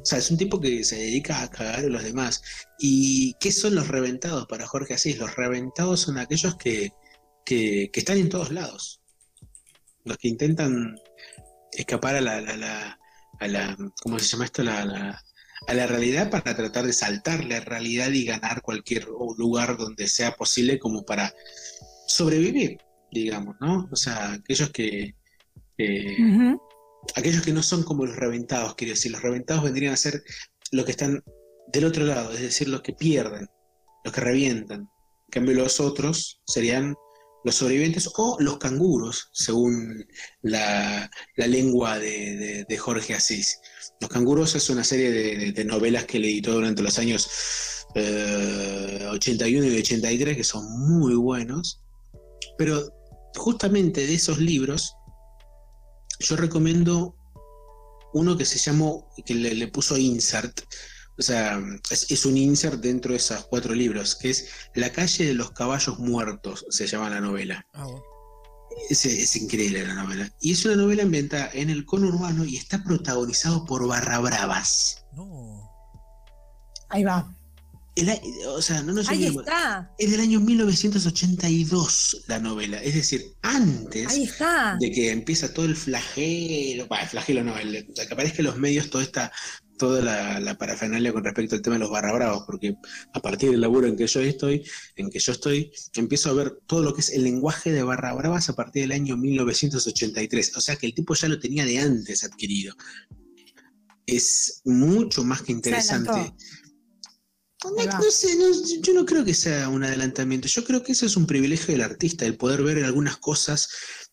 O 0.00 0.04
sea, 0.04 0.18
es 0.18 0.30
un 0.30 0.38
tipo 0.38 0.60
que 0.60 0.84
se 0.84 0.96
dedica 0.96 1.42
a 1.42 1.50
cagar 1.50 1.80
a 1.80 1.88
los 1.88 2.02
demás. 2.02 2.42
¿Y 2.78 3.34
qué 3.40 3.52
son 3.52 3.74
los 3.74 3.88
reventados 3.88 4.46
para 4.46 4.66
Jorge 4.66 4.94
Asís? 4.94 5.18
Los 5.18 5.36
reventados 5.36 6.00
son 6.00 6.18
aquellos 6.18 6.56
que, 6.56 6.92
que, 7.44 7.90
están 7.92 8.18
en 8.18 8.28
todos 8.28 8.50
lados. 8.50 9.00
Los 10.04 10.16
que 10.18 10.28
intentan 10.28 10.96
escapar 11.72 12.16
a 12.16 12.20
la, 12.20 12.98
a 13.38 13.48
la 13.48 13.76
¿cómo 14.02 14.18
se 14.18 14.28
llama 14.28 14.46
esto? 14.46 14.62
La, 14.62 15.22
a 15.66 15.74
la 15.74 15.86
realidad 15.86 16.30
para 16.30 16.56
tratar 16.56 16.86
de 16.86 16.92
saltar 16.92 17.44
la 17.44 17.60
realidad 17.60 18.10
y 18.10 18.24
ganar 18.24 18.62
cualquier 18.62 19.06
lugar 19.06 19.76
donde 19.76 20.08
sea 20.08 20.32
posible 20.32 20.78
como 20.78 21.04
para 21.04 21.32
sobrevivir, 22.06 22.78
digamos, 23.10 23.56
¿no? 23.60 23.88
O 23.90 23.96
sea, 23.96 24.32
aquellos 24.32 24.70
que. 24.70 25.14
Aquellos 27.14 27.42
que 27.42 27.52
no 27.52 27.62
son 27.62 27.82
como 27.82 28.06
los 28.06 28.16
reventados, 28.16 28.74
quiero 28.74 28.94
decir, 28.94 29.12
los 29.12 29.22
reventados 29.22 29.64
vendrían 29.64 29.92
a 29.94 29.96
ser 29.96 30.22
los 30.70 30.84
que 30.84 30.92
están 30.92 31.22
del 31.72 31.84
otro 31.84 32.04
lado, 32.04 32.32
es 32.32 32.40
decir, 32.40 32.68
los 32.68 32.82
que 32.82 32.92
pierden, 32.92 33.48
los 34.04 34.12
que 34.14 34.20
revientan. 34.20 34.80
En 34.80 35.30
cambio, 35.30 35.54
los 35.54 35.80
otros 35.80 36.40
serían 36.46 36.94
los 37.44 37.56
sobrevivientes 37.56 38.08
o 38.16 38.36
los 38.40 38.58
canguros, 38.58 39.28
según 39.32 40.06
la, 40.42 41.10
la 41.36 41.46
lengua 41.46 41.98
de, 41.98 42.64
de- 42.68 42.76
Jorge 42.78 43.14
Asís. 43.14 43.58
Los 44.00 44.10
canguros 44.10 44.54
es 44.54 44.70
una 44.70 44.84
serie 44.84 45.10
de, 45.10 45.52
de- 45.52 45.64
novelas 45.64 46.04
que 46.04 46.18
le 46.20 46.28
editó 46.28 46.52
durante 46.52 46.82
los 46.82 46.98
años 46.98 47.28
eh, 47.94 49.06
81 49.10 49.66
y 49.66 49.78
83, 49.80 50.36
que 50.36 50.44
son 50.44 50.64
muy 50.88 51.14
buenos, 51.14 51.80
pero 52.58 52.88
justamente 53.36 54.06
de 54.06 54.14
esos 54.14 54.38
libros 54.38 54.94
yo 56.22 56.36
recomiendo 56.36 57.14
uno 58.14 58.36
que 58.36 58.44
se 58.44 58.58
llamó, 58.58 59.08
que 59.24 59.34
le, 59.34 59.54
le 59.54 59.68
puso 59.68 59.96
insert, 59.96 60.60
o 61.18 61.22
sea, 61.22 61.62
es, 61.90 62.10
es 62.10 62.24
un 62.24 62.36
insert 62.36 62.80
dentro 62.80 63.12
de 63.12 63.18
esos 63.18 63.44
cuatro 63.46 63.74
libros, 63.74 64.16
que 64.16 64.30
es 64.30 64.48
La 64.74 64.90
calle 64.92 65.26
de 65.26 65.34
los 65.34 65.50
caballos 65.52 65.98
muertos, 65.98 66.64
se 66.70 66.86
llama 66.86 67.10
la 67.10 67.20
novela. 67.20 67.66
Ah, 67.74 67.84
bueno. 67.84 68.02
Es, 68.88 69.04
es 69.04 69.36
increíble 69.36 69.86
la 69.86 69.94
novela. 69.94 70.32
Y 70.40 70.52
es 70.52 70.64
una 70.64 70.76
novela 70.76 71.02
ambientada 71.02 71.50
en 71.52 71.68
el 71.68 71.84
conurbano 71.84 72.44
y 72.44 72.56
está 72.56 72.82
protagonizado 72.82 73.64
por 73.66 73.86
Barra 73.86 74.18
Bravas. 74.18 75.04
No. 75.12 75.70
Ahí 76.88 77.04
va. 77.04 77.34
El 77.94 78.10
o 78.48 78.62
sea, 78.62 78.82
no 78.82 78.94
nos 78.94 79.08
Ahí 79.08 79.26
está. 79.26 79.90
es 79.98 80.10
del 80.10 80.20
año 80.20 80.40
1982 80.40 82.24
la 82.26 82.38
novela, 82.38 82.82
es 82.82 82.94
decir, 82.94 83.34
antes 83.42 84.08
de 84.80 84.90
que 84.90 85.10
empieza 85.10 85.52
todo 85.52 85.66
el 85.66 85.76
flagelo, 85.76 86.86
bah, 86.88 87.02
el 87.02 87.08
flagelo 87.08 87.44
no, 87.44 87.58
el, 87.58 87.72
de 87.72 88.06
que 88.06 88.14
aparezca 88.14 88.38
en 88.38 88.46
los 88.46 88.56
medios 88.56 88.88
toda 88.88 89.04
esta, 89.04 89.30
toda 89.82 90.00
la, 90.00 90.40
la 90.40 90.56
parafernalia 90.56 91.12
con 91.12 91.24
respecto 91.24 91.54
al 91.54 91.60
tema 91.60 91.74
de 91.74 91.80
los 91.80 91.90
barra 91.90 92.12
bravos, 92.12 92.44
porque 92.46 92.76
a 93.12 93.20
partir 93.20 93.50
del 93.50 93.60
laburo 93.60 93.86
en 93.86 93.96
que 93.96 94.06
yo 94.06 94.20
estoy, 94.20 94.64
en 94.96 95.10
que 95.10 95.18
yo 95.18 95.32
estoy, 95.32 95.72
empiezo 95.94 96.30
a 96.30 96.34
ver 96.34 96.60
todo 96.66 96.82
lo 96.82 96.94
que 96.94 97.00
es 97.00 97.10
el 97.10 97.24
lenguaje 97.24 97.72
de 97.72 97.82
barra 97.82 98.14
bravas 98.14 98.48
a 98.48 98.54
partir 98.54 98.82
del 98.82 98.92
año 98.92 99.16
1983. 99.16 100.56
O 100.56 100.60
sea 100.60 100.76
que 100.76 100.86
el 100.86 100.94
tipo 100.94 101.14
ya 101.14 101.28
lo 101.28 101.38
tenía 101.38 101.66
de 101.66 101.78
antes 101.78 102.24
adquirido. 102.24 102.74
Es 104.06 104.62
mucho 104.64 105.24
más 105.24 105.42
que 105.42 105.52
interesante. 105.52 106.32
No, 107.64 107.80
Ahí 107.80 107.86
va. 107.86 107.98
no 107.98 108.10
sé, 108.10 108.36
no, 108.36 108.46
yo 108.82 108.94
no 108.94 109.04
creo 109.06 109.24
que 109.24 109.34
sea 109.34 109.68
un 109.68 109.84
adelantamiento. 109.84 110.48
Yo 110.48 110.64
creo 110.64 110.82
que 110.82 110.92
eso 110.92 111.06
es 111.06 111.16
un 111.16 111.26
privilegio 111.26 111.68
del 111.72 111.82
artista, 111.82 112.24
el 112.26 112.36
poder 112.36 112.62
ver 112.62 112.84
algunas 112.84 113.16
cosas 113.18 113.68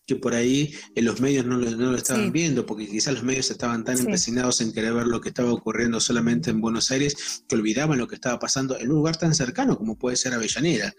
que 0.06 0.16
por 0.16 0.34
ahí 0.34 0.74
en 0.94 1.04
los 1.04 1.20
medios 1.20 1.46
no 1.46 1.56
lo, 1.56 1.70
no 1.70 1.92
lo 1.92 1.96
estaban 1.96 2.24
Sí. 2.26 2.30
viendo, 2.30 2.66
porque 2.66 2.88
quizás 2.88 3.14
los 3.14 3.22
medios 3.22 3.50
estaban 3.50 3.84
tan 3.84 3.96
Sí. 3.96 4.04
empecinados 4.04 4.60
en 4.60 4.72
querer 4.72 4.92
ver 4.94 5.06
lo 5.06 5.20
que 5.20 5.28
estaba 5.28 5.52
ocurriendo 5.52 6.00
solamente 6.00 6.50
en 6.50 6.60
Buenos 6.60 6.90
Aires 6.90 7.42
que 7.48 7.54
olvidaban 7.56 7.98
lo 7.98 8.08
que 8.08 8.16
estaba 8.16 8.38
pasando 8.38 8.76
en 8.78 8.88
un 8.90 8.96
lugar 8.96 9.16
tan 9.16 9.34
cercano 9.34 9.76
como 9.76 9.96
puede 9.98 10.16
ser 10.16 10.32
Avellaneda. 10.34 10.92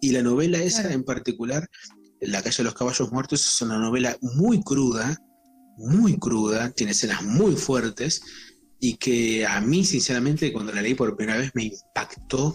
Y 0.00 0.10
la 0.10 0.22
novela 0.22 0.58
esa 0.62 0.82
Claro. 0.82 0.94
en 0.96 1.04
particular, 1.04 1.68
La 2.20 2.42
calle 2.42 2.56
de 2.58 2.64
los 2.64 2.74
caballos 2.74 3.12
muertos, 3.12 3.40
es 3.44 3.60
una 3.60 3.76
novela 3.78 4.16
muy 4.22 4.62
cruda, 4.62 5.18
muy 5.76 6.16
cruda, 6.18 6.70
tiene 6.70 6.92
escenas 6.92 7.22
muy 7.22 7.54
fuertes 7.56 8.22
y 8.86 8.96
que 8.98 9.46
a 9.46 9.62
mí, 9.62 9.82
sinceramente, 9.82 10.52
cuando 10.52 10.70
la 10.70 10.82
leí 10.82 10.92
por 10.92 11.16
primera 11.16 11.38
vez 11.38 11.52
me 11.54 11.64
impactó 11.64 12.54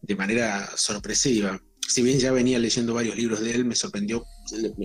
de 0.00 0.16
manera 0.16 0.66
sorpresiva. 0.76 1.60
Si 1.86 2.00
bien 2.00 2.18
ya 2.18 2.32
venía 2.32 2.58
leyendo 2.58 2.94
varios 2.94 3.16
libros 3.16 3.40
de 3.40 3.50
él, 3.50 3.66
me 3.66 3.74
sorprendió. 3.74 4.24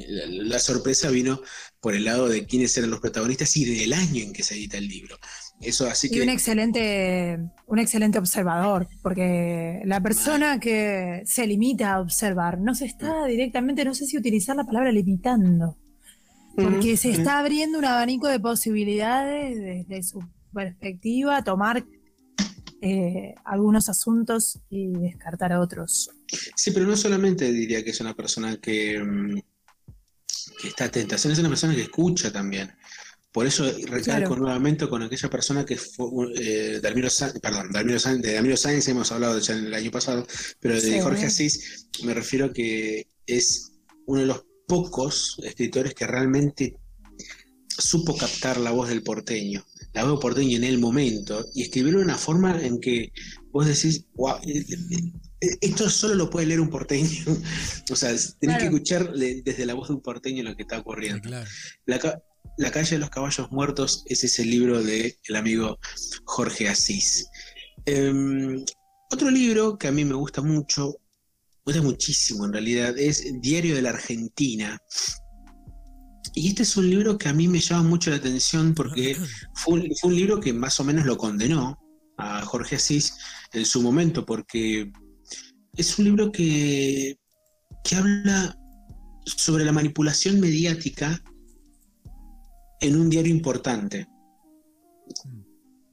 La, 0.10 0.60
sorpresa 0.60 1.10
vino 1.10 1.40
por 1.80 1.96
el 1.96 2.04
lado 2.04 2.28
de 2.28 2.46
quiénes 2.46 2.78
eran 2.78 2.92
los 2.92 3.00
protagonistas 3.00 3.56
y 3.56 3.64
del 3.64 3.94
año 3.94 4.24
en 4.24 4.34
que 4.34 4.44
se 4.44 4.56
edita 4.56 4.78
el 4.78 4.90
libro. 4.90 5.18
Eso 5.62 5.88
así 5.88 6.08
Y 6.08 6.10
que 6.10 6.22
un 6.22 6.28
excelente, 6.28 7.40
un 7.68 7.80
excelente 7.80 8.20
observador, 8.20 8.90
porque 9.02 9.80
la 9.86 10.02
persona 10.02 10.60
que 10.60 11.24
se 11.26 11.48
limita 11.48 11.94
a 11.94 12.02
observar 12.02 12.60
no 12.60 12.76
se 12.76 12.88
está 12.88 13.26
directamente, 13.26 13.86
no 13.86 13.96
sé 13.96 14.06
si 14.06 14.18
utilizar 14.18 14.58
la 14.58 14.66
palabra 14.66 14.92
limitando, 14.92 15.78
porque 16.58 16.98
se 16.98 17.12
Ujú. 17.12 17.20
está 17.20 17.40
abriendo 17.40 17.80
un 17.80 17.86
abanico 17.86 18.28
de 18.28 18.42
posibilidades 18.42 19.88
desde 19.88 20.04
su 20.04 20.20
perspectiva, 20.54 21.44
tomar 21.44 21.86
eh, 22.82 23.34
algunos 23.46 23.88
asuntos 23.90 24.60
y 24.70 24.92
descartar 24.92 25.54
otros. 25.54 26.10
Sí, 26.56 26.72
pero 26.72 26.86
no 26.86 26.98
solamente 26.98 27.52
diría 27.52 27.84
que 27.84 27.92
es 27.92 28.00
una 28.02 28.14
persona 28.14 28.58
que, 28.58 29.00
mm, 29.02 29.40
que 30.62 30.68
está 30.68 30.86
atenta, 30.86 31.18
sino 31.18 31.34
es 31.34 31.40
una 31.40 31.50
persona 31.50 31.76
que 31.76 31.84
escucha 31.84 32.32
también. 32.32 32.72
Por 33.32 33.48
eso 33.48 33.64
recalco 33.88 34.04
Claro. 34.04 34.36
nuevamente 34.36 34.88
con 34.88 35.02
aquella 35.02 35.30
persona 35.30 35.66
que 35.66 35.76
fue 35.78 36.06
eh, 36.36 36.82
Sáenz, 37.10 37.40
perdón, 37.40 37.72
Dalmiro 37.72 37.98
Sáenz- 38.00 38.22
de 38.22 38.34
Dalmiro 38.34 38.58
Sáenz 38.58 38.88
hemos 38.90 39.12
hablado 39.12 39.40
ya 39.40 39.56
en 39.58 39.66
el 39.66 39.74
año 39.74 39.90
pasado, 39.90 40.28
pero 40.60 40.76
de 40.76 40.82
Sí. 40.82 41.00
Jorge 41.00 41.26
Asís 41.28 41.88
me 42.04 42.14
refiero 42.14 42.46
a 42.48 42.54
que 42.54 43.08
es 43.26 43.72
uno 44.06 44.20
de 44.22 44.28
los 44.28 44.46
pocos 44.68 45.40
escritores 45.44 45.94
que 45.96 46.06
realmente 46.06 46.76
supo 47.70 48.16
captar 48.16 48.58
la 48.58 48.70
voz 48.72 48.90
del 48.90 49.02
porteño, 49.02 49.66
la 49.94 50.04
voz 50.04 50.14
del 50.14 50.20
porteño 50.20 50.58
en 50.58 50.64
el 50.64 50.78
momento, 50.80 51.46
y 51.54 51.62
escribirlo 51.64 52.00
de 52.00 52.06
una 52.06 52.18
forma 52.18 52.60
en 52.66 52.80
que 52.80 53.12
vos 53.52 53.66
decís, 53.68 54.06
wow, 54.16 54.38
esto 55.62 55.90
solo 55.90 56.16
lo 56.16 56.30
puede 56.30 56.48
leer 56.48 56.60
un 56.62 56.70
porteño. 56.70 57.26
o 57.92 57.96
sea, 57.96 58.10
tenés 58.40 58.58
que 58.60 58.66
escuchar 58.66 59.14
de- 59.14 59.42
desde 59.44 59.66
la 59.66 59.74
voz 59.74 59.90
de 59.90 59.96
un 59.96 60.02
porteño 60.02 60.44
lo 60.44 60.56
que 60.56 60.64
está 60.64 60.80
ocurriendo. 60.80 61.22
claro. 61.30 61.50
La, 61.86 62.00
ca- 62.00 62.22
La 62.58 62.72
calle 62.72 62.92
de 62.92 63.00
los 63.00 63.10
caballos 63.10 63.52
muertos 63.52 64.04
es 64.08 64.24
ese 64.24 64.46
libro 64.46 64.82
del 64.84 65.16
el 65.28 65.36
amigo 65.36 65.78
Jorge 66.26 66.70
Asís. 66.70 67.26
Em, 67.86 68.64
otro 69.12 69.30
libro 69.30 69.78
que 69.78 69.88
a 69.88 69.92
mí 69.92 70.06
me 70.06 70.14
gusta 70.16 70.42
mucho, 70.42 70.96
me 71.66 71.74
gusta 71.74 71.82
muchísimo 71.82 72.46
en 72.46 72.54
realidad, 72.54 72.98
es 72.98 73.24
Diario 73.42 73.76
de 73.76 73.82
la 73.82 73.90
Argentina. 73.92 74.80
Y 76.34 76.50
este 76.50 76.64
es 76.64 76.78
un 76.78 76.90
libro 76.90 77.18
que 77.18 77.30
a 77.30 77.34
mí 77.34 77.48
me 77.48 77.60
llama 77.60 77.84
mucho 77.84 78.10
la 78.10 78.18
atención 78.18 78.74
porque 78.74 79.18
fue 79.56 79.76
un, 79.76 79.90
fue 80.00 80.10
un 80.10 80.16
libro 80.16 80.40
que 80.40 80.54
más 80.54 80.80
o 80.80 80.84
menos 80.84 81.06
lo 81.06 81.18
condenó 81.18 81.80
a 82.18 82.42
Jorge 82.44 82.78
Asís 82.78 83.18
en 83.52 83.66
su 83.66 83.82
momento, 83.82 84.26
porque 84.26 84.92
es 85.76 86.00
un 86.00 86.06
libro 86.06 86.32
que, 86.32 87.18
que 87.84 87.96
habla 87.96 88.58
sobre 89.26 89.66
la 89.66 89.72
manipulación 89.72 90.40
mediática 90.40 91.22
en 92.82 93.00
un 93.00 93.10
diario 93.10 93.34
importante. 93.34 94.08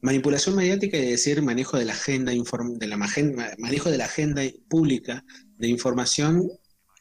Manipulación 0.02 0.56
mediática 0.56 0.96
es 0.96 1.10
decir 1.10 1.42
manejo 1.42 1.76
de 1.76 1.84
la 1.84 1.92
agenda 1.92 2.32
de 2.32 2.86
la 2.86 2.96
manejo 2.96 3.90
de 3.90 3.98
la 3.98 4.06
agenda 4.06 4.42
pública 4.68 5.24
de 5.58 5.68
información 5.68 6.50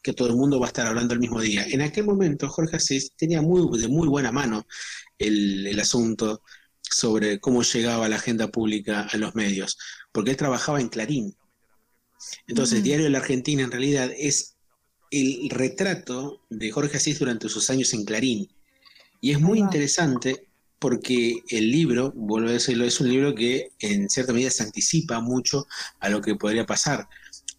que 0.01 0.13
todo 0.13 0.29
el 0.29 0.35
mundo 0.35 0.59
va 0.59 0.67
a 0.67 0.69
estar 0.69 0.87
hablando 0.87 1.13
el 1.13 1.19
mismo 1.19 1.41
día. 1.41 1.65
En 1.67 1.81
aquel 1.81 2.05
momento 2.05 2.49
Jorge 2.49 2.77
Asís 2.77 3.11
tenía 3.17 3.41
muy, 3.41 3.79
de 3.79 3.87
muy 3.87 4.07
buena 4.07 4.31
mano 4.31 4.65
el, 5.17 5.67
el 5.67 5.79
asunto 5.79 6.41
sobre 6.81 7.39
cómo 7.39 7.61
llegaba 7.63 8.09
la 8.09 8.15
agenda 8.15 8.47
pública 8.47 9.07
a 9.11 9.17
los 9.17 9.35
medios, 9.35 9.77
porque 10.11 10.31
él 10.31 10.37
trabajaba 10.37 10.81
en 10.81 10.89
Clarín. 10.89 11.35
Entonces, 12.47 12.79
Mm. 12.79 12.83
Diario 12.83 13.05
de 13.05 13.11
la 13.11 13.19
Argentina 13.19 13.63
en 13.63 13.71
realidad 13.71 14.11
es 14.17 14.55
el 15.11 15.49
retrato 15.49 16.41
de 16.49 16.71
Jorge 16.71 16.97
Asís 16.97 17.19
durante 17.19 17.49
sus 17.49 17.69
años 17.69 17.93
en 17.93 18.05
Clarín. 18.05 18.49
Y 19.21 19.31
es 19.31 19.39
muy 19.39 19.59
interesante 19.59 20.47
porque 20.79 21.43
el 21.49 21.71
libro, 21.71 22.13
vuelvo 22.15 22.49
a 22.49 22.53
decirlo, 22.53 22.85
es 22.85 23.01
un 23.01 23.09
libro 23.09 23.35
que 23.35 23.71
en 23.79 24.09
cierta 24.09 24.31
medida 24.31 24.49
se 24.49 24.63
anticipa 24.63 25.19
mucho 25.19 25.67
a 25.99 26.09
lo 26.09 26.21
que 26.21 26.35
podría 26.35 26.65
pasar, 26.65 27.07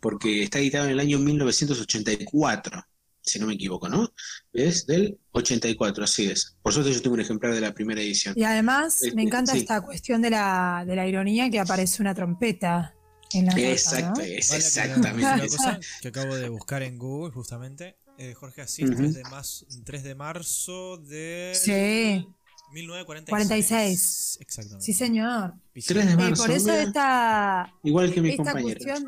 porque 0.01 0.43
está 0.43 0.59
editado 0.59 0.87
en 0.87 0.93
el 0.93 1.01
año 1.01 1.19
1984, 1.19 2.85
si 3.23 3.39
no 3.39 3.47
me 3.47 3.55
equivoco, 3.55 3.89
¿no? 3.89 4.13
Es 4.53 4.87
del 4.87 5.19
84, 5.33 6.05
así 6.05 6.27
es. 6.27 6.57
Por 6.63 6.73
suerte 6.73 6.93
yo 6.93 7.03
tengo 7.03 7.15
un 7.15 7.21
ejemplar 7.21 7.55
de 7.55 7.61
la 7.61 7.73
primera 7.75 8.01
edición. 8.01 8.35
Y 8.37 8.45
además 8.45 9.03
Este, 9.03 9.15
me 9.15 9.23
encanta 9.23 9.53
sí. 9.53 9.59
esta 9.59 9.81
cuestión 9.83 10.23
de 10.23 10.31
la, 10.31 10.85
de 10.87 10.97
la 10.97 11.07
ironía 11.07 11.51
que 11.51 11.61
aparece 11.61 12.03
una 12.03 12.15
trompeta 12.15 12.95
en 13.33 13.47
la 13.47 13.53
nota, 13.53 13.63
Exacto, 13.71 14.21
¿no? 14.21 14.27
es 14.27 14.49
Vale, 14.49 14.59
exactamente. 14.65 15.25
Una 15.27 15.41
cosa 15.47 15.79
que 16.01 16.09
acabo 16.09 16.35
de 16.35 16.49
buscar 16.49 16.83
en 16.83 16.99
Google, 16.99 17.33
justamente. 17.33 17.97
eh, 18.19 18.35
Jorge 18.35 18.61
Asís, 18.63 18.85
Ujú. 18.91 18.97
3, 18.99 19.15
de 19.15 19.23
mas- 19.31 19.65
3 19.85 20.03
de 20.03 20.15
marzo 20.15 20.99
de 20.99 21.53
Sí. 21.55 22.27
1946. 22.73 23.29
46. 23.29 24.39
Exactamente. 24.41 24.85
Sí, 24.85 24.93
señor. 24.93 25.55
Piscis. 25.73 25.89
3 25.89 26.07
de 26.07 26.13
Eh, 26.13 26.17
marzo. 26.17 26.43
por 26.45 26.51
eso 26.55 26.67
mira, 26.67 26.83
esta, 26.83 27.73
igual 27.83 28.13
que 28.13 28.21
mi 28.21 28.31
esta 28.31 28.43
compañero. 28.45 28.81
cuestión... 28.85 29.07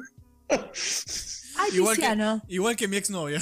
Ay, 0.49 1.71
Igual 1.75 1.97
que, 1.97 2.41
igual 2.49 2.77
que 2.77 2.89
mi 2.89 2.97
exnovia. 2.97 3.41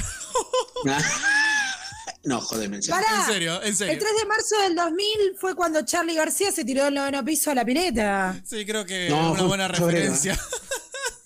no, 2.24 2.40
jodeme, 2.40 2.76
en 2.76 2.82
serio. 2.82 3.00
Pará. 3.00 3.20
En 3.20 3.32
serio, 3.32 3.62
en 3.62 3.68
El 3.68 3.76
serio. 3.76 3.98
3 3.98 4.12
de 4.20 4.26
marzo 4.26 4.60
del 4.62 4.76
2000 4.76 5.06
fue 5.38 5.54
cuando 5.54 5.84
Charlie 5.84 6.14
García 6.14 6.52
se 6.52 6.64
tiró 6.64 6.84
del 6.84 6.94
noveno 6.94 7.24
piso 7.24 7.50
a 7.50 7.54
la 7.54 7.64
pileta. 7.64 8.40
Sí, 8.44 8.66
creo 8.66 8.84
que 8.84 9.08
No, 9.08 9.30
una 9.30 9.38
fue 9.38 9.48
buena 9.48 9.68
referencia. 9.68 10.38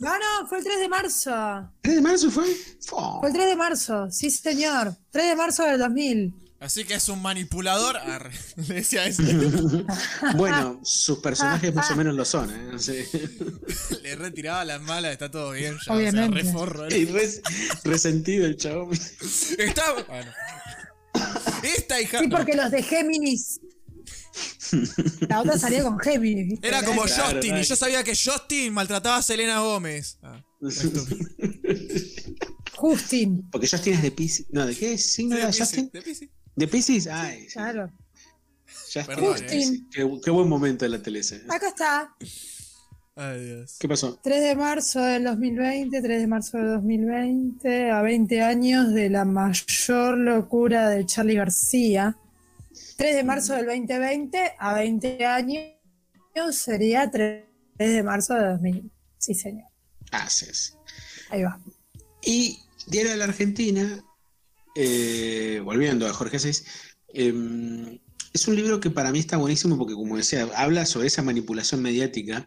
No, 0.01 0.11
no, 0.19 0.47
fue 0.49 0.59
el 0.59 0.65
3 0.65 0.81
de 0.81 0.89
marzo. 0.89 1.31
¿3 1.31 1.95
de 1.95 2.01
marzo 2.03 2.31
fue? 2.31 2.45
Fue 2.85 3.29
el 3.29 3.33
3 3.33 3.47
de 3.47 3.57
marzo, 3.57 4.11
sí, 4.11 4.29
señor. 4.29 4.95
3 5.11 5.29
de 5.29 5.37
marzo 5.37 5.63
del 5.65 5.79
2000. 5.79 6.35
Así 6.61 6.85
que 6.85 6.95
es 6.95 7.09
un 7.11 7.21
manipulador. 7.21 7.97
Arre, 7.99 8.31
le 8.69 8.75
decía 8.77 9.07
eso. 9.07 9.23
bueno, 10.37 10.81
sus 10.83 11.19
personajes 11.19 11.75
más 11.75 11.91
o 11.91 11.97
menos 11.97 12.15
lo 12.15 12.25
son, 12.25 12.51
¿eh? 12.51 12.79
Sí. 12.79 13.05
Le 14.03 14.17
retiraba 14.17 14.65
las 14.65 14.81
malas, 14.81 15.13
está 15.13 15.31
todo 15.31 15.51
bien 15.51 15.77
ya. 15.87 15.93
Obviamente. 15.93 16.41
O 16.41 16.43
sea, 16.43 16.53
reforro. 16.53 16.89
Y 16.97 17.05
res- 17.07 17.43
resentido 17.85 18.47
el 18.47 18.57
chabón. 18.57 18.93
Está. 19.59 19.93
Bueno. 20.09 20.33
Esta 21.63 22.01
hija. 22.01 22.19
Sí, 22.21 22.29
porque 22.29 22.55
los 22.57 22.71
de 22.71 22.83
Géminis. 22.83 23.61
La 25.29 25.41
otra 25.43 25.59
salía 25.59 25.83
con 25.83 25.99
Géminis. 25.99 26.49
¿viste? 26.49 26.67
Era 26.67 26.83
como 26.83 27.03
Claro, 27.03 27.25
Justin, 27.25 27.51
claro. 27.51 27.61
y 27.63 27.65
yo 27.67 27.77
sabía 27.77 28.03
que 28.05 28.13
Justin 28.17 28.73
maltrataba 28.73 29.19
a 29.19 29.23
Selena 29.23 29.61
Gómez. 29.61 30.19
Ah, 30.23 30.43
Justin. 32.77 33.49
Porque 33.51 33.69
Justin 33.69 33.95
es 33.95 34.03
de 34.03 34.11
Pisces. 34.11 34.47
No, 34.51 34.67
¿de 34.67 34.75
qué 34.77 34.99
signo 34.99 35.37
era 35.37 35.47
Piscis, 35.49 35.67
Justin? 35.67 35.91
de 35.93 36.03
Piscis. 36.03 36.31
¿De 36.57 36.69
Pisces? 36.69 37.07
Ay, 37.07 37.43
sí. 37.43 37.55
Claro. 37.55 37.91
Ya 38.93 39.01
está. 39.01 39.15
Perdón, 39.15 39.39
Sí, 39.49 39.65
sí. 39.65 39.89
Qué, 39.93 40.21
qué 40.25 40.31
buen 40.31 40.49
momento 40.49 40.85
de 40.85 40.91
la 40.91 41.03
tele 41.03 41.21
ese. 41.21 41.43
Acá 41.49 41.69
está. 41.69 42.15
Ay, 43.17 43.45
Dios. 43.45 43.77
¿Qué 43.79 43.89
pasó? 43.89 44.19
3 44.23 44.43
de 44.43 44.57
marzo 44.57 45.01
del 45.01 45.25
2020, 45.25 46.03
3 46.03 46.21
de 46.21 46.27
marzo 46.27 46.59
del 46.59 46.67
2020, 46.75 47.91
a 47.91 48.03
20 48.03 48.43
años 48.43 48.93
de 48.93 49.11
la 49.11 49.25
mayor 49.25 50.19
locura 50.19 50.89
de 50.89 51.07
Charlie 51.07 51.37
García. 51.37 52.17
3 52.97 53.17
de 53.17 53.25
marzo 53.25 53.55
del 53.55 53.67
2020, 53.67 54.55
a 54.59 54.75
20 54.75 55.27
años 55.27 55.75
sería 56.51 57.11
3 57.11 57.45
de 57.79 58.03
marzo 58.03 58.35
de 58.35 58.47
2000. 58.49 58.91
Sí, 59.19 59.35
señor. 59.35 59.69
Haces. 60.11 60.77
Ahí 61.31 61.43
va. 61.43 61.59
Y 62.23 62.59
Diario 62.87 63.13
de 63.13 63.17
la 63.17 63.25
Argentina, 63.25 64.05
eh, 64.75 65.61
volviendo 65.65 66.07
a 66.07 66.13
Jorge 66.13 66.39
Seis, 66.39 66.65
eh, 67.13 68.01
es 68.33 68.49
un 68.49 68.57
libro 68.57 68.81
que 68.81 68.91
para 68.91 69.13
mí 69.13 69.21
está 69.21 69.37
buenísimo 69.37 69.79
porque, 69.79 69.95
como 69.95 70.17
decía, 70.17 70.49
habla 70.57 70.87
sobre 70.87 71.07
esa 71.07 71.23
manipulación 71.23 71.81
mediática, 71.81 72.47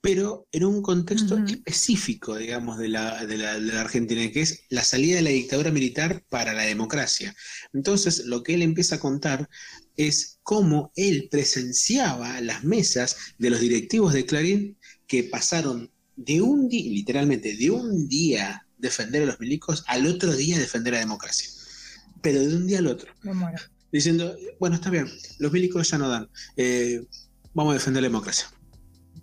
pero 0.00 0.48
en 0.50 0.64
un 0.64 0.82
contexto 0.82 1.38
específico, 1.46 2.36
digamos, 2.36 2.78
de 2.78 2.88
la, 2.88 3.24
de, 3.24 3.36
la, 3.36 3.54
de 3.54 3.72
la 3.72 3.82
Argentina, 3.82 4.28
que 4.32 4.40
es 4.40 4.64
la 4.68 4.82
salida 4.82 5.16
de 5.16 5.22
la 5.22 5.30
dictadura 5.30 5.70
militar 5.70 6.24
para 6.28 6.54
la 6.54 6.62
democracia. 6.62 7.36
Entonces, 7.72 8.24
lo 8.24 8.42
que 8.42 8.54
él 8.54 8.62
empieza 8.62 8.96
a 8.96 9.00
contar 9.00 9.48
es 9.96 10.40
cómo 10.42 10.90
él 10.96 11.28
presenciaba 11.30 12.40
las 12.40 12.64
mesas 12.64 13.16
de 13.38 13.50
los 13.50 13.60
directivos 13.60 14.12
de 14.12 14.26
Clarín 14.26 14.76
que 15.06 15.22
pasaron 15.22 15.92
de 16.16 16.42
un 16.42 16.68
día, 16.68 16.90
literalmente, 16.90 17.56
de 17.56 17.70
un 17.70 18.08
día 18.08 18.61
defender 18.82 19.22
a 19.22 19.26
los 19.26 19.40
milicos 19.40 19.84
al 19.86 20.06
otro 20.06 20.34
día 20.34 20.58
defender 20.58 20.92
a 20.92 20.96
la 20.98 21.04
democracia. 21.04 21.48
Pero 22.20 22.40
de 22.40 22.54
un 22.54 22.66
día 22.66 22.80
al 22.80 22.88
otro. 22.88 23.10
Me 23.22 23.32
muero. 23.32 23.58
Diciendo, 23.90 24.36
bueno, 24.58 24.76
está 24.76 24.90
bien, 24.90 25.08
los 25.38 25.52
milicos 25.52 25.90
ya 25.90 25.98
no 25.98 26.08
dan, 26.08 26.28
eh, 26.56 27.04
vamos 27.54 27.72
a 27.72 27.74
defender 27.74 28.02
la 28.02 28.08
democracia. 28.08 28.46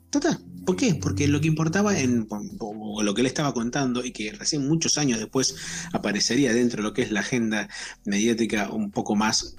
Total, 0.10 0.40
¿por 0.66 0.76
qué? 0.76 0.96
Porque 0.96 1.28
lo 1.28 1.42
que 1.42 1.48
importaba 1.48 2.00
en 2.00 2.28
o 2.30 3.04
lo 3.04 3.14
que 3.14 3.22
él 3.22 3.28
estaba 3.28 3.54
contando 3.54 4.04
y 4.04 4.12
que 4.12 4.32
recién 4.32 4.68
muchos 4.68 4.98
años 4.98 5.20
después 5.20 5.56
aparecería 5.94 6.54
dentro 6.54 6.78
de 6.78 6.90
lo 6.90 6.94
que 6.94 7.04
es 7.04 7.12
la 7.12 7.20
agenda 7.20 7.70
mediática 8.06 8.70
un 8.70 8.92
poco 8.92 9.16
más, 9.16 9.56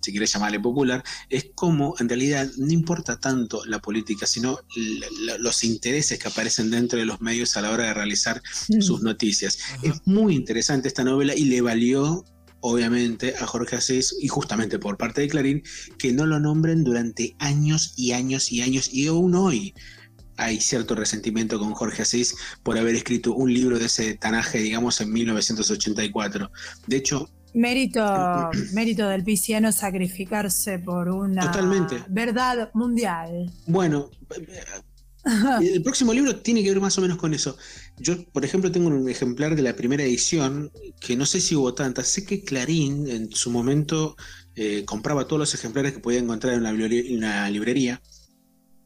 si 0.00 0.12
querés 0.12 0.32
llamarle 0.32 0.60
popular, 0.60 1.02
es 1.28 1.46
como 1.54 1.94
en 1.98 2.08
realidad 2.08 2.50
no 2.58 2.72
importa 2.72 3.18
tanto 3.18 3.64
la 3.66 3.80
política, 3.80 4.26
sino 4.26 4.58
los 5.38 5.64
intereses 5.64 6.18
que 6.18 6.28
aparecen 6.28 6.70
dentro 6.70 6.98
de 6.98 7.06
los 7.06 7.20
medios 7.20 7.56
a 7.56 7.62
la 7.62 7.70
hora 7.70 7.84
de 7.84 7.94
realizar 7.94 8.42
sus 8.80 9.02
noticias. 9.02 9.58
Ajá. 9.62 9.78
Es 9.82 10.00
muy 10.04 10.34
interesante 10.34 10.88
esta 10.88 11.04
novela 11.04 11.34
y 11.34 11.44
le 11.44 11.60
valió, 11.60 12.24
obviamente, 12.60 13.34
a 13.36 13.46
Jorge 13.46 13.76
Asís, 13.76 14.14
y 14.20 14.28
justamente 14.28 14.78
por 14.78 14.96
parte 14.96 15.22
de 15.22 15.28
Clarín, 15.28 15.62
que 15.98 16.12
no 16.12 16.26
lo 16.26 16.38
nombren 16.38 16.84
durante 16.84 17.34
años 17.38 17.94
y 17.96 18.12
años 18.12 18.52
y 18.52 18.62
años, 18.62 18.92
y 18.92 19.06
aún 19.06 19.34
hoy 19.34 19.74
hay 20.36 20.60
cierto 20.60 20.94
resentimiento 20.94 21.58
con 21.58 21.72
Jorge 21.74 22.02
Asís 22.02 22.34
por 22.62 22.78
haber 22.78 22.94
escrito 22.94 23.34
un 23.34 23.52
libro 23.52 23.78
de 23.78 23.86
ese 23.86 24.14
tanaje, 24.14 24.58
digamos, 24.58 25.00
en 25.00 25.12
1984. 25.12 26.50
De 26.86 26.96
hecho, 26.96 27.30
Mérito, 27.54 28.50
mérito 28.72 29.08
del 29.08 29.24
pisciano 29.24 29.72
sacrificarse 29.72 30.78
por 30.78 31.08
una 31.08 31.42
Totalmente. 31.46 32.02
verdad 32.08 32.70
mundial. 32.74 33.50
bueno, 33.66 34.10
el 35.60 35.82
próximo 35.82 36.12
libro 36.12 36.36
tiene 36.40 36.62
que 36.62 36.70
ver 36.70 36.80
más 36.80 36.98
o 36.98 37.00
menos 37.00 37.16
con 37.18 37.32
eso. 37.34 37.56
Yo, 37.98 38.24
por 38.32 38.44
ejemplo, 38.44 38.72
tengo 38.72 38.88
un 38.88 39.08
ejemplar 39.08 39.54
de 39.54 39.62
la 39.62 39.76
primera 39.76 40.02
edición, 40.02 40.70
que 41.00 41.16
no 41.16 41.26
sé 41.26 41.40
si 41.40 41.54
hubo 41.54 41.74
tantas. 41.74 42.08
Sé 42.08 42.24
que 42.24 42.42
Clarín 42.42 43.08
en 43.08 43.30
su 43.32 43.50
momento 43.50 44.16
eh, 44.56 44.84
compraba 44.84 45.26
todos 45.26 45.38
los 45.40 45.54
ejemplares 45.54 45.92
que 45.92 46.00
podía 46.00 46.18
encontrar 46.18 46.54
en 46.54 46.60
una, 47.16 47.50
librería-. 47.50 48.00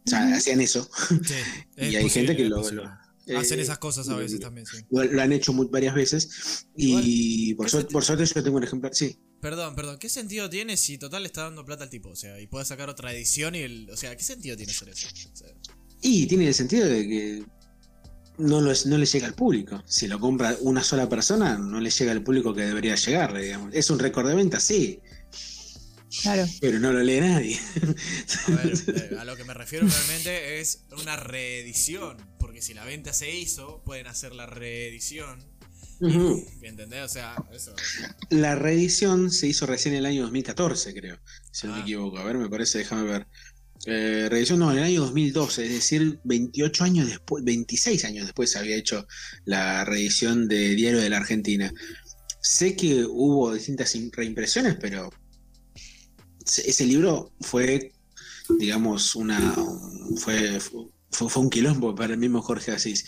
O 0.07 0.11
sea, 0.11 0.35
hacían 0.35 0.61
eso. 0.61 0.88
Sí, 1.24 1.35
es 1.76 1.92
y 1.92 1.96
hay 1.96 2.11
gente 2.11 2.37
que 2.37 2.48
lo, 2.48 2.68
lo- 2.70 2.90
Hacen 3.34 3.58
eh, 3.58 3.62
esas 3.62 3.78
cosas 3.78 4.08
a 4.08 4.16
veces 4.16 4.38
también, 4.38 4.66
sí. 4.66 4.78
Lo, 4.90 5.20
han 5.20 5.32
hecho 5.32 5.52
muy- 5.52 5.66
varias 5.66 5.94
veces. 5.94 6.66
Y 6.76 7.54
por, 7.54 7.66
¿qué 7.66 7.70
suerte, 7.70 7.92
por 7.92 8.04
suerte 8.04 8.24
yo 8.26 8.42
tengo 8.42 8.56
un 8.56 8.64
ejemplar. 8.64 8.94
Sí. 8.94 9.18
Perdón, 9.40 9.74
perdón, 9.74 9.98
¿qué 9.98 10.08
sentido 10.08 10.48
tiene 10.48 10.76
si 10.76 10.98
total 10.98 11.22
le 11.22 11.26
está 11.28 11.42
dando 11.42 11.64
plata 11.64 11.84
al 11.84 11.90
tipo? 11.90 12.10
O 12.10 12.16
sea, 12.16 12.40
y 12.40 12.46
puede 12.46 12.64
sacar 12.64 12.88
otra 12.88 13.12
edición 13.12 13.54
y 13.54 13.58
el. 13.60 13.90
O 13.90 13.96
sea, 13.96 14.16
¿qué 14.16 14.22
sentido 14.22 14.56
tiene 14.56 14.72
hacer 14.72 14.88
eso? 14.88 15.08
O 15.32 15.36
sea, 15.36 15.48
Y 16.02 16.26
tiene 16.26 16.46
el 16.48 16.54
sentido 16.54 16.86
de 16.86 17.08
que 17.08 17.44
no, 18.38 18.60
lo 18.60 18.72
no 18.86 18.98
le 18.98 19.06
llega 19.06 19.26
al 19.26 19.34
público. 19.34 19.82
Si 19.86 20.06
lo 20.06 20.20
compra 20.20 20.56
una 20.60 20.82
sola 20.82 21.08
persona, 21.08 21.58
no 21.58 21.80
le 21.80 21.90
llega 21.90 22.12
al 22.12 22.22
público 22.22 22.54
que 22.54 22.62
debería 22.62 22.94
llegarle, 22.94 23.42
digamos. 23.42 23.74
Es 23.74 23.90
un 23.90 23.98
récord 23.98 24.28
de 24.28 24.34
venta, 24.34 24.60
sí, 24.60 25.00
Claro. 26.22 26.46
pero 26.61 26.79
no 26.81 26.92
lo 26.92 27.02
lee 27.02 27.20
nadie. 27.20 27.59
a 28.46 28.50
ver, 28.50 28.72
eh, 28.88 29.16
a 29.18 29.24
lo 29.24 29.37
que 29.37 29.44
me 29.44 29.55
refiero 29.55 29.87
realmente 29.87 30.61
es 30.61 30.83
una 31.02 31.16
reedición. 31.16 32.16
Porque 32.38 32.62
si 32.62 32.74
la 32.74 32.85
venta 32.85 33.12
se 33.12 33.35
hizo, 33.37 33.83
pueden 33.85 34.07
hacer 34.07 34.33
la 34.35 34.46
reedición. 34.46 35.38
Ujú. 36.00 36.44
¿Entendés? 36.62 37.02
O 37.05 37.09
sea, 37.09 37.37
eso. 37.52 37.74
La 38.31 38.55
reedición 38.55 39.31
se 39.31 39.46
hizo 39.46 39.66
recién 39.66 39.94
en 39.94 40.00
el 40.00 40.07
año 40.07 40.22
2014, 40.22 40.92
creo, 40.94 41.18
si 41.50 41.66
no 41.66 41.72
me 41.74 41.79
Ah. 41.81 41.83
equivoco. 41.83 42.18
A 42.18 42.24
ver, 42.24 42.37
me 42.37 42.48
parece, 42.50 42.79
déjame 42.79 43.05
ver. 43.05 43.26
Eh, 43.87 44.26
reedición 44.31 44.59
no, 44.59 44.72
en 44.72 44.79
el 44.79 44.85
año 44.85 45.02
2012, 45.02 45.64
es 45.64 45.70
decir, 45.72 46.18
28 46.24 46.85
años 46.85 47.07
después, 47.09 47.44
26 47.44 48.05
años 48.05 48.26
después 48.26 48.50
se 48.50 48.59
había 48.59 48.76
hecho 48.76 49.07
la 49.44 49.85
reedición 49.85 50.48
de 50.48 50.74
Diario 50.74 51.00
de 51.00 51.09
la 51.11 51.18
Argentina. 51.18 51.72
Sé 52.40 52.74
que 52.76 53.05
hubo 53.05 53.55
distintas 53.55 53.94
im- 53.96 54.11
reimpresiones, 54.12 54.76
pero 54.81 55.11
ese 56.46 56.85
libro 56.85 57.32
fue, 57.40 57.92
digamos, 58.59 59.14
una 59.14 59.54
fue, 60.16 60.61
fue, 61.11 61.42
un 61.42 61.50
quilombo 61.50 61.94
para 61.94 62.14
el 62.14 62.18
mismo 62.18 62.42
Jorge 62.42 62.72
Asís. 62.72 63.06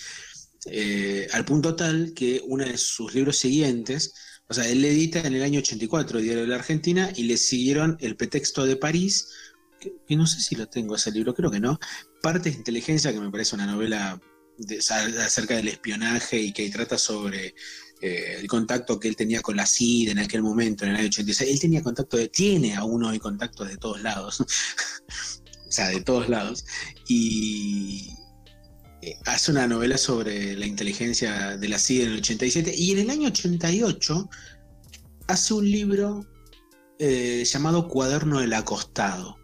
Eh, 0.66 1.28
al 1.32 1.44
punto 1.44 1.76
tal 1.76 2.12
que 2.14 2.42
uno 2.44 2.64
de 2.64 2.76
sus 2.76 3.14
libros 3.14 3.36
siguientes, 3.36 4.12
o 4.48 4.54
sea, 4.54 4.68
él 4.68 4.84
edita 4.84 5.20
en 5.20 5.34
el 5.34 5.42
año 5.42 5.60
84 5.60 6.20
Diario 6.20 6.42
de 6.42 6.48
la 6.48 6.56
Argentina 6.56 7.12
y 7.14 7.24
le 7.24 7.36
siguieron 7.36 7.96
El 8.00 8.16
pretexto 8.16 8.64
de 8.64 8.76
París, 8.76 9.28
que, 9.78 10.16
no 10.16 10.26
sé 10.26 10.40
si 10.40 10.56
lo 10.56 10.68
tengo 10.68 10.96
ese 10.96 11.12
libro, 11.12 11.34
creo 11.34 11.50
que 11.50 11.60
no. 11.60 11.78
Partes 12.20 12.52
de 12.52 12.58
inteligencia, 12.58 13.12
que 13.12 13.20
me 13.20 13.30
parece 13.30 13.54
una 13.54 13.66
novela 13.66 14.20
acerca 15.24 15.54
del 15.54 15.68
espionaje 15.68 16.40
y 16.40 16.52
que 16.52 16.68
trata 16.70 16.98
sobre 16.98 17.54
eh, 18.00 18.36
el 18.38 18.46
contacto 18.46 19.00
que 19.00 19.08
él 19.08 19.16
tenía 19.16 19.40
con 19.40 19.56
la 19.56 19.66
CID 19.66 20.10
en 20.10 20.18
aquel 20.18 20.42
momento, 20.42 20.84
en 20.84 20.90
el 20.90 20.96
año 20.96 21.08
86. 21.08 21.50
Él 21.50 21.60
tenía 21.60 21.82
contacto 21.82 22.16
de, 22.16 22.28
tiene 22.28 22.74
aún 22.76 23.04
hoy 23.04 23.18
contactos 23.18 23.68
de 23.68 23.76
todos 23.76 24.02
lados. 24.02 24.40
o 25.68 25.70
sea, 25.70 25.88
de 25.88 26.00
todos 26.00 26.28
lados. 26.28 26.64
Y 27.08 28.10
eh, 29.02 29.16
hace 29.26 29.50
una 29.50 29.66
novela 29.66 29.98
sobre 29.98 30.56
la 30.56 30.66
inteligencia 30.66 31.56
de 31.56 31.68
la 31.68 31.78
CIA 31.78 32.04
en 32.04 32.10
el 32.12 32.18
87 32.18 32.74
y 32.76 32.92
en 32.92 32.98
el 32.98 33.10
año 33.10 33.28
88 33.28 34.28
hace 35.28 35.54
un 35.54 35.70
libro 35.70 36.26
eh, 36.98 37.44
llamado 37.44 37.88
Cuaderno 37.88 38.40
del 38.40 38.54
Acostado. 38.54 39.37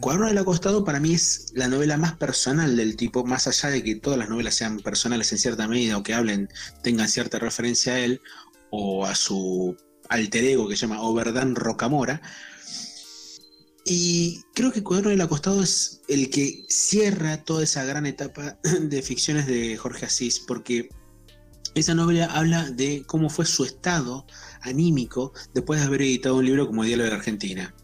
Cuaderno 0.00 0.28
del 0.28 0.38
Acostado 0.38 0.82
para 0.82 0.98
mí 0.98 1.12
es 1.12 1.52
la 1.54 1.68
novela 1.68 1.98
más 1.98 2.14
personal 2.16 2.74
del 2.74 2.96
tipo, 2.96 3.24
más 3.24 3.46
allá 3.46 3.68
de 3.68 3.82
que 3.82 3.96
todas 3.96 4.18
las 4.18 4.30
novelas 4.30 4.54
sean 4.54 4.80
personales 4.80 5.30
en 5.32 5.38
cierta 5.38 5.68
medida 5.68 5.98
o 5.98 6.02
que 6.02 6.14
hablen, 6.14 6.48
tengan 6.82 7.08
cierta 7.08 7.38
referencia 7.38 7.92
a 7.92 7.98
él 7.98 8.22
o 8.70 9.04
a 9.04 9.14
su 9.14 9.76
alter 10.08 10.44
ego 10.44 10.68
que 10.68 10.76
se 10.76 10.86
llama 10.86 11.02
Oberdan 11.02 11.54
Rocamora. 11.54 12.22
Y 13.84 14.42
creo 14.54 14.72
que 14.72 14.82
Cuaderno 14.82 15.10
del 15.10 15.20
Acostado 15.20 15.62
es 15.62 16.00
el 16.08 16.30
que 16.30 16.64
cierra 16.70 17.44
toda 17.44 17.62
esa 17.64 17.84
gran 17.84 18.06
etapa 18.06 18.58
de 18.80 19.02
ficciones 19.02 19.46
de 19.46 19.76
Jorge 19.76 20.06
Asís, 20.06 20.40
porque 20.40 20.88
esa 21.74 21.94
novela 21.94 22.24
habla 22.26 22.70
de 22.70 23.04
cómo 23.06 23.28
fue 23.28 23.44
su 23.44 23.64
estado 23.64 24.26
anímico 24.62 25.34
después 25.52 25.78
de 25.78 25.86
haber 25.86 26.02
editado 26.02 26.36
un 26.36 26.46
libro 26.46 26.66
como 26.66 26.84
Diálogo 26.84 27.04
de 27.04 27.10
la 27.10 27.18
Argentina. 27.18 27.74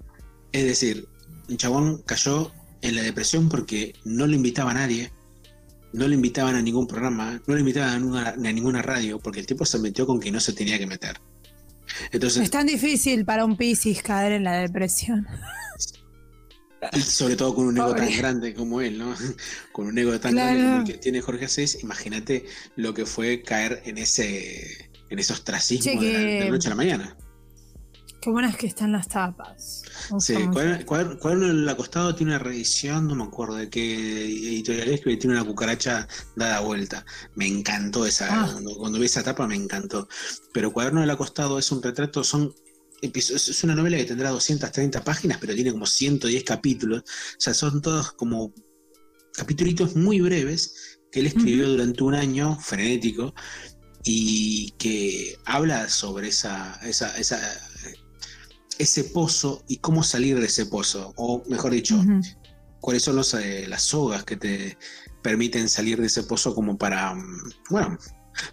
Es 0.52 0.64
decir, 0.64 1.08
un 1.48 1.56
chabón 1.56 2.02
cayó 2.06 2.52
en 2.82 2.94
la 2.96 3.02
depresión 3.02 3.48
porque 3.48 3.94
no 4.04 4.26
le 4.26 4.36
invitaba 4.36 4.70
a 4.72 4.74
nadie, 4.74 5.12
no 5.92 6.06
le 6.08 6.14
invitaban 6.14 6.54
a 6.54 6.62
ningún 6.62 6.86
programa, 6.86 7.40
no 7.46 7.54
le 7.54 7.60
invitaban 7.60 7.90
a 7.94 7.98
ninguna, 7.98 8.28
a 8.30 8.36
ninguna 8.52 8.82
radio, 8.82 9.18
porque 9.18 9.40
el 9.40 9.46
tipo 9.46 9.64
se 9.64 9.78
metió 9.78 10.06
con 10.06 10.20
que 10.20 10.30
no 10.30 10.40
se 10.40 10.52
tenía 10.52 10.78
que 10.78 10.86
meter. 10.86 11.18
Entonces, 12.12 12.42
Es 12.42 12.50
tan 12.50 12.66
difícil 12.66 13.24
para 13.24 13.44
un 13.44 13.56
Piscis 13.56 14.02
caer 14.02 14.32
en 14.32 14.44
la 14.44 14.58
depresión. 14.58 15.26
Sobre 17.04 17.36
todo 17.36 17.54
con 17.54 17.66
un 17.66 17.76
ego 17.78 17.88
Pobre. 17.88 18.06
tan 18.06 18.16
grande 18.18 18.54
como 18.54 18.80
él, 18.80 18.98
¿no? 18.98 19.14
Con 19.72 19.86
un 19.88 19.98
ego 19.98 20.20
tan 20.20 20.32
Claro. 20.32 20.50
grande 20.58 20.64
como 20.70 20.78
el 20.82 20.84
que 20.92 20.98
tiene 20.98 21.20
Jorge 21.20 21.46
Asís, 21.46 21.82
imagínate 21.82 22.44
lo 22.76 22.92
que 22.94 23.06
fue 23.06 23.42
caer 23.42 23.82
en 23.86 23.98
ese 23.98 24.90
en 25.08 25.18
ese 25.18 25.32
ostracismo 25.32 26.00
Che, 26.00 26.06
de, 26.06 26.12
la, 26.12 26.18
de 26.18 26.40
la 26.44 26.50
noche 26.50 26.68
a 26.68 26.70
la 26.70 26.76
mañana. 26.76 27.16
Qué 28.26 28.30
buenas 28.32 28.56
que 28.56 28.66
están 28.66 28.90
las 28.90 29.06
tapas. 29.06 29.82
Sí. 30.18 30.34
Cuaderno- 30.34 31.46
del 31.46 31.68
Acostado 31.68 32.12
tiene 32.16 32.32
una 32.32 32.40
reedición, 32.40 33.06
no 33.06 33.14
me 33.14 33.22
acuerdo 33.22 33.54
de 33.54 33.70
qué 33.70 34.24
editorial 34.24 34.88
es, 34.88 35.00
que 35.02 35.16
tiene 35.16 35.36
una 35.36 35.44
cucaracha 35.44 36.08
dada 36.34 36.58
vuelta. 36.58 37.06
Me 37.36 37.46
encantó 37.46 38.04
esa, 38.04 38.26
Ah. 38.42 38.50
cuando, 38.52 38.76
cuando 38.78 38.98
vi 38.98 39.06
esa 39.06 39.22
tapa 39.22 39.46
me 39.46 39.54
encantó. 39.54 40.08
Pero 40.52 40.72
Cuaderno 40.72 41.02
del 41.02 41.10
Acostado 41.10 41.56
es 41.56 41.70
un 41.70 41.80
retrato, 41.80 42.24
son. 42.24 42.52
Es 43.00 43.62
una 43.62 43.76
novela 43.76 43.96
que 43.96 44.06
tendrá 44.06 44.30
230 44.30 45.04
páginas, 45.04 45.38
pero 45.40 45.54
tiene 45.54 45.70
como 45.70 45.86
110 45.86 46.42
capítulos. 46.42 47.02
O 47.02 47.04
sea, 47.40 47.54
son 47.54 47.80
todos 47.80 48.10
como 48.10 48.52
capítulos 49.34 49.94
muy 49.94 50.20
breves 50.20 50.98
que 51.12 51.20
él 51.20 51.26
escribió 51.28 51.68
durante 51.68 52.02
un 52.02 52.16
año, 52.16 52.58
frenético, 52.58 53.32
y 54.02 54.72
que 54.78 55.38
habla 55.44 55.88
sobre 55.88 56.26
esa, 56.28 56.80
esa, 56.82 57.16
esa, 57.18 57.38
ese 58.78 59.04
pozo 59.04 59.64
y 59.68 59.78
cómo 59.78 60.02
salir 60.02 60.38
de 60.40 60.46
ese 60.46 60.66
pozo. 60.66 61.12
O 61.16 61.42
mejor 61.48 61.72
dicho, 61.72 62.02
cuáles 62.80 63.02
son 63.02 63.16
los, 63.16 63.34
eh, 63.34 63.66
las 63.68 63.82
sogas 63.82 64.24
que 64.24 64.36
te 64.36 64.78
permiten 65.22 65.68
salir 65.68 66.00
de 66.00 66.06
ese 66.06 66.22
pozo 66.22 66.54
como 66.54 66.76
para, 66.78 67.14
mm, 67.14 67.50
bueno, 67.70 67.98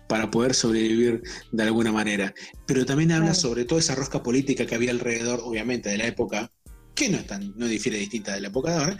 para 0.07 0.32
poder 0.32 0.53
sobrevivir 0.53 1.21
de 1.51 1.63
alguna 1.63 1.91
manera. 1.91 2.34
Pero 2.65 2.86
también 2.86 3.11
habla 3.11 3.28
Claro. 3.28 3.39
sobre 3.39 3.65
toda 3.65 3.80
esa 3.82 3.95
rosca 3.95 4.24
política 4.24 4.65
que 4.65 4.76
había 4.76 4.91
alrededor, 4.91 5.41
obviamente, 5.43 5.89
de 5.89 5.97
la 5.97 6.07
época, 6.07 6.49
que 6.95 7.09
no, 7.09 7.17
es 7.17 7.28
tan, 7.28 7.53
no 7.57 7.67
difiere 7.67 7.97
distinta 7.97 8.34
de 8.34 8.41
la 8.41 8.47
época 8.47 8.71
de 8.71 8.78
ahora, 8.78 8.97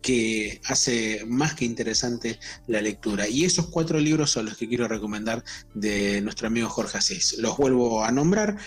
que 0.00 0.60
hace 0.66 1.24
más 1.26 1.54
que 1.54 1.64
interesante 1.64 2.38
la 2.66 2.82
lectura. 2.82 3.26
Y 3.26 3.44
esos 3.44 3.68
cuatro 3.68 3.98
libros 3.98 4.30
son 4.30 4.44
los 4.44 4.56
que 4.58 4.68
quiero 4.68 4.86
recomendar 4.86 5.42
de 5.74 6.20
nuestro 6.20 6.46
amigo 6.46 6.68
Jorge 6.68 6.98
Asís. 6.98 7.36
Los 7.38 7.56
vuelvo 7.56 8.04
a 8.04 8.12
nombrar. 8.12 8.58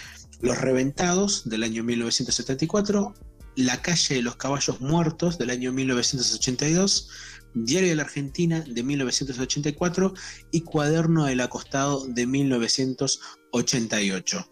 Los 0.42 0.58
Reventados 0.60 1.48
del 1.50 1.64
año 1.64 1.84
1974, 1.84 3.14
La 3.56 3.82
calle 3.82 4.16
de 4.16 4.22
los 4.22 4.36
caballos 4.36 4.82
muertos 4.82 5.38
del 5.40 5.50
año 5.50 5.74
1982, 5.74 7.10
Diario 7.56 7.90
de 7.90 7.96
la 7.96 8.04
Argentina 8.04 8.62
de 8.62 8.84
1984 8.84 10.14
y 10.52 10.62
Cuaderno 10.62 11.26
del 11.26 11.42
Acostado 11.42 12.06
de 12.06 12.28
1988. 12.28 14.48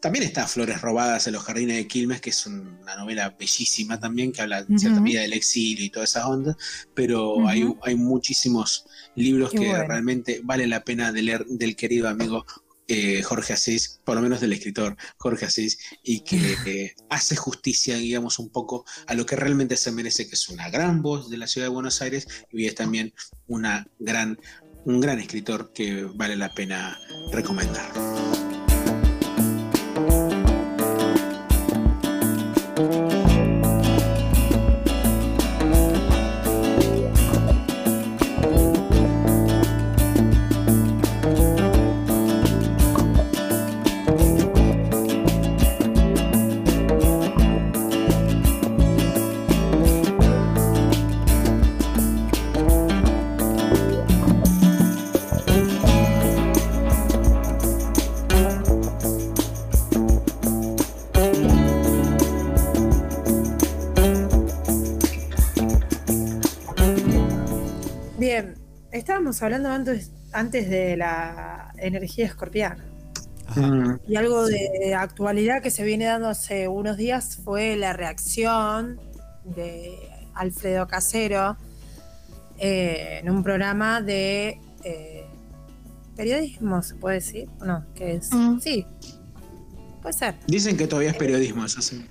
También 0.00 0.24
está 0.24 0.46
Flores 0.46 0.80
robadas 0.80 1.26
en 1.26 1.34
los 1.34 1.42
jardines 1.42 1.76
de 1.76 1.86
Quilmes, 1.86 2.22
que 2.22 2.30
es 2.30 2.46
una 2.46 2.96
novela 2.96 3.36
bellísima 3.38 4.00
también, 4.00 4.32
que 4.32 4.40
habla 4.40 4.60
en 4.60 4.78
cierta 4.78 4.96
Ujú. 4.96 5.04
medida 5.04 5.20
del 5.22 5.32
exilio 5.34 5.84
y 5.84 5.90
toda 5.90 6.04
esa 6.04 6.26
onda, 6.28 6.56
pero 6.94 7.46
hay, 7.46 7.70
hay 7.82 7.94
muchísimos 7.94 8.86
libros 9.16 9.50
Qué 9.50 9.58
que 9.58 9.66
bueno. 9.68 9.84
realmente 9.86 10.40
vale 10.44 10.66
la 10.66 10.82
pena 10.84 11.12
de 11.12 11.20
leer 11.22 11.44
del 11.46 11.76
querido 11.76 12.08
amigo 12.08 12.46
eh, 12.88 13.22
Jorge 13.22 13.52
Asís, 13.52 14.00
por 14.04 14.14
lo 14.14 14.22
menos 14.22 14.40
del 14.40 14.52
escritor 14.52 14.96
Jorge 15.16 15.46
Asís, 15.46 15.78
y 16.02 16.20
que 16.20 16.36
eh, 16.66 16.94
hace 17.10 17.36
justicia, 17.36 17.96
digamos, 17.96 18.38
un 18.38 18.50
poco 18.50 18.84
a 19.06 19.14
lo 19.14 19.26
que 19.26 19.36
realmente 19.36 19.76
se 19.76 19.92
merece, 19.92 20.28
que 20.28 20.34
es 20.34 20.48
una 20.48 20.70
gran 20.70 21.02
voz 21.02 21.30
de 21.30 21.38
la 21.38 21.46
ciudad 21.46 21.66
de 21.66 21.74
Buenos 21.74 22.00
Aires 22.02 22.26
y 22.52 22.66
es 22.66 22.74
también 22.74 23.12
una 23.46 23.86
gran, 23.98 24.38
un 24.84 25.00
gran 25.00 25.18
escritor 25.18 25.72
que 25.72 26.04
vale 26.14 26.36
la 26.36 26.50
pena 26.54 26.98
recomendar. 27.32 28.45
Estábamos 69.30 69.42
hablando 69.42 69.68
antes, 69.70 70.12
antes 70.32 70.70
de 70.70 70.96
la 70.96 71.72
energía 71.78 72.26
escorpiana. 72.26 72.84
Ajá. 73.48 73.60
Mm, 73.60 74.00
Y 74.06 74.16
algo 74.16 74.46
de 74.46 74.94
actualidad 74.94 75.62
que 75.62 75.70
se 75.70 75.84
viene 75.84 76.04
dando 76.04 76.28
hace 76.28 76.68
unos 76.68 76.96
días 76.96 77.38
fue 77.44 77.76
la 77.76 77.92
reacción 77.92 79.00
de 79.44 79.98
Alfredo 80.34 80.86
Casero 80.86 81.56
eh, 82.58 83.20
en 83.20 83.30
un 83.30 83.42
programa 83.42 84.00
de 84.00 84.60
eh, 84.84 85.26
periodismo, 86.16 86.82
¿se 86.82 86.94
puede 86.96 87.16
decir? 87.16 87.48
¿O 87.60 87.64
no? 87.64 87.84
¿Qué 87.94 88.14
es? 88.16 88.32
Mm. 88.32 88.60
Sí, 88.60 88.86
puede 90.02 90.12
ser. 90.12 90.34
Dicen 90.46 90.76
que 90.76 90.86
todavía 90.86 91.10
es 91.10 91.16
periodismo, 91.16 91.64
eso 91.64 91.82
sí. 91.82 92.06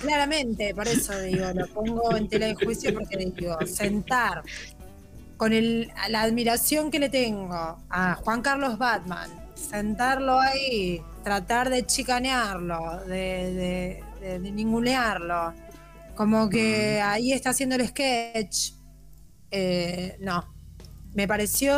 Claramente, 0.00 0.74
por 0.74 0.88
eso 0.88 1.18
digo, 1.20 1.46
lo 1.54 1.66
pongo 1.68 2.16
en 2.16 2.28
tela 2.28 2.46
de 2.46 2.54
juicio 2.54 2.92
porque 2.92 3.16
digo, 3.16 3.56
sentar 3.66 4.42
con 5.40 5.54
el, 5.54 5.90
la 6.10 6.20
admiración 6.20 6.90
que 6.90 6.98
le 6.98 7.08
tengo 7.08 7.78
a 7.88 8.14
Juan 8.16 8.42
Carlos 8.42 8.76
Batman, 8.76 9.30
sentarlo 9.54 10.38
ahí, 10.38 11.00
tratar 11.24 11.70
de 11.70 11.86
chicanearlo, 11.86 12.98
de, 13.06 13.14
de, 13.54 14.04
de- 14.20 14.38
de 14.38 14.50
ningunearlo, 14.52 15.54
como 16.14 16.50
que 16.50 17.00
ahí 17.00 17.32
está 17.32 17.50
haciendo 17.50 17.74
el 17.76 17.88
sketch. 17.88 18.72
eh, 19.50 20.18
no, 20.20 20.44
me 21.14 21.26
pareció 21.26 21.72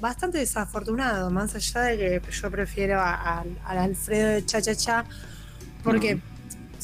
bastante 0.00 0.38
desafortunado, 0.38 1.30
más 1.30 1.54
allá 1.54 1.82
de 1.82 1.96
que 2.20 2.32
yo 2.32 2.50
prefiero 2.50 3.00
al 3.00 3.56
Alfredo 3.64 4.30
de 4.30 4.44
Cha 4.44 4.60
Cha 4.60 4.74
Cha, 4.74 5.04
porque 5.84 6.18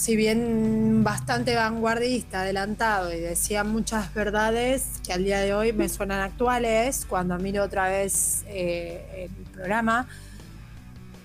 si 0.01 0.17
bien 0.17 1.05
bastante 1.05 1.55
vanguardista, 1.55 2.41
adelantado 2.41 3.13
y 3.13 3.21
decía 3.21 3.65
muchas 3.65 4.15
verdades 4.15 4.85
que 5.07 5.13
al 5.13 5.25
día 5.25 5.41
de 5.41 5.53
hoy 5.53 5.75
me 5.75 5.91
suenan 5.91 6.21
actuales, 6.21 7.05
cuando 7.07 7.37
miro 7.39 7.63
otra 7.63 7.89
vez 7.91 8.43
eh, 8.49 9.29
el 9.37 9.45
programa, 9.53 10.09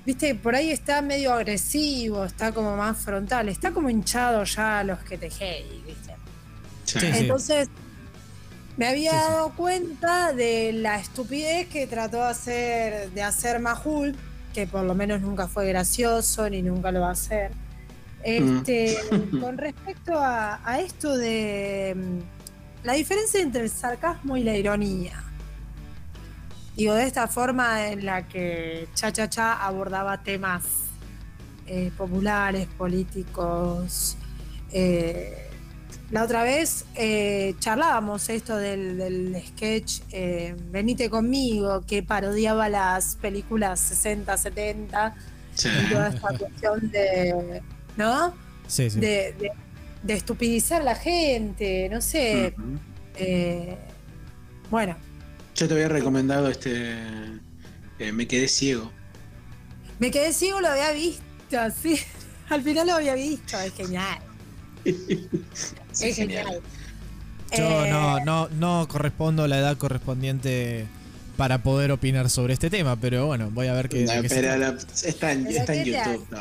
viste, 0.05 0.35
por 0.35 0.55
ahí 0.55 0.71
está 0.71 1.01
medio 1.01 1.31
agresivo, 1.33 2.25
está 2.25 2.51
como 2.51 2.75
más 2.75 2.97
frontal, 2.97 3.47
está 3.47 3.71
como 3.71 3.89
hinchado 3.89 4.43
ya 4.43 4.79
a 4.79 4.83
los 4.83 4.99
que 4.99 5.17
te 5.17 5.27
hate, 5.27 5.85
viste. 5.85 6.13
Sí. 6.83 6.99
Sí, 6.99 7.13
sí. 7.13 7.17
Entonces, 7.19 7.69
me 8.75 8.87
había 8.89 9.11
Sí, 9.11 9.17
sí. 9.17 9.23
dado 9.31 9.49
cuenta 9.55 10.33
de 10.33 10.73
la 10.73 10.99
estupidez 10.99 11.69
que 11.69 11.87
trató 11.87 12.17
de 12.17 12.23
hacer, 12.29 13.11
de 13.11 13.23
hacer 13.23 13.61
Mahul, 13.61 14.17
que 14.53 14.67
por 14.67 14.83
lo 14.83 14.95
menos 14.95 15.21
nunca 15.21 15.47
fue 15.47 15.65
gracioso 15.65 16.49
ni 16.49 16.61
nunca 16.61 16.91
lo 16.91 16.99
va 16.99 17.07
a 17.07 17.11
hacer. 17.13 17.51
Este, 18.25 18.97
con 19.39 19.57
respecto 19.57 20.17
a, 20.19 20.59
a 20.67 20.79
esto 20.79 21.15
de 21.15 21.93
mm, 21.95 22.85
la 22.85 22.93
diferencia 22.93 23.39
entre 23.41 23.61
el 23.61 23.69
sarcasmo 23.69 24.35
y 24.35 24.43
la 24.43 24.57
ironía. 24.57 25.21
Digo, 26.75 26.93
de 26.95 27.05
esta 27.05 27.27
forma 27.27 27.87
en 27.87 28.05
la 28.05 28.27
que 28.27 28.87
Cha 28.95 29.11
Cha 29.13 29.29
Cha 29.29 29.53
abordaba 29.65 30.23
temas 30.23 30.63
eh, 31.67 31.91
populares, 31.97 32.67
políticos. 32.77 34.17
eh, 34.71 35.41
la 36.11 36.23
otra 36.23 36.43
vez 36.43 36.85
eh, 36.95 37.55
charlábamos 37.59 38.29
esto 38.29 38.57
del, 38.57 38.97
del 38.97 39.43
sketch 39.47 40.01
eh, 40.11 40.55
Venite 40.69 41.09
conmigo, 41.09 41.83
que 41.87 42.03
parodiaba 42.03 42.69
las 42.69 43.15
películas 43.15 43.79
60, 43.79 44.35
70 44.37 45.15
Sí. 45.55 45.69
y 45.69 45.89
toda 45.93 46.09
esta 46.09 46.37
cuestión 46.37 46.91
de, 46.91 47.61
¿no? 47.97 48.33
Sí, 48.67 48.89
sí. 48.89 48.99
De, 48.99 49.33
de- 49.39 49.51
de 50.03 50.13
estupidizar 50.13 50.81
a 50.81 50.83
la 50.85 50.95
gente, 50.95 51.89
no 51.89 51.99
sé. 52.01 52.53
Eh, 53.15 53.75
bueno, 54.69 54.95
Yo 55.55 55.67
te 55.67 55.73
había 55.73 55.87
recomendado 55.87 56.47
este. 56.49 56.93
eh, 57.99 58.11
me 58.11 58.27
quedé 58.27 58.47
ciego. 58.47 58.91
me 59.99 60.11
quedé 60.11 60.31
ciego, 60.33 60.61
lo 60.61 60.67
había 60.67 60.91
visto, 60.91 61.23
sí. 61.81 61.99
Al 62.49 62.61
final 62.61 62.85
lo 62.87 62.93
había 62.93 63.15
visto, 63.15 63.57
es 63.59 63.73
genial. 63.73 64.19
Sí, 65.91 66.09
es 66.09 66.15
genial. 66.17 66.61
Yo 67.57 67.85
Eh, 67.85 67.89
no, 67.89 68.19
no, 68.19 68.49
no 68.49 68.87
correspondo 68.87 69.43
a 69.43 69.47
la 69.47 69.57
edad 69.59 69.77
correspondiente 69.77 70.85
para 71.37 71.61
poder 71.63 71.91
opinar 71.91 72.29
sobre 72.29 72.53
este 72.53 72.69
tema, 72.69 72.95
pero 72.95 73.25
bueno, 73.27 73.49
voy 73.51 73.67
a 73.67 73.73
ver 73.73 73.89
qué. 73.89 74.05
No, 74.05 74.21
qué 74.21 74.29
pero 74.29 74.57
la- 74.57 74.77
está 75.03 75.31
en, 75.31 75.43
Pero 75.45 75.57
está 75.59 75.73
en 75.75 75.83
¿qué 75.83 75.91
te 75.91 75.97
YouTube. 75.97 76.27
No, 76.31 76.37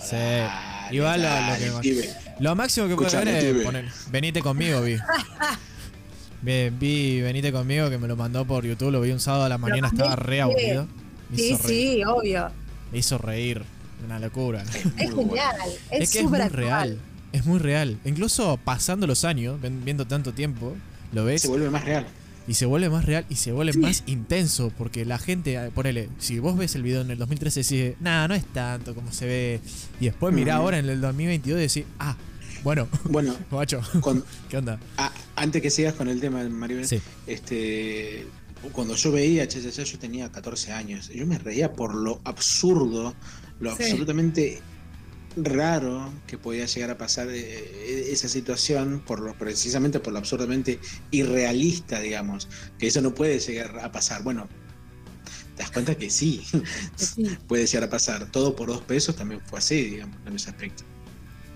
Sí. 0.00 0.16
dale, 0.16 0.96
Igual 0.96 1.22
lo- 1.22 1.74
lo 1.74 1.80
que. 1.80 2.10
Lo 2.40 2.54
máximo 2.56 2.88
que 2.88 2.96
puedo 2.96 3.10
ver 3.18 3.28
es 3.28 3.62
poner. 3.62 3.84
Venite 4.10 4.40
conmigo, 4.40 4.80
vi. 4.82 4.96
Bien, 6.42 6.76
vi 6.78 7.20
Venite 7.20 7.52
conmigo 7.52 7.88
que 7.88 7.98
me 7.98 8.08
lo 8.08 8.16
mandó 8.16 8.44
por 8.44 8.64
YouTube, 8.66 8.90
lo 8.90 9.00
vi 9.00 9.12
un 9.12 9.20
sábado 9.20 9.44
a 9.44 9.48
la 9.48 9.58
mañana, 9.58 9.88
estaba 9.88 10.16
re 10.16 10.40
aburrido. 10.40 10.88
Me 11.30 11.36
Sí, 11.36 11.50
hizo 11.52 11.68
reír. 11.68 11.94
sí, 11.98 12.04
obvio. 12.04 12.50
Me 12.90 12.98
hizo 12.98 13.18
reír. 13.18 13.62
Una 14.04 14.18
locura. 14.18 14.62
Es 14.98 15.14
bueno. 15.14 15.16
genial. 15.30 15.56
Es, 15.90 16.00
Es 16.02 16.10
que 16.12 16.18
es 16.20 16.24
muy 16.28 16.38
real. 16.40 16.98
Es 17.32 17.46
muy 17.46 17.58
real. 17.60 17.98
Incluso 18.04 18.58
pasando 18.64 19.06
los 19.06 19.24
años, 19.24 19.58
viendo 19.62 20.06
tanto 20.06 20.32
tiempo, 20.32 20.74
lo 21.12 21.24
ves. 21.24 21.42
Se 21.42 21.48
vuelve 21.48 21.70
más 21.70 21.84
real. 21.84 22.04
Y 22.48 22.54
se 22.54 22.66
vuelve 22.66 22.90
más 22.90 23.04
real 23.04 23.24
y 23.28 23.36
se 23.36 23.52
vuelve 23.52 23.72
más 23.74 24.02
intenso. 24.06 24.72
Porque 24.76 25.04
la 25.04 25.18
gente, 25.18 25.54
eh, 25.54 25.70
ponele, 25.74 26.08
si 26.18 26.38
vos 26.40 26.56
ves 26.56 26.74
el 26.74 26.82
video 26.82 27.00
en 27.02 27.10
el 27.10 27.18
2013 27.18 27.62
decís, 27.62 27.96
nah, 28.00 28.26
no 28.26 28.34
es 28.34 28.44
tanto 28.46 28.94
como 28.94 29.12
se 29.12 29.26
ve. 29.26 29.60
Y 30.00 30.06
después 30.06 30.34
mirá 30.34 30.54
Ujú. 30.56 30.62
ahora 30.64 30.78
en 30.78 30.88
el 30.88 31.00
2022 31.00 31.58
y 31.58 31.62
decís, 31.62 31.84
ah, 31.98 32.16
bueno, 32.64 32.88
Bueno, 33.04 33.34
guacho, 33.50 33.80
cuando- 34.00 34.24
¿qué 34.48 34.56
onda? 34.56 34.78
ah, 34.98 35.12
antes 35.36 35.62
que 35.62 35.70
sigas 35.70 35.94
con 35.94 36.08
el 36.08 36.20
tema, 36.20 36.42
Maribel, 36.48 36.86
Sí. 36.86 37.00
este, 37.26 38.26
cuando 38.72 38.94
yo 38.96 39.10
veía 39.12 39.46
Cha 39.48 39.60
Cha 39.60 39.70
Cha, 39.70 39.82
yo 39.84 39.98
tenía 39.98 40.30
14 40.30 40.72
años. 40.72 41.08
Yo 41.08 41.26
me 41.26 41.38
reía 41.38 41.72
por 41.72 41.94
lo 41.94 42.20
absurdo, 42.24 43.14
lo 43.60 43.76
Sí. 43.76 43.82
absolutamente 43.84 44.60
raro 45.36 46.12
que 46.26 46.38
podía 46.38 46.66
llegar 46.66 46.90
a 46.90 46.98
pasar 46.98 47.28
eh, 47.30 48.08
esa 48.12 48.28
situación, 48.28 49.00
por 49.06 49.20
lo, 49.20 49.34
precisamente 49.34 50.00
por 50.00 50.12
lo 50.12 50.18
absurdamente 50.18 50.78
irrealista, 51.10 52.00
digamos, 52.00 52.48
que 52.78 52.86
eso 52.88 53.00
no 53.00 53.14
puede 53.14 53.38
llegar 53.38 53.78
a 53.80 53.90
pasar. 53.92 54.22
Bueno, 54.22 54.48
te 55.56 55.62
das 55.62 55.70
cuenta 55.70 55.94
que 55.94 56.10
sí, 56.10 56.44
Sí. 56.96 57.24
puede 57.48 57.66
llegar 57.66 57.84
a 57.84 57.90
pasar. 57.90 58.26
Todo 58.30 58.54
por 58.56 58.68
dos 58.68 58.82
pesos 58.82 59.16
también 59.16 59.40
fue 59.46 59.58
así, 59.58 59.82
digamos, 59.90 60.16
en 60.26 60.36
ese 60.36 60.50
aspecto. 60.50 60.84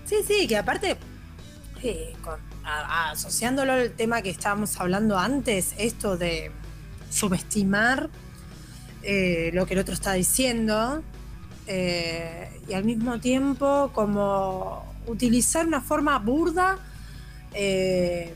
Sí, 0.05 0.15
sí, 0.27 0.47
que 0.47 0.57
aparte, 0.57 0.97
eh, 1.83 2.13
con- 2.23 2.39
a- 2.63 3.09
a- 3.09 3.11
asociándolo 3.11 3.73
al 3.73 3.91
tema 3.91 4.21
que 4.21 4.29
estábamos 4.29 4.79
hablando 4.79 5.17
antes, 5.19 5.73
esto 5.77 6.17
de 6.17 6.51
subestimar 7.09 8.09
eh, 9.03 9.51
lo 9.53 9.65
que 9.65 9.73
el 9.73 9.79
otro 9.79 9.93
está 9.93 10.13
diciendo 10.13 11.01
eh, 11.67 12.49
y 12.67 12.73
al 12.73 12.85
mismo 12.85 13.19
tiempo 13.19 13.91
como 13.93 14.85
utilizar 15.05 15.67
una 15.67 15.81
forma 15.81 16.17
burda 16.17 16.79
eh, 17.53 18.33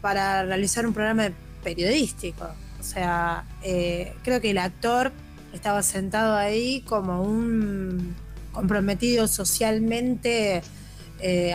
para 0.00 0.44
realizar 0.44 0.86
un 0.86 0.94
programa 0.94 1.30
periodístico. 1.64 2.48
O 2.78 2.82
sea, 2.82 3.44
eh, 3.62 4.14
creo 4.22 4.40
que 4.40 4.50
el 4.50 4.58
actor 4.58 5.10
estaba 5.52 5.82
sentado 5.82 6.36
ahí 6.36 6.82
como 6.82 7.22
un 7.22 8.14
comprometido 8.52 9.26
socialmente 9.26 10.62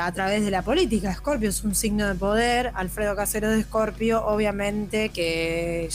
a 0.02 0.12
través 0.12 0.44
de 0.44 0.52
la 0.52 0.62
política. 0.62 1.14
Scorpio 1.14 1.48
es 1.48 1.64
un 1.64 1.74
signo 1.74 2.06
de 2.10 2.16
poder. 2.16 2.72
Alfredo 2.76 3.16
Casero 3.16 3.50
de 3.50 3.64
Scorpio, 3.64 4.26
obviamente, 4.26 5.08
que 5.08 5.90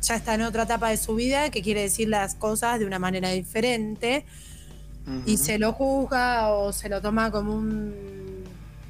ya 0.00 0.16
está 0.16 0.34
en 0.34 0.42
otra 0.42 0.64
etapa 0.64 0.90
de 0.90 0.96
su 0.96 1.14
vida, 1.14 1.50
que 1.50 1.62
quiere 1.62 1.82
decir 1.82 2.08
las 2.08 2.34
cosas 2.34 2.80
de 2.80 2.86
una 2.86 2.98
manera 2.98 3.30
diferente 3.30 4.24
y 5.26 5.36
se 5.36 5.58
lo 5.58 5.72
juzga 5.72 6.50
o 6.50 6.72
se 6.72 6.88
lo 6.88 7.00
toma 7.00 7.30
como 7.30 7.54
un 7.56 7.92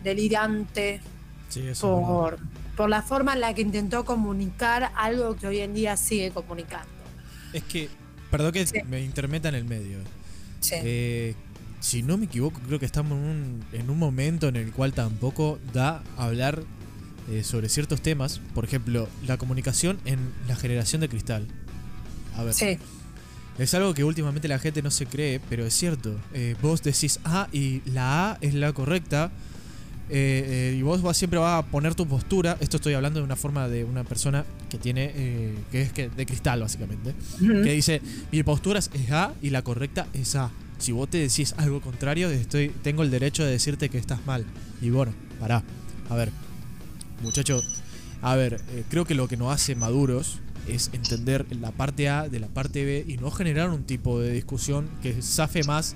delirante 0.05 1.01
Sí, 1.49 1.65
por, 1.81 2.39
por 2.77 2.89
la 2.89 3.03
forma 3.03 3.35
en 3.35 3.41
la 3.41 3.55
que 3.55 3.61
intentó 3.63 4.05
comunicar 4.05 4.91
algo 4.97 5.37
que 5.37 5.47
hoy 5.47 5.59
en 5.59 5.75
día 5.75 5.97
sigue 5.99 6.31
comunicando. 6.31 6.89
Es 7.53 7.63
que, 7.65 7.89
perdón 8.31 8.53
que 8.53 8.67
Sí. 8.67 8.79
me 8.89 9.03
intermeta 9.03 9.51
en 9.51 9.55
el 9.57 9.65
medio. 9.67 9.99
Sí. 10.61 10.77
Eh, 10.79 11.35
si 11.81 12.03
no 12.03 12.17
me 12.17 12.25
equivoco, 12.25 12.59
creo 12.67 12.79
que 12.79 12.87
estamos 12.87 13.13
en 13.13 13.25
un, 13.25 13.65
en 13.73 13.91
un 13.91 13.99
momento 13.99 14.49
en 14.49 14.57
el 14.57 14.73
cual 14.73 14.93
tampoco 14.95 15.59
da 15.75 16.03
a 16.17 16.25
hablar 16.25 16.63
eh, 17.31 17.43
sobre 17.45 17.69
ciertos 17.69 18.01
temas. 18.01 18.41
Por 18.55 18.65
ejemplo, 18.65 19.09
la 19.27 19.37
comunicación 19.37 19.99
en 20.07 20.19
la 20.49 20.57
generación 20.57 21.01
de 21.03 21.09
cristal. 21.11 21.49
A 22.37 22.45
ver, 22.45 22.55
sí. 22.55 22.79
Es 23.59 23.75
algo 23.75 23.93
que 23.95 24.05
últimamente 24.05 24.49
la 24.49 24.59
gente 24.59 24.83
no 24.83 24.91
se 24.91 25.07
cree, 25.07 25.41
pero 25.49 25.67
es 25.67 25.75
cierto. 25.75 26.19
Eh, 26.33 26.57
vos 26.63 26.83
decís 26.83 27.21
A 27.25 27.49
y 27.53 27.83
la 27.87 28.33
A 28.33 28.39
es 28.41 28.55
la 28.55 28.73
correcta. 28.73 29.31
eh, 30.09 30.73
eh, 30.73 30.77
y 30.79 30.83
vos 30.83 31.01
vas, 31.03 31.17
siempre 31.17 31.39
vas 31.39 31.63
a 31.63 31.67
poner 31.67 31.95
tu 31.95 32.07
postura. 32.07 32.57
Esto 32.61 32.77
estoy 32.77 32.95
hablando 32.95 33.21
de 33.21 33.25
una 33.25 33.37
forma 33.37 33.69
de 33.69 33.85
una 33.85 34.05
persona 34.05 34.45
que 34.71 34.79
tiene. 34.79 35.13
que 35.71 35.83
es 35.83 35.93
que 35.93 36.09
de 36.09 36.27
cristal, 36.27 36.61
básicamente 36.61 37.15
que 37.39 37.73
dice 37.73 38.01
mi 38.31 38.43
postura 38.43 38.79
es 38.79 38.91
A 39.11 39.35
y 39.43 39.51
la 39.51 39.63
correcta 39.63 40.07
es 40.15 40.35
A. 40.35 40.51
Si 40.79 40.91
vos 40.91 41.09
te 41.09 41.19
decís 41.19 41.55
algo 41.59 41.81
contrario, 41.81 42.29
estoy, 42.31 42.71
tengo 42.83 43.05
el 43.05 43.11
derecho 43.11 43.45
de 43.45 43.53
decirte 43.53 43.89
que 43.89 43.99
estás 43.99 44.27
mal. 44.27 44.45
Y 44.81 44.91
bueno, 44.91 45.13
pará. 45.39 45.63
A 46.09 46.17
ver, 46.17 46.31
muchacho, 47.23 47.63
a 48.21 48.35
ver, 48.35 48.61
creo 48.91 49.05
que 49.05 49.15
lo 49.15 49.29
que 49.29 49.37
nos 49.37 49.55
hace 49.55 49.77
maduros 49.77 50.41
es 50.69 50.91
entender 50.93 51.47
la 51.57 51.71
parte 51.73 52.09
A 52.09 52.29
de 52.29 52.41
la 52.41 52.49
parte 52.49 52.85
B 52.85 53.05
y 53.07 53.17
no 53.17 53.31
generar 53.31 53.71
un 53.71 53.85
tipo 53.85 54.21
de 54.21 54.31
discusión 54.31 54.89
que 55.03 55.21
zafe 55.23 55.65
más 55.65 55.95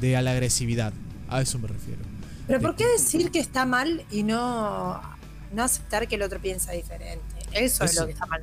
de 0.00 0.16
a 0.16 0.22
la 0.22 0.32
agresividad. 0.32 0.92
A 1.28 1.40
eso 1.40 1.58
me 1.58 1.68
refiero. 1.68 2.02
Pero 2.46 2.60
¿por 2.60 2.76
qué 2.76 2.86
decir 2.86 3.30
que 3.30 3.38
está 3.38 3.64
mal 3.64 4.04
y 4.10 4.22
no, 4.22 5.00
no 5.52 5.62
aceptar 5.62 6.06
que 6.06 6.16
el 6.16 6.22
otro 6.22 6.40
piensa 6.40 6.72
diferente? 6.72 7.22
Eso 7.52 7.84
es 7.84 7.98
lo 7.98 8.06
que 8.06 8.12
está 8.12 8.26
mal. 8.26 8.42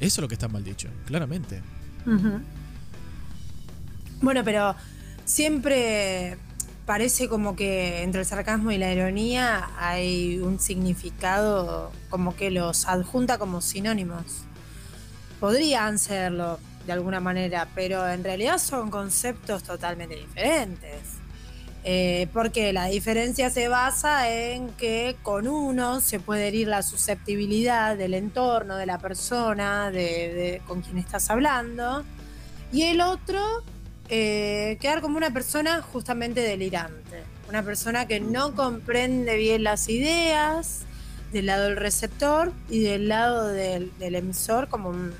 Eso 0.00 0.06
es 0.06 0.18
lo 0.18 0.28
que 0.28 0.34
está 0.34 0.48
mal 0.48 0.64
dicho, 0.64 0.88
claramente. 1.06 1.62
Bueno, 4.20 4.44
pero 4.44 4.74
siempre 5.24 6.36
parece 6.84 7.28
como 7.28 7.54
que 7.56 8.02
entre 8.02 8.20
el 8.20 8.26
sarcasmo 8.26 8.72
y 8.72 8.78
la 8.78 8.92
ironía 8.92 9.70
hay 9.78 10.38
un 10.38 10.58
significado 10.58 11.92
como 12.08 12.34
que 12.34 12.50
los 12.50 12.86
adjunta 12.86 13.38
como 13.38 13.60
sinónimos. 13.60 14.44
Podrían 15.40 15.98
serlo 15.98 16.58
de 16.86 16.92
alguna 16.92 17.20
manera, 17.20 17.66
pero 17.74 18.08
en 18.08 18.22
realidad 18.22 18.58
son 18.58 18.90
conceptos 18.90 19.62
totalmente 19.62 20.16
diferentes. 20.16 21.20
Eh, 21.82 22.28
porque 22.34 22.74
la 22.74 22.86
diferencia 22.86 23.48
se 23.48 23.68
basa 23.68 24.30
en 24.30 24.68
que 24.70 25.16
con 25.22 25.48
uno 25.48 26.00
se 26.00 26.20
puede 26.20 26.48
herir 26.48 26.68
la 26.68 26.82
susceptibilidad 26.82 27.96
del 27.96 28.12
entorno, 28.12 28.76
de 28.76 28.84
la 28.84 28.98
persona, 28.98 29.90
de, 29.90 30.60
con 30.66 30.82
quien 30.82 30.98
estás 30.98 31.30
hablando, 31.30 32.04
y 32.70 32.82
el 32.82 33.00
otro 33.00 33.40
eh, 34.10 34.76
quedar 34.80 35.00
como 35.00 35.16
una 35.16 35.30
persona 35.30 35.80
justamente 35.80 36.42
delirante, 36.42 37.22
una 37.48 37.62
persona 37.62 38.06
que 38.06 38.20
no 38.20 38.54
comprende 38.54 39.36
bien 39.38 39.64
las 39.64 39.88
ideas 39.88 40.82
del 41.32 41.46
lado 41.46 41.64
del 41.64 41.76
receptor 41.76 42.52
y 42.68 42.80
del 42.80 43.08
lado 43.08 43.48
del, 43.48 43.90
del 43.98 44.16
emisor 44.16 44.68
como 44.68 44.90
un 44.90 45.14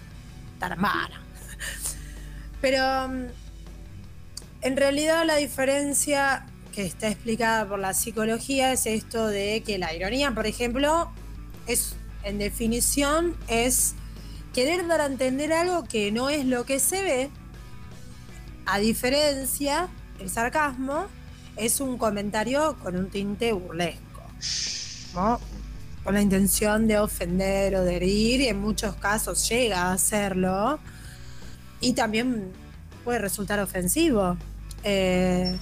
taramana. 0.61 1.20
Pero 2.61 3.08
mm, 3.08 3.26
en 4.62 4.76
realidad 4.76 5.26
la 5.26 5.36
diferencia 5.36 6.46
que 6.72 6.86
está 6.86 7.08
explicada 7.08 7.68
por 7.68 7.80
la 7.80 7.94
psicología 7.94 8.72
es 8.72 8.86
esto 8.86 9.26
de 9.26 9.64
que 9.66 9.78
la 9.78 9.92
ironía, 9.92 10.30
por 10.32 10.46
ejemplo, 10.46 11.11
es 11.66 11.96
en 12.22 12.38
definición 12.38 13.34
es 13.48 13.94
querer 14.52 14.86
dar 14.86 15.00
a 15.00 15.06
entender 15.06 15.52
algo 15.52 15.84
que 15.84 16.12
no 16.12 16.28
es 16.28 16.44
lo 16.44 16.64
que 16.64 16.78
se 16.78 17.02
ve. 17.02 17.30
A 18.66 18.78
diferencia, 18.78 19.88
el 20.20 20.30
sarcasmo 20.30 21.06
es 21.56 21.80
un 21.80 21.98
comentario 21.98 22.76
con 22.82 22.96
un 22.96 23.11
tinte 23.11 23.52
burlesco, 23.52 24.22
¿no? 25.14 25.40
Con 26.05 26.14
la 26.14 26.22
intención 26.22 26.88
de 26.88 26.98
ofender 26.98 27.76
o 27.76 27.84
de 27.84 27.96
herir, 27.96 28.40
y 28.40 28.48
en 28.48 28.61
muchos 28.61 28.94
casos 28.96 29.48
llega 29.48 29.82
a 29.82 29.92
hacerlo, 29.92 30.78
y 31.80 31.92
también 31.92 32.53
puede 33.05 33.18
resultar 33.18 33.61
ofensivo. 33.61 34.36
Eh, 34.82 35.59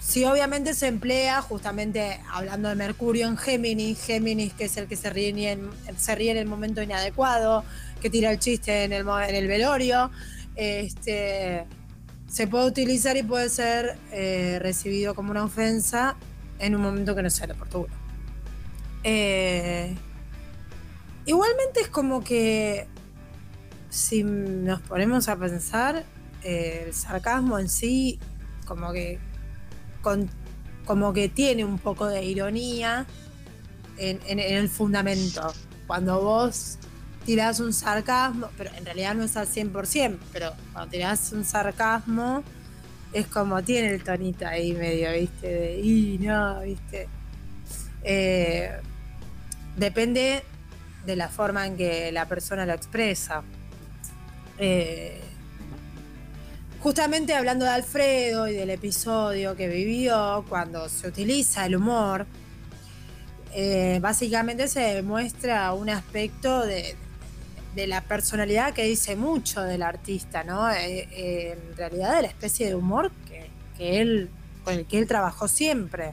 si 0.00 0.24
obviamente 0.24 0.74
se 0.74 0.86
emplea 0.86 1.42
justamente 1.42 2.20
hablando 2.32 2.70
de 2.70 2.74
Mercurio 2.74 3.28
en 3.28 3.36
Géminis, 3.36 4.02
Géminis 4.02 4.54
que 4.54 4.64
es 4.64 4.76
el 4.78 4.86
que 4.86 4.96
se 4.96 5.10
ríe, 5.10 5.52
en, 5.52 5.70
se 5.96 6.14
ríe 6.14 6.30
en 6.30 6.38
el 6.38 6.46
momento 6.46 6.82
inadecuado, 6.82 7.64
que 8.00 8.08
tira 8.08 8.30
el 8.30 8.38
chiste 8.38 8.84
en 8.84 8.92
el, 8.92 9.06
en 9.06 9.34
el 9.34 9.46
velorio, 9.46 10.10
este, 10.56 11.66
se 12.28 12.46
puede 12.46 12.66
utilizar 12.66 13.16
y 13.16 13.22
puede 13.22 13.50
ser 13.50 13.98
eh, 14.10 14.58
recibido 14.60 15.14
como 15.14 15.30
una 15.32 15.44
ofensa 15.44 16.16
en 16.58 16.74
un 16.74 16.82
momento 16.82 17.14
que 17.14 17.22
no 17.22 17.30
sea 17.30 17.44
el 17.46 17.52
oportuno. 17.52 17.99
Eh, 19.04 19.96
igualmente 21.26 21.80
es 21.80 21.88
como 21.88 22.22
que 22.22 22.86
si 23.88 24.22
nos 24.22 24.80
ponemos 24.82 25.28
a 25.28 25.36
pensar, 25.36 26.04
eh, 26.42 26.84
el 26.86 26.94
sarcasmo 26.94 27.58
en 27.58 27.68
sí, 27.68 28.18
como 28.66 28.92
que, 28.92 29.18
con- 30.02 30.30
como 30.84 31.12
que 31.12 31.28
tiene 31.28 31.64
un 31.64 31.78
poco 31.78 32.06
de 32.06 32.24
ironía 32.24 33.06
en, 33.98 34.38
el 34.38 34.68
fundamento. 34.68 35.52
Cuando 35.86 36.20
vos 36.22 36.78
tirás 37.26 37.60
un 37.60 37.72
sarcasmo, 37.72 38.48
pero 38.56 38.70
en 38.76 38.84
realidad 38.84 39.14
no 39.14 39.24
es 39.24 39.36
al 39.36 39.46
100%, 39.46 40.18
pero 40.32 40.52
cuando 40.72 40.90
tirás 40.90 41.32
un 41.32 41.44
sarcasmo, 41.44 42.42
es 43.12 43.26
como 43.26 43.62
tiene 43.62 43.92
el 43.94 44.02
tonito 44.04 44.46
ahí 44.46 44.72
medio, 44.72 45.12
¿viste? 45.12 45.48
De, 45.48 45.80
y 45.80 46.18
no, 46.18 46.60
¿viste? 46.60 47.08
Eh, 48.02 48.70
depende 49.76 50.42
de 51.06 51.16
la 51.16 51.28
forma 51.28 51.66
en 51.66 51.76
que 51.76 52.12
la 52.12 52.26
persona 52.26 52.66
lo 52.66 52.72
expresa. 52.72 53.42
Eh, 54.58 55.20
justamente 56.80 57.34
hablando 57.34 57.64
de 57.64 57.70
Alfredo 57.70 58.48
y 58.48 58.54
del 58.54 58.70
episodio 58.70 59.56
que 59.56 59.68
vivió, 59.68 60.44
cuando 60.48 60.88
se 60.88 61.08
utiliza 61.08 61.66
el 61.66 61.76
humor, 61.76 62.26
eh, 63.52 63.98
básicamente 64.00 64.68
se 64.68 64.80
demuestra 64.80 65.72
un 65.72 65.90
aspecto 65.90 66.64
de, 66.64 66.94
de 67.74 67.86
la 67.86 68.02
personalidad 68.02 68.74
que 68.74 68.84
dice 68.84 69.16
mucho 69.16 69.62
del 69.62 69.82
artista, 69.82 70.44
¿no? 70.44 70.70
Eh, 70.70 71.52
en 71.52 71.76
realidad 71.76 72.16
de 72.16 72.22
la 72.22 72.28
especie 72.28 72.66
de 72.66 72.74
humor 72.74 73.10
que, 73.26 73.50
que 73.76 74.00
él, 74.00 74.30
con 74.64 74.74
el 74.74 74.86
que 74.86 74.98
él 74.98 75.06
trabajó 75.06 75.48
siempre. 75.48 76.12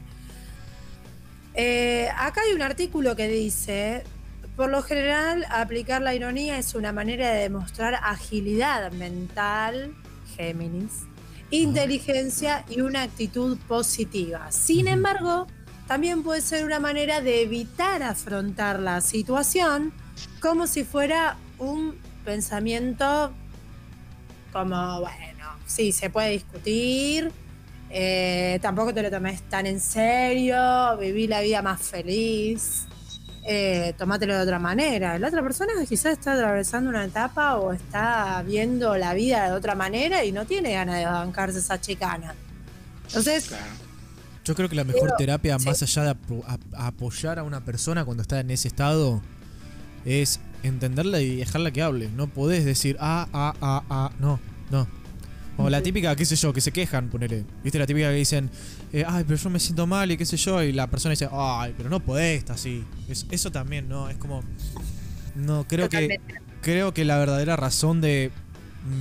Eh, 1.60 2.08
acá 2.16 2.42
hay 2.42 2.52
un 2.54 2.62
artículo 2.62 3.16
que 3.16 3.26
dice, 3.26 4.04
por 4.54 4.70
lo 4.70 4.80
general, 4.80 5.44
aplicar 5.50 6.00
la 6.00 6.14
ironía 6.14 6.56
es 6.56 6.76
una 6.76 6.92
manera 6.92 7.32
de 7.32 7.40
demostrar 7.40 7.98
agilidad 8.00 8.92
mental, 8.92 9.92
Géminis, 10.36 11.02
inteligencia 11.50 12.64
y 12.68 12.80
una 12.80 13.02
actitud 13.02 13.58
positiva. 13.66 14.52
Sin 14.52 14.86
embargo, 14.86 15.48
también 15.88 16.22
puede 16.22 16.42
ser 16.42 16.64
una 16.64 16.78
manera 16.78 17.22
de 17.22 17.42
evitar 17.42 18.04
afrontar 18.04 18.78
la 18.78 19.00
situación 19.00 19.92
como 20.40 20.68
si 20.68 20.84
fuera 20.84 21.38
un 21.58 21.96
pensamiento 22.24 23.32
como, 24.52 25.00
bueno, 25.00 25.56
sí, 25.66 25.90
se 25.90 26.08
puede 26.08 26.30
discutir, 26.30 27.32
eh, 27.90 28.58
tampoco 28.60 28.92
te 28.92 29.02
lo 29.02 29.10
tomes 29.10 29.42
tan 29.42 29.66
en 29.66 29.80
serio, 29.80 30.96
viví 30.98 31.26
la 31.26 31.40
vida 31.40 31.62
más 31.62 31.80
feliz, 31.82 32.86
eh, 33.44 33.94
tomátelo 33.96 34.34
de 34.36 34.42
otra 34.42 34.58
manera. 34.58 35.18
La 35.18 35.28
otra 35.28 35.42
persona 35.42 35.72
quizás 35.88 36.12
está 36.12 36.34
atravesando 36.34 36.90
una 36.90 37.04
etapa 37.04 37.56
o 37.56 37.72
está 37.72 38.42
viendo 38.46 38.96
la 38.96 39.14
vida 39.14 39.46
de 39.46 39.52
otra 39.52 39.74
manera 39.74 40.24
y 40.24 40.32
no 40.32 40.44
tiene 40.44 40.72
ganas 40.72 40.98
de 40.98 41.06
bancarse 41.06 41.58
esa 41.58 41.80
chicana. 41.80 42.34
Entonces, 43.06 43.46
Claro. 43.48 43.88
Yo 44.44 44.54
creo 44.54 44.70
que 44.70 44.76
la 44.76 44.84
mejor 44.84 45.02
Pero, 45.02 45.16
terapia, 45.18 45.58
sí. 45.58 45.66
más 45.66 45.82
allá 45.82 46.04
de 46.04 46.16
a 46.74 46.86
apoyar 46.86 47.38
a 47.38 47.42
una 47.42 47.66
persona 47.66 48.06
cuando 48.06 48.22
está 48.22 48.40
en 48.40 48.50
ese 48.50 48.68
estado, 48.68 49.20
es 50.06 50.40
entenderla 50.62 51.20
y 51.20 51.36
dejarla 51.36 51.70
que 51.70 51.82
hable. 51.82 52.08
No 52.08 52.28
podés 52.28 52.64
decir, 52.64 52.96
ah, 52.98 53.28
ah, 53.34 53.52
ah, 53.60 53.82
ah, 53.90 54.10
no, 54.18 54.40
no. 54.70 54.88
O 55.60 55.68
la 55.68 55.82
típica, 55.82 56.14
qué 56.14 56.24
sé 56.24 56.36
yo, 56.36 56.52
que 56.52 56.60
se 56.60 56.70
quejan, 56.70 57.08
ponele. 57.08 57.44
¿Viste 57.64 57.78
la 57.80 57.86
típica 57.86 58.08
que 58.10 58.14
dicen, 58.14 58.48
eh, 58.92 59.04
ay, 59.06 59.24
pero 59.26 59.36
yo 59.36 59.50
me 59.50 59.58
siento 59.58 59.86
mal 59.88 60.10
y 60.10 60.16
qué 60.16 60.24
sé 60.24 60.36
yo? 60.36 60.62
Y 60.62 60.72
la 60.72 60.86
persona 60.86 61.10
dice, 61.10 61.28
ay, 61.32 61.74
pero 61.76 61.90
no 61.90 61.98
podés 62.00 62.38
estar 62.38 62.54
así. 62.54 62.84
Es- 63.08 63.26
eso 63.30 63.50
también, 63.50 63.88
¿no? 63.88 64.08
Es 64.08 64.16
como. 64.16 64.42
No, 65.34 65.66
creo 65.68 65.88
que, 65.88 66.20
creo 66.62 66.94
que 66.94 67.04
la 67.04 67.18
verdadera 67.18 67.56
razón 67.56 68.00
de 68.00 68.30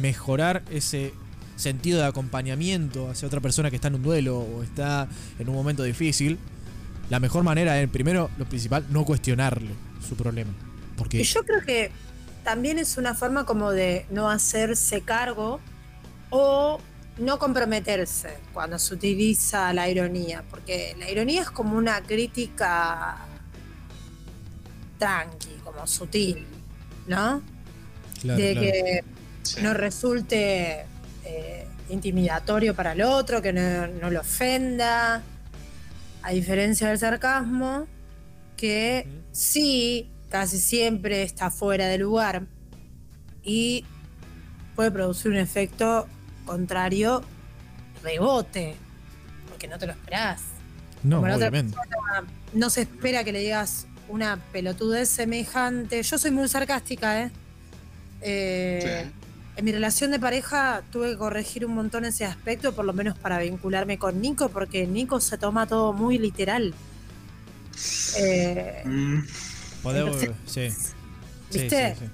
mejorar 0.01 0.63
ese 0.71 1.13
sentido 1.55 1.99
de 1.99 2.05
acompañamiento 2.07 3.09
hacia 3.09 3.27
otra 3.27 3.39
persona 3.39 3.69
que 3.69 3.75
está 3.77 3.87
en 3.89 3.95
un 3.95 4.03
duelo 4.03 4.39
o 4.39 4.63
está 4.63 5.07
en 5.39 5.49
un 5.49 5.55
momento 5.55 5.83
difícil, 5.83 6.37
la 7.09 7.19
mejor 7.19 7.43
manera 7.43 7.79
es, 7.81 7.89
primero, 7.89 8.29
lo 8.37 8.45
principal, 8.45 8.85
no 8.89 9.05
cuestionarle 9.05 9.71
su 10.07 10.15
problema. 10.15 10.51
Porque 10.97 11.19
Y 11.21 11.23
yo 11.23 11.43
creo 11.43 11.61
que 11.61 11.91
también 12.43 12.79
es 12.79 12.97
una 12.97 13.13
forma 13.13 13.45
como 13.45 13.71
de 13.71 14.05
no 14.09 14.29
hacerse 14.29 15.01
cargo 15.01 15.59
o 16.29 16.79
no 17.17 17.39
comprometerse 17.39 18.37
cuando 18.53 18.77
se 18.77 18.93
utiliza 18.93 19.73
la 19.73 19.89
ironía, 19.89 20.43
porque 20.49 20.95
la 20.99 21.09
ironía 21.09 21.41
es 21.41 21.49
como 21.49 21.77
una 21.77 22.01
crítica 22.01 23.17
tranqui, 24.99 25.49
como 25.63 25.85
sutil, 25.87 26.45
¿no? 27.07 27.41
claro, 28.21 28.41
de 28.41 28.51
claro. 28.53 28.61
que 28.61 29.03
Sí. 29.43 29.61
no 29.61 29.73
resulte 29.73 30.85
eh, 31.23 31.67
intimidatorio 31.89 32.75
para 32.75 32.91
el 32.91 33.01
otro, 33.01 33.41
que 33.41 33.53
no, 33.53 33.87
no 33.87 34.09
lo 34.09 34.19
ofenda, 34.19 35.23
a 36.21 36.31
diferencia 36.31 36.89
del 36.89 36.99
sarcasmo, 36.99 37.87
que 38.57 39.07
sí, 39.31 40.09
casi 40.29 40.59
siempre 40.59 41.23
está 41.23 41.49
fuera 41.49 41.87
de 41.87 41.97
lugar 41.97 42.43
y 43.41 43.85
puede 44.75 44.91
producir 44.91 45.31
un 45.31 45.37
efecto 45.37 46.07
contrario, 46.47 47.21
rebote, 48.01 48.75
porque 49.49 49.67
no 49.67 49.77
te 49.77 49.85
lo 49.85 49.91
esperás. 49.93 50.41
no, 51.03 51.21
como 51.21 51.35
obviamente. 51.35 51.77
No 52.53 52.69
se 52.71 52.81
espera 52.81 53.23
que 53.23 53.31
le 53.31 53.39
digas 53.39 53.85
una 54.09 54.37
pelotudez 54.51 55.09
semejante. 55.09 56.01
Yo 56.01 56.17
soy 56.17 56.31
muy 56.31 56.47
sarcástica, 56.47 57.21
¿eh? 57.23 57.31
Eh, 58.21 59.03
Sí. 59.05 59.11
En 59.57 59.65
mi 59.65 59.71
relación 59.71 60.11
de 60.11 60.19
pareja 60.19 60.83
tuve 60.91 61.09
que 61.11 61.17
corregir 61.17 61.65
un 61.65 61.73
montón 61.73 62.05
ese 62.05 62.25
aspecto, 62.25 62.73
por 62.73 62.85
lo 62.85 62.93
menos 62.93 63.17
para 63.17 63.39
vincularme 63.39 63.97
con 63.97 64.21
Nico, 64.21 64.49
porque 64.49 64.85
Nico 64.85 65.19
se 65.19 65.37
toma 65.39 65.65
todo 65.65 65.93
muy 65.93 66.19
literal. 66.19 66.75
Eh, 68.19 68.81
Mm, 68.85 69.19
Podemos- 69.83 70.21
entonces- 70.21 70.35
sí, 70.45 70.93
sí, 71.49 71.59
¿Viste? 71.59 71.95
sí, 71.95 72.05
sí. 72.05 72.11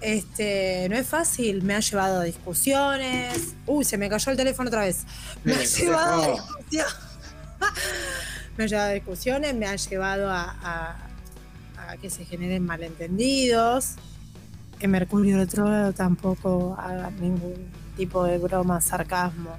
Este, 0.00 0.86
no 0.90 0.96
es 0.96 1.06
fácil, 1.06 1.62
me 1.62 1.74
ha 1.74 1.80
llevado 1.80 2.20
a 2.20 2.24
discusiones. 2.24 3.54
Uy, 3.66 3.84
se 3.84 3.96
me 3.98 4.08
cayó 4.08 4.30
el 4.30 4.36
teléfono 4.36 4.68
otra 4.68 4.82
vez. 4.82 5.04
Me 5.44 5.54
ha 5.54 5.56
Mira, 5.58 5.68
llevado 5.68 6.22
a 6.22 6.26
discusiones. 6.32 6.94
me 8.56 8.64
ha 8.64 8.66
llevado 8.66 8.88
a 8.88 8.92
discusiones, 8.92 9.54
me 9.54 9.66
ha 9.66 9.76
llevado 9.76 10.30
a, 10.30 10.42
a- 10.62 10.96
a 11.90 11.96
que 11.98 12.10
se 12.10 12.24
generen 12.24 12.64
malentendidos. 12.64 13.94
En 14.80 14.90
Mercurio 14.90 15.36
Retrógrado 15.38 15.92
tampoco 15.92 16.76
hagan 16.78 17.18
ningún 17.20 17.54
tipo 17.96 18.24
de 18.24 18.38
broma, 18.38 18.80
sarcasmo, 18.80 19.56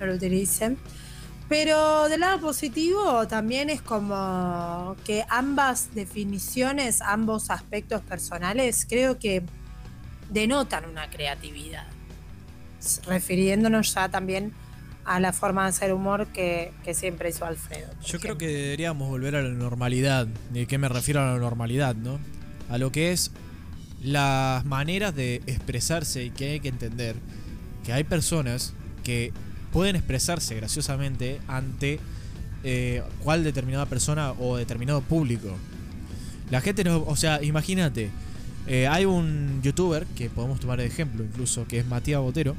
no 0.00 0.06
lo 0.06 0.14
utilicen. 0.14 0.78
Pero 1.48 2.08
del 2.08 2.20
lado 2.20 2.40
positivo 2.40 3.26
también 3.28 3.70
es 3.70 3.82
como 3.82 4.96
que 5.04 5.24
ambas 5.28 5.94
definiciones, 5.94 7.00
ambos 7.02 7.50
aspectos 7.50 8.00
personales, 8.02 8.86
creo 8.88 9.18
que 9.18 9.42
denotan 10.30 10.88
una 10.88 11.10
creatividad. 11.10 11.86
Refiriéndonos 13.06 13.94
ya 13.94 14.08
también 14.08 14.52
a 15.04 15.20
la 15.20 15.32
forma 15.32 15.64
de 15.64 15.68
hacer 15.70 15.92
humor 15.92 16.28
que, 16.28 16.72
que 16.84 16.94
siempre 16.94 17.30
hizo 17.30 17.44
Alfredo. 17.44 17.88
Yo 18.04 18.20
creo 18.20 18.38
que 18.38 18.46
deberíamos 18.46 19.08
volver 19.08 19.36
a 19.36 19.42
la 19.42 19.50
normalidad. 19.50 20.26
¿De 20.50 20.66
qué 20.66 20.78
me 20.78 20.88
refiero 20.88 21.20
a 21.20 21.26
la 21.26 21.38
normalidad, 21.38 21.94
no? 21.94 22.18
A 22.70 22.78
lo 22.78 22.92
que 22.92 23.12
es 23.12 23.32
las 24.02 24.64
maneras 24.64 25.14
de 25.14 25.42
expresarse 25.46 26.24
y 26.24 26.30
que 26.30 26.52
hay 26.52 26.60
que 26.60 26.68
entender 26.68 27.16
que 27.84 27.92
hay 27.92 28.04
personas 28.04 28.72
que 29.04 29.32
pueden 29.72 29.96
expresarse 29.96 30.54
graciosamente 30.54 31.40
ante 31.48 32.00
eh, 32.64 33.02
cuál 33.22 33.44
determinada 33.44 33.86
persona 33.86 34.32
o 34.32 34.56
determinado 34.56 35.00
público. 35.00 35.56
La 36.50 36.60
gente 36.60 36.84
no, 36.84 37.02
o 37.06 37.16
sea, 37.16 37.42
imagínate, 37.42 38.10
eh, 38.66 38.86
hay 38.86 39.04
un 39.04 39.60
youtuber 39.62 40.06
que 40.16 40.28
podemos 40.30 40.60
tomar 40.60 40.78
de 40.78 40.86
ejemplo 40.86 41.24
incluso, 41.24 41.66
que 41.66 41.78
es 41.78 41.86
Matías 41.86 42.20
Botero. 42.20 42.54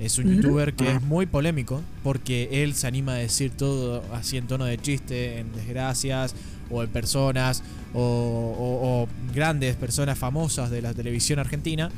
Es 0.00 0.16
un 0.18 0.32
youtuber 0.36 0.74
que 0.74 0.88
Ah. 0.88 0.96
es 0.96 1.02
muy 1.02 1.26
polémico 1.26 1.82
porque 2.04 2.62
él 2.62 2.74
se 2.74 2.86
anima 2.86 3.12
a 3.14 3.16
decir 3.16 3.50
todo 3.50 4.04
así 4.14 4.36
en 4.36 4.46
tono 4.46 4.64
de 4.64 4.78
chiste, 4.78 5.38
en 5.40 5.52
desgracias 5.52 6.34
o 6.70 6.84
en 6.84 6.88
personas 6.90 7.62
o, 7.94 8.00
o- 8.00 9.02
o 9.02 9.08
grandes 9.34 9.74
personas 9.74 10.16
famosas 10.16 10.70
de 10.70 10.82
la 10.82 10.94
televisión 10.94 11.38
argentina. 11.40 11.90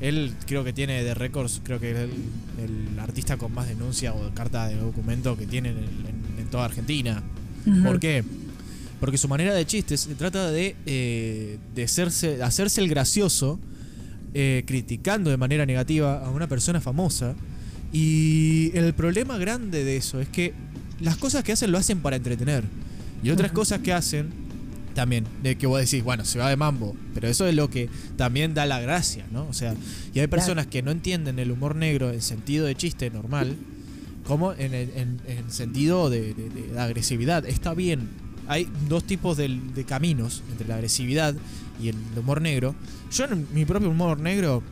Él 0.00 0.34
creo 0.46 0.64
que 0.64 0.74
tiene 0.74 1.02
de 1.02 1.14
récords, 1.14 1.62
creo 1.64 1.80
que 1.80 1.92
es 1.92 1.96
el, 1.96 2.10
el 2.92 2.98
artista 2.98 3.38
con 3.38 3.54
más 3.54 3.66
denuncia 3.68 4.12
o 4.12 4.30
carta 4.34 4.68
de 4.68 4.76
documento 4.76 5.38
que 5.38 5.46
tiene 5.46 5.70
en, 5.70 5.78
en- 5.78 6.38
en 6.40 6.46
toda 6.50 6.66
Argentina. 6.66 7.22
¿Por 7.84 7.98
qué? 7.98 8.22
Porque 9.00 9.18
su 9.18 9.28
manera 9.28 9.54
de 9.54 9.66
chiste 9.66 9.96
se 9.96 10.14
trata 10.14 10.50
de, 10.50 10.74
eh, 10.86 11.58
de 11.74 11.84
hacerse, 11.84 12.42
hacerse 12.42 12.80
el 12.80 12.88
gracioso, 12.88 13.60
eh, 14.34 14.64
criticando 14.66 15.30
de 15.30 15.36
manera 15.36 15.66
negativa 15.66 16.24
a 16.24 16.30
una 16.30 16.46
persona 16.46 16.80
famosa. 16.80 17.34
Y 17.92 18.70
el 18.74 18.92
problema 18.94 19.38
grande 19.38 19.84
de 19.84 19.96
eso 19.96 20.20
es 20.20 20.28
que 20.28 20.54
las 21.00 21.16
cosas 21.16 21.44
que 21.44 21.52
hacen 21.52 21.72
lo 21.72 21.78
hacen 21.78 22.00
para 22.00 22.16
entretener. 22.16 22.64
Y 23.22 23.30
otras 23.30 23.52
cosas 23.52 23.80
que 23.80 23.92
hacen 23.92 24.28
también, 24.94 25.24
de 25.42 25.56
que 25.56 25.66
vos 25.66 25.78
decís, 25.78 26.02
bueno, 26.02 26.24
se 26.24 26.38
va 26.38 26.48
de 26.48 26.56
mambo. 26.56 26.96
Pero 27.14 27.28
eso 27.28 27.46
es 27.46 27.54
lo 27.54 27.68
que 27.68 27.88
también 28.16 28.54
da 28.54 28.64
la 28.66 28.80
gracia, 28.80 29.26
¿no? 29.30 29.46
O 29.48 29.52
sea, 29.52 29.74
y 30.14 30.20
hay 30.20 30.26
personas 30.26 30.66
que 30.66 30.82
no 30.82 30.90
entienden 30.90 31.38
el 31.38 31.50
humor 31.50 31.76
negro 31.76 32.10
en 32.12 32.22
sentido 32.22 32.64
de 32.66 32.74
chiste 32.74 33.10
normal, 33.10 33.54
como 34.26 34.52
en 34.54 34.74
el 34.74 34.90
en, 34.96 35.20
en 35.28 35.50
sentido 35.50 36.08
de, 36.10 36.34
de- 36.34 36.48
de- 36.48 36.68
de 36.72 36.80
agresividad. 36.80 37.44
Está 37.46 37.74
bien. 37.74 38.08
Hay 38.48 38.68
dos 38.88 39.04
tipos 39.04 39.36
de, 39.36 39.48
de 39.74 39.84
caminos 39.84 40.42
entre 40.50 40.68
la 40.68 40.74
agresividad 40.76 41.34
y 41.82 41.88
el 41.88 41.96
humor 42.16 42.40
negro. 42.40 42.74
Yo 43.12 43.24
en 43.24 43.46
mi 43.52 43.64
propio 43.64 43.90
humor 43.90 44.20
negro, 44.20 44.62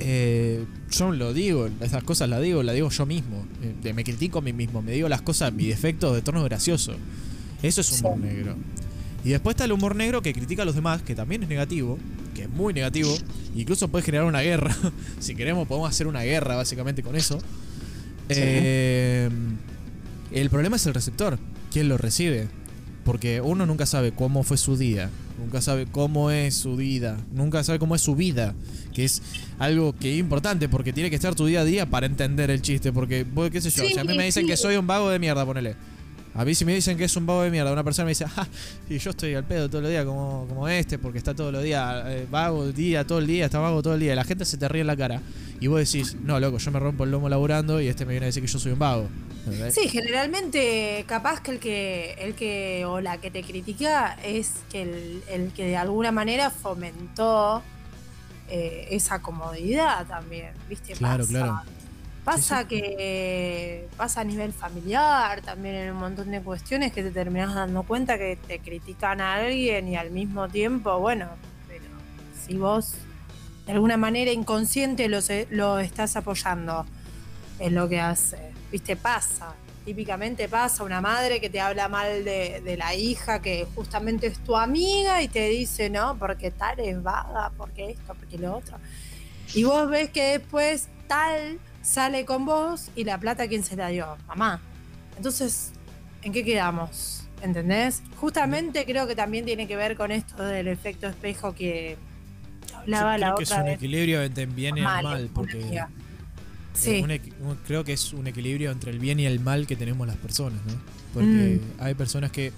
eh, 0.00 0.64
yo 0.90 1.12
lo 1.12 1.32
digo, 1.32 1.68
esas 1.80 2.02
cosas 2.02 2.28
las 2.28 2.42
digo, 2.42 2.62
las 2.62 2.74
digo 2.74 2.90
yo 2.90 3.06
mismo. 3.06 3.44
Eh, 3.84 3.92
me 3.92 4.04
critico 4.04 4.38
a 4.38 4.42
mí 4.42 4.52
mismo, 4.52 4.82
me 4.82 4.92
digo 4.92 5.08
las 5.08 5.22
cosas, 5.22 5.52
mi 5.52 5.66
defecto 5.66 6.14
de 6.14 6.22
tono 6.22 6.42
gracioso. 6.44 6.94
Eso 7.62 7.80
es 7.80 8.00
humor 8.00 8.18
Sí. 8.18 8.22
negro. 8.26 8.56
Y 9.24 9.30
después 9.30 9.54
está 9.54 9.64
el 9.64 9.72
humor 9.72 9.96
negro 9.96 10.20
que 10.20 10.34
critica 10.34 10.62
a 10.62 10.64
los 10.66 10.74
demás, 10.74 11.00
que 11.02 11.14
también 11.14 11.42
es 11.42 11.48
negativo, 11.48 11.98
que 12.34 12.42
es 12.42 12.50
muy 12.50 12.74
negativo. 12.74 13.16
Incluso 13.56 13.88
puede 13.88 14.04
generar 14.04 14.26
una 14.26 14.40
guerra. 14.42 14.76
si 15.20 15.34
queremos, 15.34 15.66
podemos 15.66 15.88
hacer 15.88 16.06
una 16.06 16.22
guerra 16.22 16.56
básicamente 16.56 17.02
con 17.02 17.16
eso. 17.16 17.38
Eh, 18.28 19.30
el 20.32 20.50
problema 20.50 20.76
es 20.76 20.86
el 20.86 20.94
receptor, 20.94 21.38
quién 21.72 21.88
lo 21.88 21.96
recibe. 21.96 22.48
Porque 23.04 23.40
uno 23.40 23.66
nunca 23.66 23.84
sabe 23.86 24.12
cómo 24.12 24.42
fue 24.42 24.56
su 24.56 24.76
día, 24.78 25.10
nunca 25.38 25.60
sabe 25.60 25.86
cómo 25.86 26.30
es 26.30 26.54
su 26.54 26.76
vida, 26.76 27.18
nunca 27.32 27.62
sabe 27.62 27.78
cómo 27.78 27.94
es 27.94 28.00
su 28.00 28.16
vida, 28.16 28.54
que 28.94 29.04
es 29.04 29.20
algo 29.58 29.94
que 29.94 30.14
es 30.14 30.18
importante 30.18 30.68
porque 30.70 30.92
tiene 30.92 31.10
que 31.10 31.16
estar 31.16 31.34
tu 31.34 31.44
día 31.46 31.60
a 31.60 31.64
día 31.64 31.86
para 31.86 32.06
entender 32.06 32.50
el 32.50 32.62
chiste, 32.62 32.92
porque, 32.92 33.26
qué 33.52 33.60
sé 33.60 33.70
yo, 33.70 33.84
Sí, 33.84 33.98
a 33.98 34.04
mí 34.04 34.16
me 34.16 34.24
dicen 34.24 34.44
sí. 34.44 34.50
que 34.50 34.56
soy 34.56 34.76
un 34.76 34.86
vago 34.86 35.10
de 35.10 35.18
mierda, 35.18 35.44
ponele. 35.44 35.76
A 36.34 36.44
mí 36.44 36.54
si 36.54 36.64
me 36.64 36.74
dicen 36.74 36.98
que 36.98 37.04
es 37.04 37.16
un 37.16 37.26
vago 37.26 37.42
de 37.42 37.50
mierda, 37.50 37.72
una 37.72 37.84
persona 37.84 38.06
me 38.06 38.10
dice, 38.10 38.26
ah, 38.36 38.46
y 38.88 38.98
yo 38.98 39.10
estoy 39.10 39.34
al 39.34 39.44
pedo 39.44 39.68
todo 39.68 39.82
el 39.82 39.88
día 39.88 40.04
como, 40.04 40.46
como 40.48 40.68
este, 40.68 40.98
porque 40.98 41.18
está 41.18 41.34
todo 41.34 41.50
el 41.50 41.62
día 41.62 42.02
eh, 42.06 42.26
vago 42.28 42.64
el 42.64 42.74
día, 42.74 43.06
todo 43.06 43.18
el 43.20 43.26
día, 43.26 43.44
está 43.44 43.60
vago 43.60 43.82
todo 43.82 43.94
el 43.94 44.00
día, 44.00 44.12
y 44.14 44.16
la 44.16 44.24
gente 44.24 44.44
se 44.44 44.58
te 44.58 44.68
ríe 44.68 44.80
en 44.80 44.88
la 44.88 44.96
cara. 44.96 45.20
Y 45.60 45.68
vos 45.68 45.78
decís, 45.78 46.16
no, 46.16 46.40
loco, 46.40 46.58
yo 46.58 46.70
me 46.72 46.80
rompo 46.80 47.04
el 47.04 47.12
lomo 47.12 47.28
laburando 47.28 47.80
y 47.80 47.86
este 47.86 48.04
me 48.04 48.12
viene 48.12 48.26
a 48.26 48.28
decir 48.28 48.42
que 48.42 48.48
yo 48.48 48.58
soy 48.58 48.72
un 48.72 48.78
vago. 48.80 49.08
¿entendés? 49.46 49.74
Sí, 49.74 49.88
generalmente 49.88 51.04
capaz 51.06 51.40
que 51.40 51.52
el 51.52 51.58
que 51.60 52.14
el 52.18 52.34
que 52.34 52.84
o 52.84 53.00
la 53.00 53.18
que 53.18 53.30
te 53.30 53.42
critica 53.42 54.16
es 54.24 54.50
que 54.70 54.82
el, 54.82 55.22
el 55.28 55.52
que 55.52 55.64
de 55.64 55.76
alguna 55.76 56.10
manera 56.10 56.50
fomentó 56.50 57.62
eh, 58.48 58.88
esa 58.90 59.20
comodidad 59.20 60.06
también, 60.06 60.52
¿viste? 60.68 60.92
Claro, 60.94 61.24
Pasa. 61.24 61.30
claro. 61.32 61.60
Pasa 62.24 62.60
Sí, 62.60 62.62
sí. 62.62 62.68
que 62.80 63.88
pasa 63.98 64.22
a 64.22 64.24
nivel 64.24 64.52
familiar, 64.54 65.42
también 65.42 65.74
en 65.74 65.90
un 65.92 65.98
montón 65.98 66.30
de 66.30 66.40
cuestiones 66.40 66.92
que 66.92 67.02
te 67.02 67.10
terminas 67.10 67.54
dando 67.54 67.82
cuenta 67.82 68.16
que 68.16 68.36
te 68.36 68.60
critican 68.60 69.20
a 69.20 69.34
alguien 69.34 69.88
y 69.88 69.96
al 69.96 70.10
mismo 70.10 70.48
tiempo, 70.48 70.98
bueno, 71.00 71.28
pero 71.68 71.84
si 72.46 72.56
vos 72.56 72.94
de 73.66 73.72
alguna 73.72 73.98
manera 73.98 74.30
inconsciente 74.30 75.08
lo, 75.08 75.20
se- 75.20 75.46
lo 75.50 75.78
estás 75.80 76.16
apoyando 76.16 76.86
en 77.58 77.74
lo 77.74 77.88
que 77.90 78.00
hace, 78.00 78.38
viste, 78.72 78.96
pasa. 78.96 79.52
Típicamente 79.84 80.48
pasa 80.48 80.82
una 80.82 81.02
madre 81.02 81.42
que 81.42 81.50
te 81.50 81.60
habla 81.60 81.88
mal 81.88 82.24
de, 82.24 82.62
de 82.64 82.76
la 82.78 82.94
hija 82.94 83.42
que 83.42 83.66
justamente 83.74 84.28
es 84.28 84.38
tu 84.38 84.56
amiga 84.56 85.20
y 85.20 85.28
te 85.28 85.46
dice, 85.50 85.90
no, 85.90 86.16
porque 86.18 86.50
tal 86.50 86.80
es 86.80 87.02
vaga, 87.02 87.52
porque 87.58 87.90
esto, 87.90 88.14
porque 88.14 88.38
lo 88.38 88.56
otro. 88.56 88.78
Y 89.52 89.64
vos 89.64 89.90
ves 89.90 90.08
que 90.08 90.38
después 90.38 90.88
tal 91.06 91.58
sale 91.84 92.24
con 92.24 92.44
vos 92.46 92.90
y 92.96 93.04
la 93.04 93.18
plata 93.20 93.46
quién 93.46 93.62
se 93.62 93.76
la 93.76 93.88
dio, 93.88 94.16
mamá. 94.26 94.60
Entonces, 95.16 95.70
¿en 96.22 96.32
qué 96.32 96.42
quedamos? 96.44 97.20
¿Entendés? 97.42 98.02
Justamente 98.16 98.84
creo 98.86 99.06
que 99.06 99.14
también 99.14 99.44
tiene 99.44 99.68
que 99.68 99.76
ver 99.76 99.96
con 99.96 100.10
esto 100.10 100.42
del 100.42 100.66
efecto 100.66 101.06
espejo 101.06 101.54
que 101.54 101.96
hablaba 102.74 103.16
Yo 103.16 103.20
la 103.20 103.26
creo 103.26 103.36
que 103.36 103.42
es 103.44 103.50
un 103.50 103.64
vez. 103.64 103.74
equilibrio 103.76 104.22
entre 104.22 104.44
el 104.44 104.50
bien 104.50 104.76
y 104.78 104.80
el 104.80 104.86
Mal, 104.86 105.30
porque 105.34 105.60
eh, 105.60 105.84
Sí, 106.72 107.00
un 107.02 107.10
equi- 107.10 107.32
un- 107.40 107.56
creo 107.66 107.84
que 107.84 107.92
es 107.92 108.12
un 108.14 108.26
equilibrio 108.26 108.72
entre 108.72 108.90
el 108.90 108.98
bien 108.98 109.20
y 109.20 109.26
el 109.26 109.38
mal 109.38 109.66
que 109.66 109.76
tenemos 109.76 110.06
las 110.08 110.16
personas, 110.16 110.58
¿no? 110.66 110.72
Porque 111.12 111.60
Mm. 111.78 111.82
hay 111.82 111.94
personas 111.94 112.32
que 112.32 112.52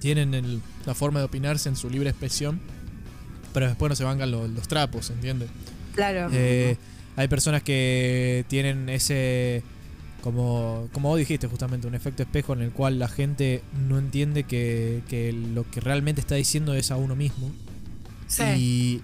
tienen 0.00 0.34
el- 0.34 0.60
la 0.86 0.94
forma 0.94 1.20
de 1.20 1.26
opinarse 1.26 1.68
en 1.68 1.76
su 1.76 1.88
libre 1.90 2.10
expresión, 2.10 2.58
pero 3.52 3.66
después 3.68 3.88
no 3.90 3.94
se 3.94 4.02
vangan 4.02 4.30
los, 4.32 4.48
los 4.50 4.66
trapos, 4.66 5.10
¿entiendes? 5.10 5.48
claro. 5.94 6.28
Eh, 6.32 6.76
hay 7.20 7.28
personas 7.28 7.62
que 7.62 8.44
tienen 8.48 8.88
ese, 8.88 9.62
como, 10.22 10.88
como 10.92 11.10
vos 11.10 11.18
dijiste 11.18 11.46
justamente, 11.46 11.86
un 11.86 11.94
efecto 11.94 12.22
espejo 12.22 12.52
en 12.54 12.62
el 12.62 12.70
cual 12.70 12.98
la 12.98 13.08
gente 13.08 13.62
no 13.88 13.98
entiende 13.98 14.44
que, 14.44 15.02
que 15.08 15.32
lo 15.32 15.68
que 15.70 15.80
realmente 15.80 16.20
está 16.20 16.34
diciendo 16.34 16.74
es 16.74 16.90
a 16.90 16.96
uno 16.96 17.14
mismo. 17.16 17.50
sí. 18.26 18.42
Y, 18.56 19.02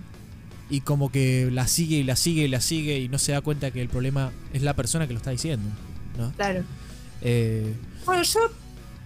y 0.69 0.81
como 0.81 1.13
que 1.13 1.49
la 1.53 1.69
sigue 1.69 1.99
y 1.99 2.03
la 2.03 2.17
sigue 2.17 2.43
y 2.45 2.49
la 2.49 2.61
sigue 2.61 2.99
y 2.99 3.09
no 3.09 3.19
se 3.19 3.31
da 3.31 3.41
cuenta 3.41 3.71
que 3.71 3.81
el 3.81 3.89
problema 3.89 4.33
es 4.53 4.63
la 4.63 4.75
persona 4.75 5.07
que 5.07 5.13
lo 5.13 5.19
está 5.19 5.31
diciendo. 5.31 5.69
¿no? 6.19 6.33
Claro. 6.33 6.65
Eh, 7.23 7.73
Bueno, 8.05 8.23
yo 8.23 8.41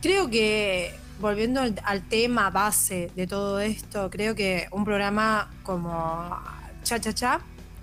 creo 0.01 0.31
que, 0.31 0.95
volviendo 1.21 1.61
al, 1.61 1.75
al 1.85 2.03
tema 2.09 2.49
base 2.51 3.11
de 3.15 3.27
todo 3.27 3.61
esto, 3.61 4.09
creo 4.09 4.35
que 4.35 4.69
un 4.71 4.85
programa 4.87 5.51
como 5.63 6.31
Cha 6.83 6.99
Cha 6.99 7.13
Cha, 7.13 7.41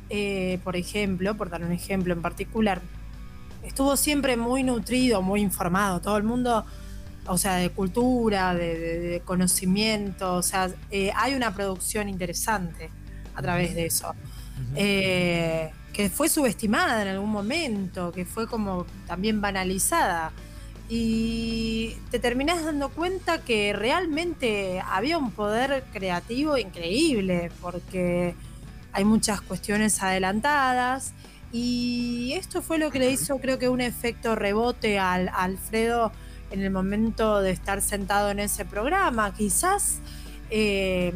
eh, 0.09 0.59
por 0.63 0.75
ejemplo, 0.75 1.35
por 1.35 1.49
dar 1.49 1.63
un 1.63 1.71
ejemplo 1.71 2.13
en 2.13 2.21
particular, 2.21 2.81
estuvo 3.63 3.95
siempre 3.97 4.37
muy 4.37 4.63
nutrido, 4.63 5.21
muy 5.21 5.41
informado. 5.41 5.99
Todo 6.01 6.17
el 6.17 6.23
mundo, 6.23 6.65
o 7.25 7.37
sea, 7.37 7.55
de 7.55 7.69
cultura, 7.69 8.53
de, 8.55 8.77
de- 8.79 8.99
de 8.99 9.19
conocimiento, 9.21 10.35
o 10.35 10.41
sea, 10.43 10.69
eh, 10.91 11.11
hay 11.15 11.33
una 11.33 11.53
producción 11.53 12.07
interesante 12.09 12.89
a 13.35 13.41
través 13.41 13.75
de 13.75 13.85
eso. 13.85 14.13
Eh, 14.75 15.69
que 15.93 16.09
fue 16.09 16.29
subestimada 16.29 17.01
en 17.01 17.07
algún 17.09 17.29
momento, 17.31 18.11
que 18.11 18.23
fue 18.25 18.47
como 18.47 18.85
también 19.07 19.41
banalizada. 19.41 20.31
Y 20.89 21.95
te 22.11 22.19
terminás 22.19 22.63
dando 22.63 22.89
cuenta 22.89 23.41
que 23.43 23.73
realmente 23.73 24.81
había 24.89 25.17
un 25.17 25.31
poder 25.31 25.83
creativo 25.91 26.57
increíble, 26.57 27.51
porque 27.61 28.35
hay 28.97 29.05
muchas 29.05 29.41
cuestiones 29.41 30.01
adelantadas. 30.01 31.13
Y 31.51 32.33
esto 32.33 32.63
fue 32.63 32.79
lo 32.79 32.89
que 32.89 32.97
le 32.97 33.11
hizo, 33.11 33.37
creo 33.37 33.59
que, 33.59 33.69
un 33.69 33.79
efecto 33.79 34.35
rebote 34.35 34.97
al 34.97 35.29
a 35.29 35.43
Alfredo 35.43 36.11
en 36.49 36.61
el 36.61 36.71
momento 36.71 37.39
de 37.41 37.51
estar 37.51 37.81
sentado 37.81 38.31
en 38.31 38.39
ese 38.39 38.65
programa. 38.65 39.33
Quizás 39.35 39.99
eh, 40.49 41.13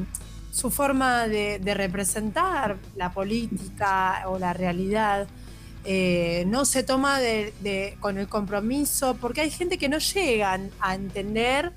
su 0.51 0.69
forma 0.69 1.27
de, 1.27 1.57
de 1.59 1.73
representar 1.73 2.77
la 2.95 3.11
política 3.11 4.23
o 4.27 4.38
la 4.38 4.53
realidad 4.53 5.27
eh, 5.84 6.43
no 6.47 6.65
se 6.65 6.84
toma 6.84 7.19
de- 7.19 7.51
de- 7.61 7.97
con 7.99 8.19
el 8.19 8.27
compromiso, 8.27 9.17
porque 9.19 9.41
hay 9.41 9.49
gente 9.49 9.79
que 9.79 9.89
no 9.89 9.97
llegan 9.97 10.69
a 10.79 10.93
entender 10.93 11.71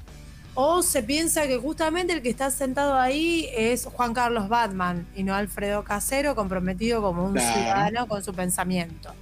o 0.55 0.83
se 0.83 1.03
piensa 1.03 1.47
que 1.49 1.59
justamente 1.59 2.13
el 2.13 2.23
que 2.23 2.31
está 2.31 2.51
sentado 2.51 2.95
ahí 2.99 3.49
es 3.53 3.87
Juan 3.87 4.15
Carlos 4.15 4.49
Batman 4.49 5.07
y 5.17 5.23
no 5.25 5.35
Alfredo 5.35 5.83
Casero 5.85 6.35
comprometido 6.37 7.03
como 7.03 7.25
un 7.25 7.33
Claro. 7.33 7.53
ciudadano 7.55 8.07
con 8.09 8.23
su 8.25 8.33
pensamiento. 8.33 9.13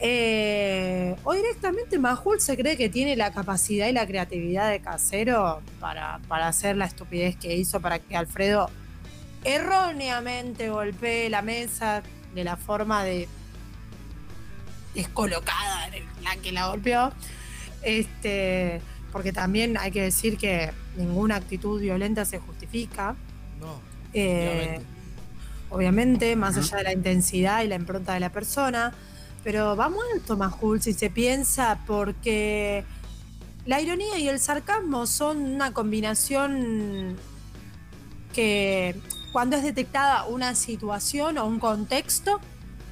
Eh, 0.00 1.16
o 1.24 1.32
directamente 1.32 1.98
Majul 1.98 2.40
se 2.40 2.56
cree 2.56 2.76
que 2.76 2.88
tiene 2.88 3.16
la 3.16 3.32
capacidad 3.32 3.88
y 3.88 3.92
la 3.92 4.06
creatividad 4.06 4.70
de 4.70 4.78
casero 4.80 5.60
para, 5.80 6.20
para 6.28 6.46
hacer 6.46 6.76
la 6.76 6.84
estupidez 6.84 7.34
que 7.36 7.56
hizo 7.56 7.80
para 7.80 7.98
que 7.98 8.16
Alfredo 8.16 8.70
erróneamente 9.42 10.68
golpee 10.68 11.28
la 11.30 11.42
mesa 11.42 12.04
de 12.32 12.44
la 12.44 12.56
forma 12.56 13.02
de 13.02 13.28
descolocada 14.94 15.88
en 15.92 16.04
la 16.22 16.36
que 16.36 16.52
la 16.52 16.66
golpeó. 16.68 17.12
Este, 17.82 18.80
porque 19.12 19.32
también 19.32 19.76
hay 19.78 19.90
que 19.90 20.02
decir 20.02 20.36
que 20.36 20.70
ninguna 20.96 21.36
actitud 21.36 21.80
violenta 21.80 22.24
se 22.24 22.38
justifica. 22.38 23.14
No, 23.60 23.80
Eh, 24.14 24.80
obviamente. 25.70 26.36
más 26.36 26.56
allá 26.56 26.78
de 26.78 26.84
la 26.84 26.92
intensidad 26.92 27.62
y 27.62 27.68
la 27.68 27.74
impronta 27.74 28.14
de 28.14 28.20
la 28.20 28.30
persona. 28.30 28.92
Pero 29.44 29.76
va 29.76 29.88
muerto 29.88 30.36
Majul 30.36 30.82
si 30.82 30.92
se 30.92 31.10
piensa, 31.10 31.78
porque 31.86 32.84
la 33.66 33.80
ironía 33.80 34.18
y 34.18 34.28
el 34.28 34.40
sarcasmo 34.40 35.06
son 35.06 35.38
una 35.38 35.72
combinación 35.72 37.16
que 38.34 38.94
cuando 39.32 39.56
es 39.56 39.62
detectada 39.62 40.26
una 40.26 40.54
situación 40.54 41.38
o 41.38 41.46
un 41.46 41.58
contexto 41.58 42.40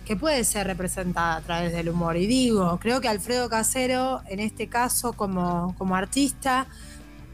que 0.07 0.17
puede 0.17 0.45
ser 0.45 0.69
representada 0.69 1.37
a 1.37 1.41
través 1.43 1.73
del 1.73 1.89
humor. 1.89 2.17
Y 2.17 2.27
digo, 2.27 2.79
creo 2.81 3.01
que 3.01 3.09
Alfredo 3.09 3.49
Casero, 3.51 4.23
en 4.29 4.39
este 4.39 4.69
caso 4.69 5.13
como, 5.13 5.75
como 5.77 5.97
artista, 5.97 6.69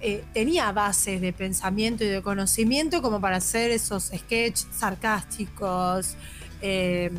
eh, 0.01 0.25
tenía 0.33 0.73
bases 0.73 1.21
de 1.21 1.35
pensamiento 1.35 2.03
y 2.03 2.09
de 2.09 2.23
conocimiento 2.23 3.03
como 3.03 3.21
para 3.21 3.37
hacer 3.37 3.71
esos 3.71 4.05
sketches 4.05 4.67
sarcásticos, 4.73 6.17
eh, 6.63 7.11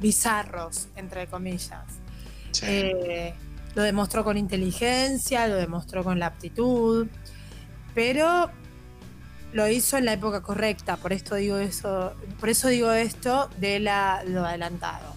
bizarros, 0.00 0.88
entre 0.96 1.28
comillas. 1.28 1.84
Sí. 2.50 2.66
Eh, 2.68 3.34
lo 3.76 3.82
demostró 3.82 4.24
con 4.24 4.36
inteligencia, 4.36 5.46
lo 5.46 5.54
demostró 5.54 6.02
con 6.02 6.18
la 6.18 6.26
aptitud, 6.26 7.06
pero 7.94 8.50
lo 9.52 9.68
hizo 9.68 9.96
en 9.98 10.04
la 10.04 10.14
época 10.14 10.40
correcta, 10.42 10.96
por 10.96 11.12
esto 11.12 11.34
digo 11.34 11.58
eso, 11.58 12.12
por 12.40 12.48
eso 12.48 12.68
digo 12.68 12.92
esto 12.92 13.50
de 13.58 13.80
la, 13.80 14.22
lo 14.26 14.44
adelantado. 14.44 15.14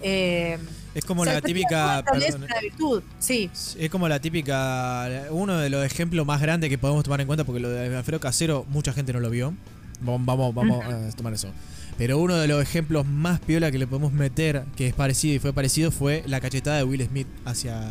Eh, 0.00 0.58
Es 0.94 1.04
como 1.04 1.24
la 1.24 1.40
típica. 1.40 2.04
perdón, 2.10 2.46
virtud, 2.62 3.02
sí, 3.18 3.50
Es 3.78 3.90
como 3.90 4.08
la 4.08 4.20
típica. 4.20 5.08
Uno 5.30 5.58
de 5.58 5.70
los 5.70 5.84
ejemplos 5.84 6.24
más 6.26 6.40
grandes 6.40 6.70
que 6.70 6.78
podemos 6.78 7.04
tomar 7.04 7.20
en 7.20 7.26
cuenta, 7.26 7.44
porque 7.44 7.60
lo 7.60 7.68
de 7.68 7.96
Alfredo 7.96 8.20
Casero, 8.20 8.64
mucha 8.68 8.92
gente 8.92 9.12
no 9.12 9.20
lo 9.20 9.30
vio. 9.30 9.54
Vamos, 10.00 10.24
vamos, 10.24 10.54
vamos 10.54 10.84
a 10.84 11.10
tomar 11.16 11.32
eso. 11.34 11.48
Pero 11.96 12.18
uno 12.18 12.36
de 12.36 12.46
los 12.46 12.62
ejemplos 12.62 13.04
más 13.06 13.40
piola 13.40 13.72
que 13.72 13.78
le 13.78 13.88
podemos 13.88 14.12
meter, 14.12 14.62
que 14.76 14.86
es 14.86 14.94
parecido 14.94 15.34
y 15.34 15.38
fue 15.40 15.52
parecido, 15.52 15.90
fue 15.90 16.22
la 16.26 16.40
cachetada 16.40 16.76
de 16.76 16.84
Will 16.84 17.04
Smith 17.04 17.26
hacia, 17.44 17.90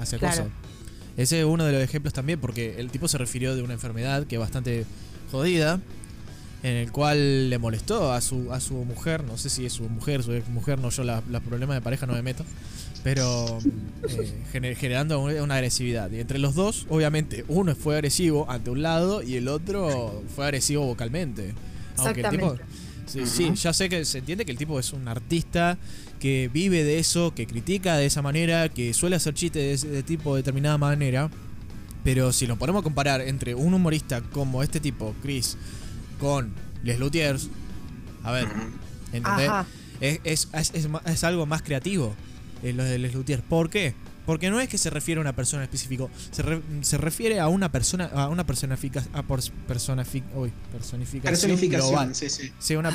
hacia 0.00 0.18
Claro. 0.18 0.44
Cosa. 0.44 0.50
Ese 1.16 1.40
es 1.40 1.44
uno 1.44 1.64
de 1.64 1.72
los 1.72 1.82
ejemplos 1.82 2.14
también, 2.14 2.38
porque 2.38 2.76
el 2.78 2.92
tipo 2.92 3.08
se 3.08 3.18
refirió 3.18 3.56
de 3.56 3.62
una 3.62 3.72
enfermedad 3.72 4.24
que 4.28 4.38
bastante 4.38 4.86
jodida, 5.28 5.80
en 6.62 6.72
el 6.74 6.90
cual 6.92 7.50
le 7.50 7.58
molestó 7.58 8.12
a 8.12 8.20
su, 8.20 8.52
a 8.52 8.60
su 8.60 8.74
mujer, 8.84 9.22
no 9.24 9.36
sé 9.38 9.48
si 9.50 9.64
es 9.66 9.72
su 9.74 9.84
mujer, 9.84 10.22
su 10.22 10.32
ex 10.32 10.48
mujer, 10.48 10.78
no, 10.80 10.90
yo 10.90 11.04
la- 11.04 11.22
los 11.30 11.42
problemas 11.42 11.76
de 11.76 11.80
pareja 11.82 12.06
no 12.06 12.14
me 12.14 12.22
meto. 12.22 12.44
pero 13.04 13.58
eh, 14.08 14.32
gener- 14.52 14.74
generando 14.76 15.20
un- 15.20 15.32
una 15.40 15.54
agresividad. 15.54 16.10
Y 16.10 16.18
entre 16.18 16.40
los 16.40 16.56
dos, 16.56 16.84
obviamente, 16.90 17.44
uno 17.46 17.76
fue 17.76 17.94
agresivo 17.94 18.50
ante 18.50 18.70
un 18.70 18.82
lado 18.82 19.22
y 19.22 19.36
el 19.36 19.46
otro 19.46 20.20
fue 20.34 20.46
agresivo 20.46 20.84
vocalmente. 20.84 21.54
Aunque 21.96 22.22
el 22.22 22.26
tipo. 22.30 22.56
Sí, 23.06 23.24
sí, 23.24 23.52
ya 23.54 23.72
sé 23.72 23.88
que 23.88 24.04
se 24.04 24.18
entiende 24.18 24.44
que 24.44 24.50
el 24.50 24.58
tipo 24.58 24.78
es 24.80 24.92
un 24.92 25.06
artista 25.06 25.78
que 26.18 26.50
vive 26.52 26.82
de 26.82 26.98
eso, 26.98 27.32
que 27.34 27.46
critica 27.46 27.96
de 27.96 28.04
esa 28.06 28.20
manera, 28.20 28.68
que 28.68 28.92
suele 28.92 29.14
hacer 29.16 29.32
chistes 29.32 29.62
de 29.62 29.72
ese 29.74 29.88
de 29.88 30.02
tipo 30.02 30.34
de 30.34 30.40
determinada 30.42 30.76
manera. 30.76 31.30
Pero 32.04 32.32
si 32.32 32.46
lo 32.46 32.56
ponemos 32.56 32.80
a 32.80 32.84
comparar 32.84 33.20
entre 33.20 33.54
un 33.54 33.74
humorista 33.74 34.20
como 34.20 34.62
este 34.62 34.80
tipo, 34.80 35.14
Chris, 35.22 35.56
con 36.20 36.52
Les 36.82 36.98
Luthiers, 36.98 37.48
a 38.24 38.32
ver. 38.32 38.48
¿entendés? 39.12 39.50
Es, 40.00 40.48
es- 40.52 40.70
es- 40.74 40.88
es 41.06 41.24
algo 41.24 41.44
más 41.46 41.62
creativo 41.62 42.14
eh, 42.62 42.72
lo 42.72 42.84
de 42.84 42.98
Les 42.98 43.14
Luthiers. 43.14 43.42
¿Por 43.42 43.68
qué? 43.70 43.94
Porque 44.26 44.50
no 44.50 44.60
es 44.60 44.68
que 44.68 44.76
se 44.76 44.90
refiere 44.90 45.18
a 45.18 45.22
una 45.22 45.34
persona 45.34 45.62
específico, 45.64 46.10
se, 46.30 46.42
re- 46.42 46.60
se 46.82 46.98
refiere 46.98 47.40
a 47.40 47.48
una 47.48 47.72
persona, 47.72 48.04
a 48.06 48.28
una 48.28 48.44
personifica, 48.44 49.02
a 49.14 49.22
por- 49.22 49.40
personafi- 49.66 50.22
uy, 50.34 50.52
personificación, 50.70 51.32
Personificación, 51.32 51.88
global. 51.90 52.14
sí, 52.14 52.28
sí. 52.28 52.52
Sí, 52.58 52.76
una 52.76 52.90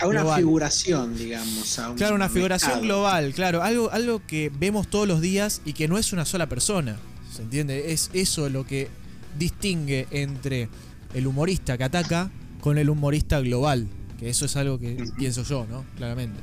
A 0.00 0.06
una 0.06 0.20
global. 0.20 0.38
figuración, 0.40 1.16
digamos. 1.16 1.78
A 1.78 1.90
un 1.90 1.96
Claro, 1.96 2.14
una 2.16 2.28
figuración 2.28 2.82
global, 2.82 3.32
claro, 3.34 3.62
algo, 3.62 3.90
algo 3.92 4.20
que 4.26 4.52
vemos 4.58 4.88
todos 4.88 5.08
los 5.08 5.20
días 5.22 5.62
y 5.64 5.72
que 5.72 5.88
no 5.88 5.96
es 5.96 6.12
una 6.12 6.24
sola 6.26 6.48
persona. 6.48 6.96
¿Se 7.36 7.42
entiende? 7.42 7.92
Es 7.92 8.08
eso 8.14 8.48
lo 8.48 8.64
que 8.64 8.88
distingue 9.38 10.06
entre 10.10 10.70
el 11.12 11.26
humorista 11.26 11.76
que 11.76 11.84
ataca 11.84 12.30
con 12.62 12.78
el 12.78 12.88
humorista 12.88 13.40
global. 13.40 13.88
Que 14.18 14.30
eso 14.30 14.46
es 14.46 14.56
algo 14.56 14.78
que 14.78 15.04
pienso 15.18 15.42
yo, 15.42 15.66
¿no? 15.68 15.84
Claramente. 15.96 16.40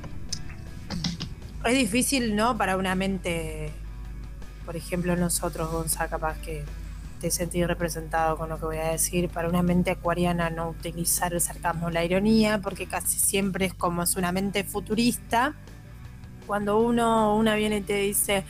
Es 1.66 1.74
difícil, 1.74 2.36
¿no? 2.36 2.60
Para 2.60 2.78
una 2.78 2.94
mente, 2.94 3.72
por 4.68 4.76
ejemplo, 4.76 5.16
nosotros, 5.16 5.72
Gonza, 5.72 6.08
capaz 6.10 6.38
que 6.42 6.64
te 7.20 7.32
sentís 7.32 7.66
representado 7.66 8.38
con 8.38 8.50
lo 8.50 8.60
que 8.60 8.66
voy 8.66 8.78
a 8.78 8.90
decir, 8.90 9.30
para 9.30 9.50
una 9.50 9.64
mente 9.64 9.90
acuariana 9.90 10.52
no 10.52 10.70
utilizar 10.70 11.34
el 11.34 11.42
sarcasmo, 11.42 11.90
la 11.90 12.06
ironía, 12.06 12.62
porque 12.62 12.86
casi 12.86 13.18
siempre 13.18 13.66
es 13.66 13.74
como 13.74 14.04
es 14.04 14.16
una 14.16 14.32
mente 14.32 14.64
futurista. 14.64 15.56
Cuando 16.46 16.78
uno, 16.80 17.36
una 17.36 17.56
viene 17.56 17.78
y 17.78 17.82
te 17.82 17.96
dice 17.96 18.44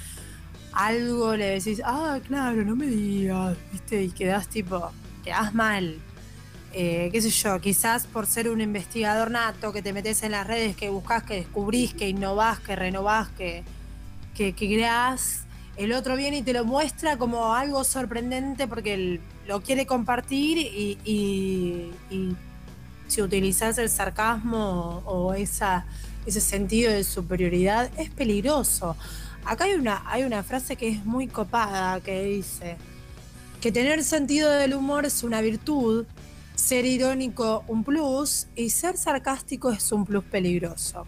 algo, 0.74 1.36
le 1.36 1.59
decís, 1.59 1.82
ah, 1.86 2.19
claro, 2.28 2.63
no 2.63 2.76
me 2.76 2.88
digas, 2.88 3.57
¿viste? 3.71 4.03
Y 4.03 4.11
quedás 4.11 4.47
tipo, 4.47 4.91
quedás 5.24 5.53
mal. 5.53 5.97
Eh, 6.74 7.09
qué 7.11 7.21
sé 7.21 7.30
yo, 7.30 7.59
quizás 7.61 8.07
por 8.07 8.26
ser 8.26 8.49
un 8.49 8.59
investigador 8.59 9.30
nato, 9.30 9.71
que 9.71 9.82
te 9.82 9.93
metes 9.93 10.24
en 10.24 10.32
las 10.32 10.47
redes, 10.47 10.76
que 10.76 10.89
buscas, 10.89 11.24
que 11.24 11.36
descubrís, 11.36 11.93
que 11.93 12.09
innovás, 12.09 12.59
que 12.59 12.76
renovás, 12.76 13.30
que, 13.30 13.63
que, 14.36 14.53
que 14.53 14.67
creás, 14.67 15.43
el 15.76 15.91
otro 15.93 16.15
viene 16.15 16.38
y 16.38 16.41
te 16.43 16.53
lo 16.53 16.65
muestra 16.65 17.17
como 17.17 17.53
algo 17.53 17.84
sorprendente 17.84 18.67
porque 18.67 18.93
él 18.93 19.21
lo 19.47 19.61
quiere 19.61 19.86
compartir 19.86 20.57
y, 20.57 21.91
si 23.07 23.21
utilizas 23.21 23.78
el 23.78 23.89
sarcasmo 23.89 25.03
o 25.05 25.34
esa, 25.34 25.86
ese 26.26 26.41
sentido 26.41 26.91
de 26.91 27.03
superioridad 27.03 27.91
es 27.97 28.09
peligroso. 28.09 28.95
Acá 29.46 29.66
hay 29.66 29.74
una, 29.74 30.04
hay 30.06 30.24
una 30.24 30.44
frase 30.44 30.76
que 30.76 30.88
es 30.89 31.06
muy 31.06 31.28
copada 31.28 32.00
que 32.02 32.24
dice 32.24 32.78
que 33.62 33.72
tener 33.72 34.04
sentido 34.04 34.50
del 34.52 34.74
humor 34.74 35.06
es 35.06 35.24
una 35.24 35.41
virtud, 35.41 36.06
ser 36.56 36.86
irónico 36.86 37.64
un 37.68 37.84
plus 37.84 38.48
y 38.56 38.70
ser 38.70 38.98
sarcástico 38.98 39.72
es 39.72 39.91
un 39.91 40.06
plus 40.06 40.24
peligroso. 40.24 41.06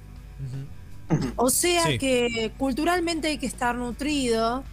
O 1.36 1.50
sea 1.50 1.84
Sí. 1.88 2.00
que 2.00 2.52
culturalmente 2.58 3.28
hay 3.28 3.38
que 3.38 3.46
estar 3.46 3.76
nutrido, 3.76 4.64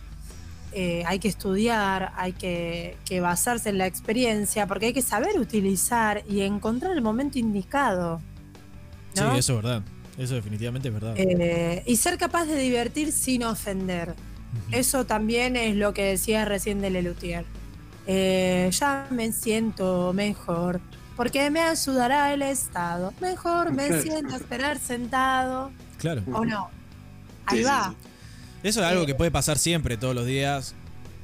eh, 0.72 1.02
hay 1.06 1.18
que 1.18 1.28
estudiar, 1.28 2.12
hay 2.16 2.32
que, 2.32 2.96
que 3.04 3.20
basarse 3.20 3.68
en 3.68 3.78
la 3.78 3.86
experiencia, 3.86 4.66
porque 4.66 4.86
hay 4.86 4.92
que 4.94 5.02
saber 5.02 5.38
utilizar 5.38 6.22
y 6.28 6.40
encontrar 6.40 6.92
el 6.92 7.02
momento 7.02 7.38
indicado. 7.38 8.20
¿no? 9.16 9.32
Sí, 9.32 9.38
eso 9.38 9.58
es 9.58 9.62
verdad. 9.62 9.82
Eso 10.18 10.34
definitivamente 10.34 10.88
es 10.88 10.94
verdad. 10.94 11.14
Eh, 11.16 11.82
y 11.86 11.96
ser 11.96 12.18
capaz 12.18 12.44
de 12.46 12.56
divertir 12.58 13.12
sin 13.12 13.44
ofender. 13.44 14.14
Eso 14.70 15.06
también 15.06 15.56
es 15.56 15.74
lo 15.76 15.94
que 15.94 16.02
decía 16.04 16.44
recién 16.44 16.80
de 16.82 16.90
Lelutier. 16.90 17.44
Eh, 18.06 18.68
ya 18.72 19.06
me 19.10 19.32
siento 19.32 20.12
mejor, 20.12 20.80
porque 21.16 21.48
me 21.50 21.60
ayudará 21.60 22.34
el 22.34 22.42
Estado. 22.42 23.12
Mejor 23.20 23.72
me 23.72 23.86
Claro. 23.86 24.02
siento 24.02 24.34
a 24.34 24.36
esperar 24.36 24.78
sentado. 24.78 25.70
Claro. 25.98 26.22
¿O 26.32 26.44
no? 26.44 26.68
Ahí 27.46 27.58
Sí, 27.58 27.64
va. 27.64 27.94
sí. 28.00 28.08
Eso 28.68 28.80
es 28.80 28.86
algo 28.86 29.04
Eh, 29.04 29.06
que 29.06 29.14
puede 29.14 29.30
pasar 29.30 29.58
siempre, 29.58 29.96
todos 29.96 30.14
los 30.14 30.26
días. 30.26 30.74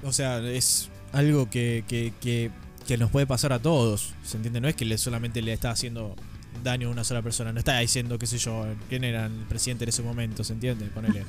O 0.03 0.12
sea, 0.12 0.39
es 0.39 0.89
algo 1.12 1.51
que, 1.51 1.84
que, 1.86 2.12
que, 2.20 2.51
que 2.86 2.97
nos 2.97 3.11
puede 3.11 3.26
pasar 3.26 3.53
a 3.53 3.59
todos. 3.59 4.14
¿Se 4.24 4.36
entiende? 4.36 4.61
No 4.61 4.68
es 4.68 4.74
que 4.76 4.84
le, 4.84 4.97
solamente 4.99 5.43
le 5.43 5.53
está 5.53 5.70
haciendo 5.70 6.16
daño 6.62 6.88
a 6.88 6.90
una 6.90 7.04
sola 7.04 7.22
persona. 7.22 7.52
No 7.52 7.59
está 7.59 7.78
diciendo, 7.78 8.18
qué 8.18 8.26
sé 8.26 8.38
yo, 8.38 8.66
quién 8.88 9.04
era 9.04 9.26
el 9.26 9.32
presidente 9.48 9.84
en 9.84 9.88
ese 9.90 10.02
momento, 10.02 10.44
¿se 10.44 10.52
entiende? 10.52 10.86
Ponele. 10.86 11.24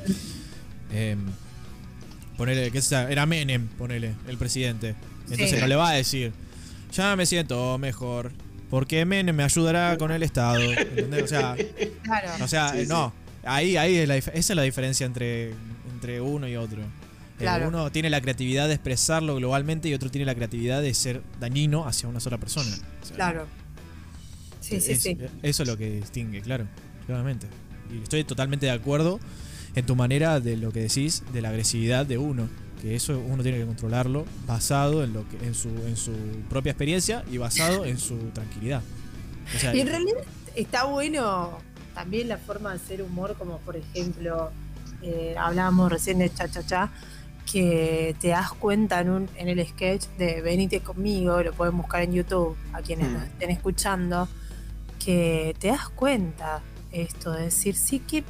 Em, 0.91 1.19
ponele, 2.37 2.71
qué 2.71 2.81
sé 2.81 2.95
yo, 2.95 3.07
era 3.07 3.25
Menem, 3.25 3.67
ponele, 3.67 4.13
el 4.27 4.37
presidente. 4.37 4.95
Entonces 5.23 5.51
Sí. 5.51 5.57
no 5.59 5.67
le 5.67 5.75
va 5.75 5.89
a 5.89 5.93
decir, 5.93 6.31
ya 6.93 7.15
me 7.15 7.25
siento 7.25 7.77
mejor. 7.77 8.31
Porque 8.69 9.03
Menem 9.03 9.35
me 9.35 9.43
ayudará 9.43 9.97
con 9.97 10.11
el 10.11 10.21
Estado. 10.23 10.61
¿entendés? 10.61 11.23
O 11.23 11.27
sea, 11.27 11.55
Claro. 12.03 12.43
o 12.43 12.47
sea, 12.47 12.69
Sí, 12.73 12.81
sí. 12.81 12.87
no. 12.87 13.11
Ahí, 13.43 13.77
ahí 13.77 13.95
es 13.97 14.07
la, 14.07 14.17
esa 14.17 14.31
es 14.31 14.49
la 14.55 14.61
diferencia 14.61 15.05
entre, 15.07 15.53
entre 15.91 16.21
uno 16.21 16.47
y 16.47 16.55
otro. 16.55 16.79
Eh, 16.81 16.85
Claro. 17.39 17.69
uno 17.69 17.91
tiene 17.91 18.09
la 18.11 18.21
creatividad 18.21 18.67
de 18.67 18.73
expresarlo 18.75 19.35
globalmente 19.37 19.87
y 19.89 19.93
otro 19.93 20.11
tiene 20.11 20.25
la 20.25 20.35
creatividad 20.35 20.81
de 20.81 20.93
ser 20.93 21.21
dañino 21.39 21.87
hacia 21.87 22.09
una 22.09 22.19
sola 22.19 22.37
persona. 22.37 22.69
O 23.01 23.05
sea, 23.05 23.15
Claro. 23.15 23.47
Sí, 24.69 24.81
sí, 24.81 24.91
es- 24.93 25.01
sí. 25.01 25.17
Eso 25.43 25.63
es 25.63 25.69
lo 25.69 25.77
que 25.77 25.89
distingue, 25.91 26.41
claro, 26.41 26.65
claramente. 27.05 27.47
Y 27.93 28.01
estoy 28.03 28.23
totalmente 28.23 28.65
de 28.67 28.71
acuerdo 28.71 29.19
en 29.75 29.85
tu 29.85 29.95
manera 29.95 30.39
de 30.39 30.57
lo 30.57 30.71
que 30.71 30.81
decís 30.81 31.23
de 31.33 31.41
la 31.41 31.49
agresividad 31.49 32.05
de 32.05 32.17
uno. 32.17 32.47
Que 32.81 32.95
eso 32.95 33.19
uno 33.19 33.43
tiene 33.43 33.57
que 33.57 33.65
controlarlo 33.65 34.25
basado 34.47 35.03
en 35.03 35.11
lo 35.11 35.27
que, 35.27 35.37
en 35.45 35.53
su, 35.53 35.67
en 35.69 35.97
su 35.97 36.13
propia 36.49 36.71
experiencia 36.71 37.25
y 37.29 37.37
basado 37.37 37.83
en 37.83 37.97
su 37.97 38.15
tranquilidad. 38.33 38.81
O 39.53 39.59
sea, 39.59 39.75
Y 39.75 39.81
en 39.81 39.87
realidad 39.87 40.21
está 40.55 40.85
bueno 40.85 41.57
también 41.93 42.29
la 42.29 42.37
forma 42.37 42.69
de 42.69 42.77
hacer 42.77 43.01
humor, 43.01 43.35
como 43.37 43.57
por 43.59 43.75
ejemplo, 43.75 44.51
eh, 45.01 45.35
hablábamos 45.37 45.91
recién 45.91 46.19
de 46.19 46.33
Cha 46.33 46.47
Cha 46.49 46.65
Cha, 46.65 46.91
que 47.51 48.15
te 48.21 48.29
das 48.29 48.53
cuenta 48.53 49.01
en, 49.01 49.09
un, 49.09 49.29
en 49.35 49.49
el 49.49 49.67
sketch 49.67 50.05
de 50.17 50.41
Venite 50.41 50.79
conmigo, 50.81 51.41
lo 51.43 51.51
pueden 51.51 51.75
buscar 51.75 52.03
en 52.03 52.13
YouTube 52.13 52.55
a 52.71 52.81
quienes 52.81 53.09
Mm. 53.09 53.13
nos 53.13 53.23
estén 53.23 53.49
escuchando, 53.49 54.29
que 55.03 55.55
te 55.59 55.69
das 55.69 55.89
cuenta 55.89 56.61
esto 56.91 57.31
de 57.31 57.43
decir, 57.45 57.75
sí, 57.75 57.99
qué, 57.99 58.23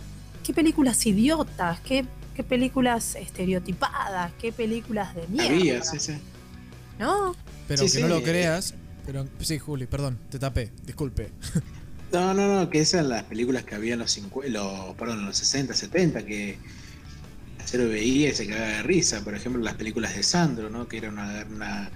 qué 0.43 0.53
películas 0.53 1.05
idiotas, 1.05 1.79
qué, 1.81 2.05
qué 2.35 2.43
películas 2.43 3.15
estereotipadas, 3.15 4.31
qué 4.39 4.51
películas 4.51 5.15
de 5.15 5.27
mierda. 5.27 5.55
Había, 5.55 5.83
sí, 5.83 5.99
sí. 5.99 6.13
¿No? 6.99 7.35
pero 7.67 7.79
Sí, 7.79 7.85
que 7.85 7.97
sí. 7.97 8.01
no 8.01 8.07
lo 8.07 8.21
creas. 8.23 8.73
Pero 9.05 9.25
sí, 9.39 9.57
Juli, 9.59 9.87
perdón, 9.87 10.19
te 10.29 10.39
tapé, 10.39 10.71
disculpe. 10.85 11.31
No, 12.11 12.33
no, 12.33 12.47
no, 12.51 12.71
que 12.71 12.79
esas 12.79 12.95
eran 13.01 13.09
las 13.09 13.23
películas 13.25 13.63
que 13.65 13.75
había 13.75 13.93
en 13.93 13.99
los, 13.99 14.09
50, 14.09 14.49
los, 14.49 14.95
perdón, 14.95 15.19
en 15.19 15.25
los 15.27 15.37
60, 15.37 15.75
70, 15.75 16.25
que 16.25 16.57
Acero 17.63 17.87
veía 17.87 18.29
y 18.29 18.33
se 18.33 18.47
cagaba 18.47 18.67
de 18.67 18.81
risa. 18.81 19.23
Por 19.23 19.35
ejemplo, 19.35 19.61
las 19.61 19.75
películas 19.75 20.15
de 20.15 20.23
Sandro, 20.23 20.71
¿no? 20.71 20.87
Que 20.87 20.97
era 20.97 21.09
una, 21.09 21.45
una- 21.51 21.91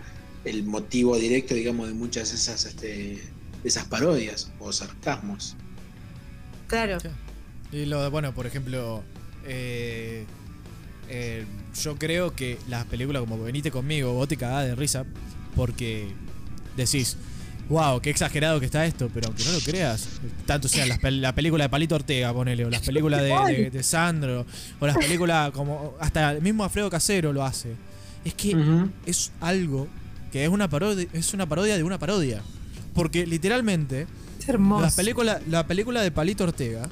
el 0.46 0.66
motivo 0.66 1.18
directo, 1.18 1.56
digamos, 1.56 1.88
de 1.88 1.96
muchas 1.96 2.30
de 2.30 2.36
esas, 2.36 2.64
este, 2.66 3.24
esas 3.64 3.86
parodias 3.86 4.52
o 4.60 4.72
sarcasmos. 4.72 5.56
Claro. 6.68 7.00
Sí. 7.00 7.08
Y 7.72 7.86
lo 7.86 8.02
de, 8.04 8.10
bueno, 8.10 8.34
por 8.34 8.46
ejemplo, 8.46 9.04
eh, 9.46 10.26
eh, 11.10 11.46
yo 11.82 11.96
creo 11.98 12.36
que 12.36 12.58
las 12.70 12.86
películas 12.86 13.22
como 13.22 13.42
Venite 13.42 13.72
conmigo, 13.72 14.14
vos 14.14 14.28
te 14.28 14.38
cagás 14.38 14.66
de 14.66 14.76
risa 14.76 15.06
porque 15.56 16.08
decís, 16.78 17.18
wow, 17.70 18.00
qué 18.02 18.10
exagerado 18.10 18.60
que 18.60 18.66
está 18.66 18.86
esto, 18.86 19.10
pero 19.14 19.28
aunque 19.28 19.44
no 19.46 19.52
lo 19.54 19.60
creas, 19.60 20.08
tanto 20.46 20.68
sea 20.68 20.86
las 20.86 21.02
la 21.04 21.34
película 21.36 21.64
de 21.66 21.70
Palito 21.70 21.96
Ortega, 21.96 22.34
ponele, 22.34 22.66
o 22.66 22.70
las 22.70 22.82
películas 22.82 23.22
de, 23.22 23.30
de- 23.56 23.70
de 23.72 23.84
Sandro, 23.84 24.46
o 24.80 24.88
las 24.88 24.98
películas 24.98 25.52
como, 25.52 25.96
hasta 26.00 26.32
el 26.32 26.42
mismo 26.42 26.64
Alfredo 26.64 26.90
Casero 26.90 27.32
lo 27.34 27.44
hace. 27.44 27.74
Es 28.26 28.34
que 28.36 28.56
es 29.06 29.32
algo 29.42 29.88
que 30.32 30.44
es 30.44 30.50
una 30.50 30.70
parodia, 30.70 31.08
es 31.14 31.34
una 31.34 31.48
parodia 31.48 31.76
de 31.78 31.84
una 31.84 32.00
parodia. 32.00 32.42
Porque 32.94 33.26
literalmente 33.26 34.08
Es 34.40 34.50
hermoso. 34.50 34.82
la 34.86 34.92
película, 34.92 35.42
la 35.50 35.66
película 35.68 36.02
de 36.02 36.12
Palito 36.12 36.44
Ortega. 36.44 36.88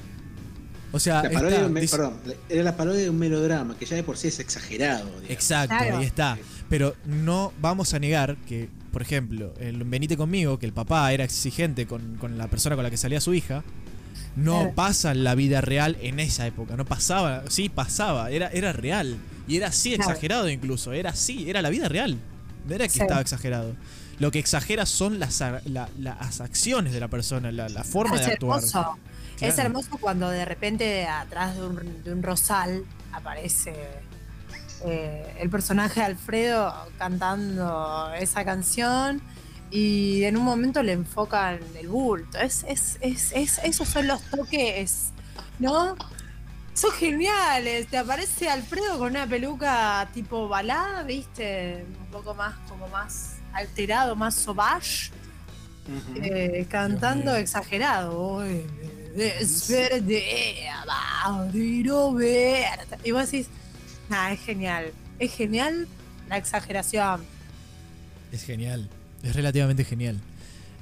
O 0.94 0.98
sea, 1.00 1.22
La 1.22 1.30
parodia 1.30 1.48
de 1.48 1.54
está 1.56 1.66
un 1.66 1.72
me- 1.72 1.80
dis- 1.82 1.90
perdón, 1.90 2.14
era 2.50 2.62
la 2.62 2.76
parodia 2.76 3.00
de 3.00 3.10
un 3.10 3.18
melodrama, 3.18 3.76
que 3.78 3.86
ya 3.86 3.96
de 3.96 4.02
por 4.02 4.18
sí 4.18 4.28
es 4.28 4.38
exagerado. 4.40 5.06
digamos. 5.06 5.30
Exacto, 5.30 5.74
Claro. 5.78 5.96
ahí 5.98 6.04
está. 6.04 6.36
Pero 6.68 6.94
no 7.06 7.52
vamos 7.62 7.94
a 7.94 7.98
negar 7.98 8.36
que, 8.46 8.68
por 8.92 9.00
ejemplo, 9.00 9.54
el 9.58 9.84
Venite 9.84 10.16
conmigo, 10.18 10.58
que 10.58 10.66
el 10.66 10.72
papá 10.74 11.10
era 11.12 11.24
exigente 11.24 11.86
con, 11.86 12.16
con 12.16 12.36
la 12.36 12.48
persona 12.48 12.74
con 12.76 12.82
la 12.82 12.90
que 12.90 12.98
salía 12.98 13.20
su 13.22 13.32
hija, 13.32 13.62
no 14.36 14.58
Claro. 14.60 14.74
pasa 14.74 15.12
en 15.12 15.24
la 15.24 15.34
vida 15.34 15.62
real 15.62 15.96
en 16.02 16.20
esa 16.20 16.46
época. 16.46 16.76
No 16.76 16.84
pasaba, 16.84 17.44
sí, 17.48 17.70
pasaba, 17.70 18.30
era, 18.30 18.48
era 18.48 18.72
real. 18.74 19.16
Y 19.48 19.56
era 19.56 19.68
así 19.68 19.94
Claro. 19.94 20.10
exagerado 20.10 20.50
incluso, 20.50 20.92
era 20.92 21.10
así, 21.10 21.48
era 21.48 21.62
la 21.62 21.70
vida 21.70 21.88
real. 21.88 22.18
No 22.68 22.74
era 22.74 22.84
que 22.86 22.92
Sí. 22.92 23.00
estaba 23.00 23.20
exagerado. 23.22 23.74
Lo 24.18 24.30
que 24.30 24.38
exagera 24.38 24.86
son 24.86 25.18
las, 25.18 25.40
la- 25.40 25.88
las 25.98 26.40
acciones 26.40 26.92
de 26.92 27.00
la 27.00 27.08
persona, 27.08 27.50
la, 27.50 27.68
la 27.68 27.82
forma 27.84 28.16
es 28.16 28.26
de 28.26 28.32
actuar. 28.34 28.58
hermoso. 28.58 28.98
Es 29.40 29.58
hermoso 29.58 29.98
cuando 30.00 30.28
de 30.30 30.44
repente 30.44 31.06
atrás 31.06 31.56
de 31.56 31.66
un, 31.66 32.04
de 32.04 32.12
un 32.12 32.22
rosal 32.22 32.84
aparece 33.12 33.74
eh, 34.84 35.36
el 35.40 35.50
personaje 35.50 36.00
de 36.00 36.06
Alfredo 36.06 36.72
cantando 36.98 38.12
esa 38.14 38.44
canción 38.44 39.20
y 39.70 40.22
en 40.24 40.36
un 40.36 40.44
momento 40.44 40.82
le 40.82 40.92
enfocan 40.92 41.58
el 41.80 41.88
bulto. 41.88 42.38
Es, 42.38 42.64
es, 42.68 42.98
es, 43.00 43.32
es- 43.32 43.58
esos 43.64 43.88
son 43.88 44.06
los 44.06 44.22
toques, 44.30 45.08
¿no? 45.58 45.96
Son 46.74 46.92
geniales. 46.92 47.88
Te 47.88 47.98
aparece 47.98 48.48
Alfredo 48.48 48.98
con 48.98 49.10
una 49.10 49.26
peluca 49.26 50.08
tipo 50.14 50.46
balada, 50.48 51.02
¿viste? 51.02 51.84
Un 51.98 52.06
poco 52.12 52.34
más, 52.34 52.54
como 52.68 52.86
más 52.88 53.36
alterado, 53.52 54.16
más 54.16 54.34
sauvage. 54.34 55.10
Ujú. 55.86 56.20
Eh, 56.22 56.66
cantando 56.70 57.34
exagerado. 57.34 58.44
Y 63.04 63.10
vos 63.10 63.30
decís, 63.30 63.48
nah, 64.08 64.30
es 64.32 64.40
genial. 64.40 64.92
Es 65.18 65.32
genial 65.34 65.86
la 66.28 66.36
exageración. 66.38 67.20
Es 68.32 68.44
genial. 68.44 68.88
Es 69.22 69.34
relativamente 69.36 69.84
genial. 69.84 70.18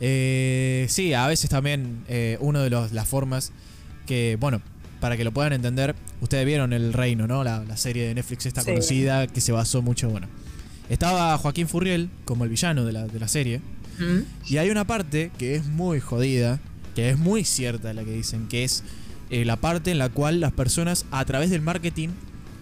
Eh, 0.00 0.86
sí, 0.88 1.12
a 1.12 1.26
veces 1.26 1.50
también 1.50 2.04
eh, 2.08 2.38
una 2.40 2.62
de 2.62 2.70
los- 2.70 2.92
las 2.92 3.06
formas 3.08 3.52
que, 4.06 4.36
bueno, 4.40 4.62
para 5.00 5.16
que 5.16 5.24
lo 5.24 5.32
puedan 5.32 5.52
entender, 5.52 5.94
ustedes 6.20 6.46
vieron 6.46 6.72
El 6.72 6.92
Reino, 6.92 7.26
¿no? 7.26 7.42
La, 7.44 7.64
la 7.64 7.76
serie 7.76 8.06
de 8.08 8.14
Netflix 8.14 8.46
esta 8.46 8.62
Sí. 8.62 8.68
conocida 8.70 9.26
que 9.26 9.40
se 9.40 9.52
basó 9.52 9.82
mucho, 9.82 10.08
bueno. 10.08 10.28
Estaba 10.90 11.38
Joaquín 11.38 11.68
Furriel 11.68 12.10
como 12.24 12.44
el 12.44 12.50
villano 12.50 12.84
de 12.84 12.92
la, 12.92 13.06
de 13.06 13.18
la 13.18 13.28
serie. 13.28 13.62
Y 14.48 14.56
hay 14.56 14.70
una 14.70 14.86
parte 14.86 15.30
que 15.38 15.54
es 15.54 15.66
muy 15.66 16.00
jodida, 16.00 16.58
que 16.94 17.10
es 17.10 17.18
muy 17.18 17.44
cierta 17.44 17.92
la 17.92 18.02
que 18.02 18.12
dicen, 18.12 18.48
que 18.48 18.64
es 18.64 18.82
eh, 19.28 19.44
la 19.44 19.56
parte 19.56 19.90
en 19.90 19.98
la 19.98 20.08
cual 20.08 20.40
las 20.40 20.52
personas 20.52 21.04
a 21.10 21.24
través 21.26 21.50
del 21.50 21.60
marketing 21.60 22.08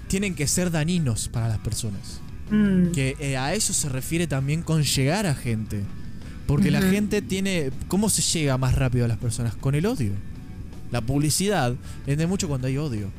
tienen 0.08 0.34
que 0.34 0.48
ser 0.48 0.70
dañinos 0.70 1.28
para 1.28 1.48
las 1.48 1.58
personas. 1.58 2.20
Mm. 2.50 2.90
Que 2.90 3.16
eh, 3.20 3.36
a 3.36 3.54
eso 3.54 3.72
se 3.72 3.88
refiere 3.88 4.26
también 4.26 4.62
con 4.62 4.82
llegar 4.82 5.26
a 5.26 5.34
gente. 5.34 5.82
Porque 6.46 6.70
la 6.70 6.80
gente 6.80 7.20
tiene... 7.20 7.70
¿Cómo 7.88 8.08
se 8.08 8.22
llega 8.22 8.56
más 8.56 8.74
rápido 8.74 9.04
a 9.04 9.08
las 9.08 9.18
personas? 9.18 9.54
Con 9.54 9.74
el 9.74 9.84
odio. 9.84 10.12
La 10.90 11.02
publicidad 11.02 11.74
vende 12.06 12.26
mucho 12.26 12.48
cuando 12.48 12.68
hay 12.68 12.78
odio. 12.78 13.10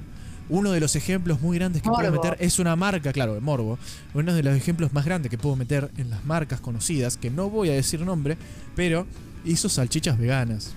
Uno 0.50 0.72
de 0.72 0.80
los 0.80 0.95
ejemplos 0.95 1.41
muy 1.41 1.58
grandes 1.58 1.82
que 1.82 1.89
puedo 1.89 2.12
meter 2.12 2.36
es 2.39 2.60
una 2.60 2.76
marca, 2.76 3.14
claro, 3.14 3.36
de 3.36 3.39
Morbo. 3.41 3.78
Uno 4.14 4.34
de 4.34 4.43
los 4.43 4.56
ejemplos 4.56 4.93
más 4.93 5.06
grandes 5.06 5.30
que 5.30 5.38
puedo 5.38 5.56
meter 5.56 5.91
en 5.97 6.10
las 6.10 6.26
marcas 6.26 6.60
conocidas, 6.60 7.18
que 7.18 7.30
no 7.30 7.50
voy 7.50 7.70
a 7.70 7.74
decir 7.74 8.02
nombre, 8.02 8.38
pero 8.76 9.06
hizo 9.45 9.70
salchichas 9.70 10.18
veganas. 10.18 10.74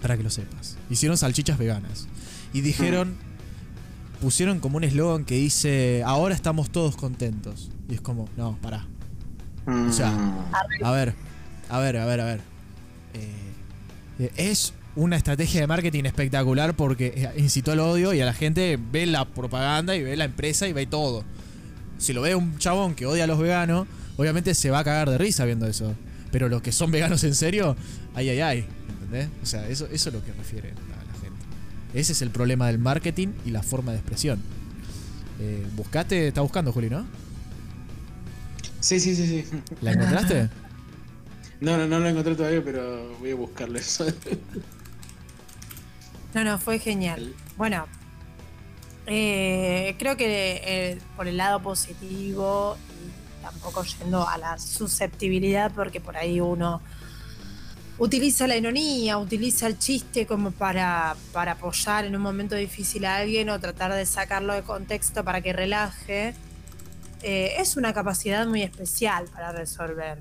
Para 0.00 0.16
que 0.16 0.22
lo 0.22 0.30
sepas. 0.30 0.78
Hicieron 0.88 1.18
salchichas 1.18 1.58
veganas. 1.58 2.06
Y 2.52 2.62
dijeron, 2.62 3.16
pusieron 4.20 4.60
como 4.60 4.76
un 4.78 4.84
eslogan 4.84 5.24
que 5.24 5.34
dice, 5.34 6.02
ahora 6.06 6.34
estamos 6.34 6.70
todos 6.70 6.96
contentos. 6.96 7.70
Y 7.88 7.94
es 7.94 8.00
como, 8.00 8.28
no, 8.36 8.56
pará. 8.62 8.86
O 9.66 9.92
sea, 9.92 10.10
Mm. 10.10 10.84
A 10.84 10.90
ver, 10.92 11.14
a 11.68 11.78
ver, 11.78 11.96
a 11.96 12.06
ver, 12.06 12.20
a 12.20 12.24
ver. 12.24 12.40
Eh, 13.14 13.52
eh, 14.20 14.32
es 14.36 14.72
una 14.96 15.16
estrategia 15.16 15.60
de 15.60 15.66
marketing 15.66 16.04
espectacular 16.04 16.74
porque 16.74 17.12
eh, 17.16 17.40
incitó 17.40 17.72
al 17.72 17.80
odio 17.80 18.12
y 18.12 18.20
a 18.20 18.26
la 18.26 18.34
gente 18.34 18.78
ve 18.90 19.06
la 19.06 19.24
propaganda 19.24 19.94
y 19.96 20.02
ve 20.02 20.16
la 20.16 20.24
empresa 20.24 20.68
y 20.68 20.72
ve 20.72 20.86
todo. 20.86 21.24
Si 21.98 22.12
lo 22.12 22.22
ve 22.22 22.34
un 22.34 22.58
chabón 22.58 22.94
que 22.94 23.06
odia 23.06 23.24
a 23.24 23.26
los 23.26 23.38
veganos, 23.38 23.86
obviamente 24.16 24.54
se 24.54 24.70
va 24.70 24.80
a 24.80 24.84
cagar 24.84 25.10
de 25.10 25.18
risa 25.18 25.44
viendo 25.44 25.66
eso. 25.66 25.94
Pero 26.32 26.48
los 26.48 26.62
que 26.62 26.72
son 26.72 26.90
veganos 26.90 27.24
en 27.24 27.34
serio, 27.34 27.76
ay, 28.14 28.30
ay, 28.30 28.40
ay. 28.40 28.66
¿Entendés? 28.88 29.28
O 29.42 29.46
sea, 29.46 29.68
eso, 29.68 29.86
eso 29.90 30.08
es 30.08 30.14
lo 30.14 30.24
que 30.24 30.32
refiere 30.32 30.70
a 30.70 31.04
la 31.04 31.20
gente. 31.20 31.44
Ese 31.94 32.12
es 32.12 32.22
el 32.22 32.30
problema 32.30 32.66
del 32.68 32.78
marketing 32.78 33.28
y 33.44 33.50
la 33.50 33.62
forma 33.62 33.92
de 33.92 33.98
expresión. 33.98 34.40
Eh, 35.40 35.66
buscaste, 35.76 36.28
está 36.28 36.40
buscando, 36.40 36.72
Juli, 36.72 36.90
¿no? 36.90 37.06
Sí, 38.80 38.98
sí, 39.00 39.14
sí, 39.14 39.26
sí. 39.26 39.44
¿La 39.80 39.92
encontraste? 39.92 40.48
No, 41.60 41.76
no, 41.76 41.86
no 41.86 41.98
lo 41.98 42.08
encontré 42.08 42.34
todavía, 42.34 42.64
pero 42.64 43.18
voy 43.20 43.32
a 43.32 43.34
buscarlo 43.34 43.78
eso. 43.78 44.06
No, 46.34 46.44
no, 46.44 46.58
fue 46.58 46.78
genial. 46.78 47.34
Bueno, 47.56 47.86
eh, 49.06 49.96
creo 49.98 50.16
que 50.16 50.62
eh, 50.64 50.98
por 51.16 51.26
el 51.26 51.36
lado 51.36 51.60
positivo 51.60 52.76
y 52.88 53.42
tampoco 53.42 53.82
yendo 53.84 54.28
a 54.28 54.38
la 54.38 54.58
susceptibilidad, 54.58 55.72
porque 55.72 56.00
por 56.00 56.16
ahí 56.16 56.40
uno 56.40 56.80
utiliza 58.00 58.46
la 58.46 58.56
ironía, 58.56 59.18
utiliza 59.18 59.66
el 59.66 59.78
chiste 59.78 60.26
como 60.26 60.52
para, 60.52 61.16
para 61.32 61.52
apoyar 61.52 62.06
en 62.06 62.16
un 62.16 62.22
momento 62.22 62.54
difícil 62.54 63.04
a 63.04 63.16
alguien 63.16 63.50
o 63.50 63.60
tratar 63.60 63.92
de 63.92 64.06
sacarlo 64.06 64.54
de 64.54 64.62
contexto 64.62 65.22
para 65.22 65.42
que 65.42 65.52
relaje. 65.52 66.34
Eh, 67.22 67.54
es 67.58 67.76
una 67.76 67.92
capacidad 67.92 68.46
muy 68.46 68.62
especial 68.62 69.26
para 69.26 69.52
resolver, 69.52 70.18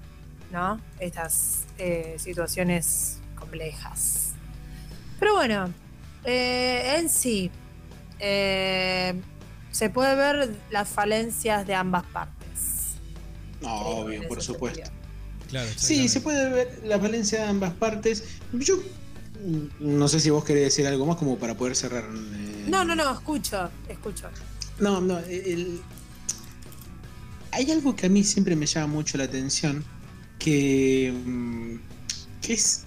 ¿no? 0.51 0.81
Estas 0.99 1.65
eh, 1.77 2.17
situaciones 2.19 3.19
complejas. 3.35 4.33
Pero 5.17 5.35
bueno, 5.35 5.73
eh, 6.23 6.95
en 6.99 7.09
sí, 7.09 7.49
eh, 8.19 9.13
se 9.71 9.89
puede 9.89 10.15
ver 10.15 10.55
las 10.71 10.87
falencias 10.89 11.65
de 11.65 11.75
ambas 11.75 12.03
partes. 12.07 12.95
No, 13.61 13.73
obvio, 13.75 14.27
por 14.27 14.41
supuesto. 14.41 14.77
sentido. 14.85 14.99
Claro, 15.49 15.69
Sí, 15.75 16.07
se 16.09 16.21
puede 16.21 16.49
ver 16.49 16.81
la 16.85 16.97
valencia 16.97 17.41
de 17.41 17.47
ambas 17.49 17.73
partes. 17.73 18.23
Yo 18.53 18.75
mm, 18.77 19.67
no 19.97 20.07
sé 20.07 20.19
si 20.19 20.29
vos 20.29 20.43
querés 20.43 20.63
decir 20.63 20.85
algo 20.87 21.05
más 21.05 21.17
como 21.17 21.37
para 21.37 21.55
poder 21.55 21.75
cerrar. 21.75 22.03
eh, 22.05 22.65
No, 22.67 22.85
no, 22.85 22.95
no, 22.95 23.11
escucho, 23.11 23.69
escucho. 23.87 24.29
No, 24.79 25.01
no. 25.01 25.17
el- 25.19 25.81
Hay 27.51 27.71
algo 27.71 27.95
que 27.95 28.05
a 28.05 28.09
mí 28.09 28.23
siempre 28.23 28.55
me 28.55 28.65
llama 28.67 28.87
mucho 28.93 29.17
la 29.17 29.23
atención, 29.23 29.83
que, 30.37 31.11
mm, 31.25 31.75
que 32.41 32.53
es 32.53 32.85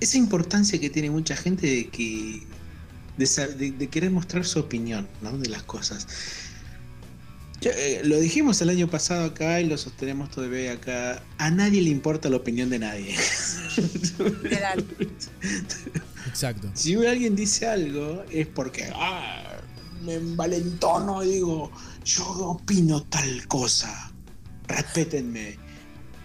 esa 0.00 0.16
importancia 0.18 0.80
que 0.80 0.90
tiene 0.90 1.10
mucha 1.10 1.36
gente 1.36 1.66
de 1.66 1.88
que 1.88 2.42
de, 3.16 3.26
sa- 3.26 3.46
de- 3.48 3.72
de 3.72 3.88
querer 3.88 4.10
mostrar 4.10 4.44
su 4.46 4.58
opinión 4.60 5.08
¿no? 5.22 5.36
de 5.38 5.48
las 5.48 5.62
cosas. 5.62 6.06
Eh, 7.62 8.00
lo 8.04 8.18
dijimos 8.18 8.58
el 8.62 8.70
año 8.70 8.88
pasado 8.88 9.26
acá 9.26 9.60
y 9.60 9.66
lo 9.66 9.76
sostenemos 9.76 10.30
todavía 10.30 10.72
acá. 10.72 11.22
A 11.36 11.50
nadie 11.50 11.82
le 11.82 11.90
importa 11.90 12.30
la 12.30 12.36
opinión 12.36 12.70
de 12.70 12.78
nadie. 12.78 13.14
Literal. 14.42 14.84
Exacto. 16.26 16.70
Si 16.74 16.94
alguien 16.94 17.34
dice 17.36 17.66
algo 17.66 18.24
es 18.30 18.46
porque 18.46 18.88
ah, 18.94 19.58
me 20.04 20.14
envalentono 20.14 21.22
y 21.22 21.32
digo, 21.34 21.70
yo 22.04 22.24
opino 22.26 23.02
tal 23.04 23.46
cosa, 23.48 24.10
respétenme. 24.68 25.58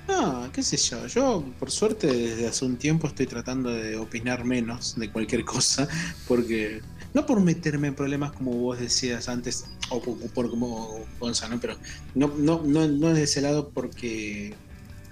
No, 0.08 0.52
qué 0.52 0.62
sé 0.62 0.78
yo, 0.78 1.08
yo 1.08 1.44
por 1.60 1.72
suerte 1.72 2.08
desde 2.08 2.48
hace 2.48 2.64
un 2.64 2.78
tiempo 2.78 3.08
estoy 3.08 3.26
tratando 3.26 3.72
de 3.72 3.98
opinar 3.98 4.46
menos 4.46 4.96
de 4.96 5.12
cualquier 5.12 5.44
cosa, 5.46 5.88
porque 6.28 6.82
no 7.14 7.26
por 7.26 7.42
meterme 7.42 7.88
en 7.88 7.96
problemas 7.96 8.32
como 8.34 8.52
vos 8.52 8.80
decías 8.80 9.28
antes, 9.30 9.66
o 9.90 10.02
por, 10.02 10.50
como 10.50 11.06
Gonzalo, 11.20 11.60
pero 11.60 11.76
no, 12.14 12.28
no, 12.38 12.62
no, 12.64 12.88
no 12.88 13.10
es 13.10 13.16
de 13.16 13.24
ese 13.24 13.42
lado 13.42 13.70
porque 13.70 14.54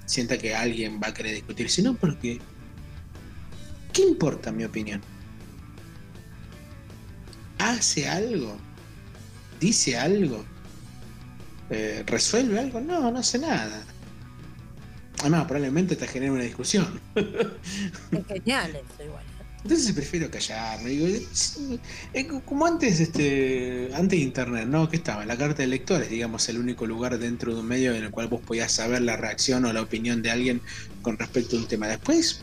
sienta 0.06 0.38
que 0.38 0.56
alguien 0.56 1.00
va 1.02 1.08
a 1.08 1.14
querer 1.14 1.34
discutir, 1.34 1.70
sino 1.70 1.96
porque 1.96 2.40
¿qué 3.94 4.04
importa 4.04 4.52
mi 4.52 4.64
opinión? 4.64 5.02
¿Hace 7.58 8.08
algo? 8.08 8.58
¿Dice 9.60 9.98
algo? 9.98 10.44
Eh, 11.70 12.04
¿Resuelve 12.06 12.60
algo? 12.60 12.82
No, 12.82 13.10
no 13.10 13.20
hace 13.20 13.40
nada. 13.40 13.86
Además, 15.24 15.46
probablemente 15.46 15.96
te 15.96 16.06
genera 16.06 16.34
una 16.34 16.44
discusión. 16.44 17.00
Es 17.16 18.28
genial 18.28 18.76
eso 18.76 19.04
igual. 19.06 19.24
¿eh? 19.24 19.44
Entonces 19.64 19.94
prefiero 19.94 20.30
callarme. 20.30 20.90
Digo, 20.90 22.42
como 22.44 22.66
antes, 22.66 23.00
este, 23.00 23.90
antes 23.94 24.20
de 24.20 24.26
internet, 24.26 24.68
¿no? 24.68 24.90
Que 24.90 24.98
estaba 24.98 25.26
la 25.26 25.38
carta 25.38 25.62
de 25.62 25.68
lectores, 25.68 26.10
digamos, 26.10 26.50
el 26.50 26.58
único 26.58 26.86
lugar 26.86 27.18
dentro 27.18 27.54
de 27.54 27.62
un 27.62 27.68
medio 27.68 27.94
en 27.94 28.04
el 28.04 28.12
cual 28.12 28.28
vos 28.28 28.42
podías 28.42 28.74
saber 28.74 29.02
la 29.02 29.16
reacción 29.16 29.64
o 29.64 29.72
la 29.72 29.82
opinión 29.82 30.22
de 30.22 30.32
alguien 30.32 30.62
con 31.02 31.18
respecto 31.18 31.56
a 31.56 31.60
un 31.60 31.70
tema. 31.70 31.88
Después, 31.88 32.42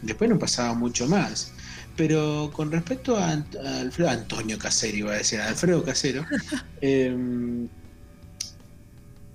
después 0.00 0.30
no 0.30 0.38
pasaba 0.38 0.72
mucho 0.72 1.06
más. 1.08 1.52
Pero 1.94 2.50
con 2.54 2.72
respecto 2.72 3.18
a, 3.18 3.32
a 3.32 3.80
Alfredo, 3.80 4.08
Antonio 4.08 4.58
Casero, 4.58 4.96
iba 4.96 5.12
a 5.12 5.16
decir, 5.16 5.38
a 5.38 5.48
Alfredo 5.48 5.84
Casero, 5.84 6.24
em, 6.80 7.68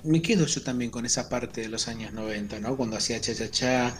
me 0.05 0.21
quedo 0.21 0.45
yo 0.45 0.63
también 0.63 0.91
con 0.91 1.05
esa 1.05 1.29
parte 1.29 1.61
de 1.61 1.69
los 1.69 1.87
años 1.87 2.13
90, 2.13 2.59
¿no? 2.59 2.77
Cuando 2.77 2.97
hacía 2.97 3.21
cha 3.21 3.35
cha 3.35 3.49
cha. 3.51 3.97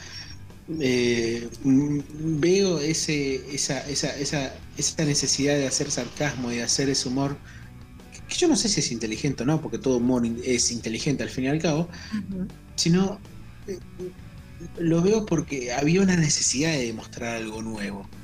eh, 0.80 1.50
mm, 1.64 2.00
veo 2.42 2.80
ese, 2.80 3.36
esa, 3.56 3.88
esa, 3.90 4.18
esa, 4.18 4.54
esa 4.78 5.06
necesidad 5.06 5.56
de 5.56 5.68
hacer 5.68 5.92
sarcasmo 5.92 6.52
y 6.52 6.58
de 6.58 6.64
hacer 6.64 6.90
ese 6.90 7.08
humor, 7.10 7.38
que 8.28 8.36
yo 8.36 8.48
no 8.48 8.56
sé 8.56 8.70
si 8.70 8.80
es 8.82 8.92
inteligente 8.92 9.44
o 9.44 9.46
no, 9.46 9.62
porque 9.62 9.80
todo 9.80 9.98
humor 9.98 10.24
es 10.44 10.72
inteligente 10.72 11.24
al 11.24 11.30
fin 11.30 11.46
y 11.46 11.48
al 11.50 11.60
cabo, 11.62 11.90
sino 12.76 13.22
eh, 13.68 13.82
lo 14.78 15.02
veo 15.02 15.26
porque 15.26 15.74
había 15.74 16.02
una 16.02 16.18
necesidad 16.18 16.72
de 16.74 16.86
demostrar 16.88 17.38
algo 17.38 17.62
nuevo. 17.62 18.15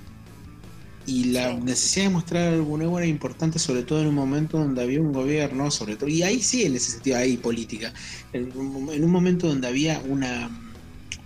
Y 1.05 1.25
la 1.25 1.51
Sí. 1.55 1.61
necesidad 1.61 2.05
de 2.05 2.09
mostrar 2.11 2.53
algo 2.53 2.77
nuevo 2.77 2.99
era 2.99 3.07
importante, 3.07 3.57
sobre 3.59 3.83
todo 3.83 4.01
en 4.01 4.07
un 4.07 4.15
momento 4.15 4.59
donde 4.59 4.83
había 4.83 5.01
un 5.01 5.11
gobierno, 5.11 5.71
sobre 5.71 5.95
todo, 5.95 6.07
y 6.09 6.21
ahí 6.23 6.41
sí 6.43 6.63
en 6.63 6.75
ese 6.75 6.91
sentido 6.91 7.17
hay 7.17 7.37
política, 7.37 7.91
en 8.33 8.55
un, 8.55 8.93
en 8.93 9.03
un 9.03 9.09
momento 9.11 9.47
donde 9.47 9.67
había 9.67 9.99
una 10.07 10.49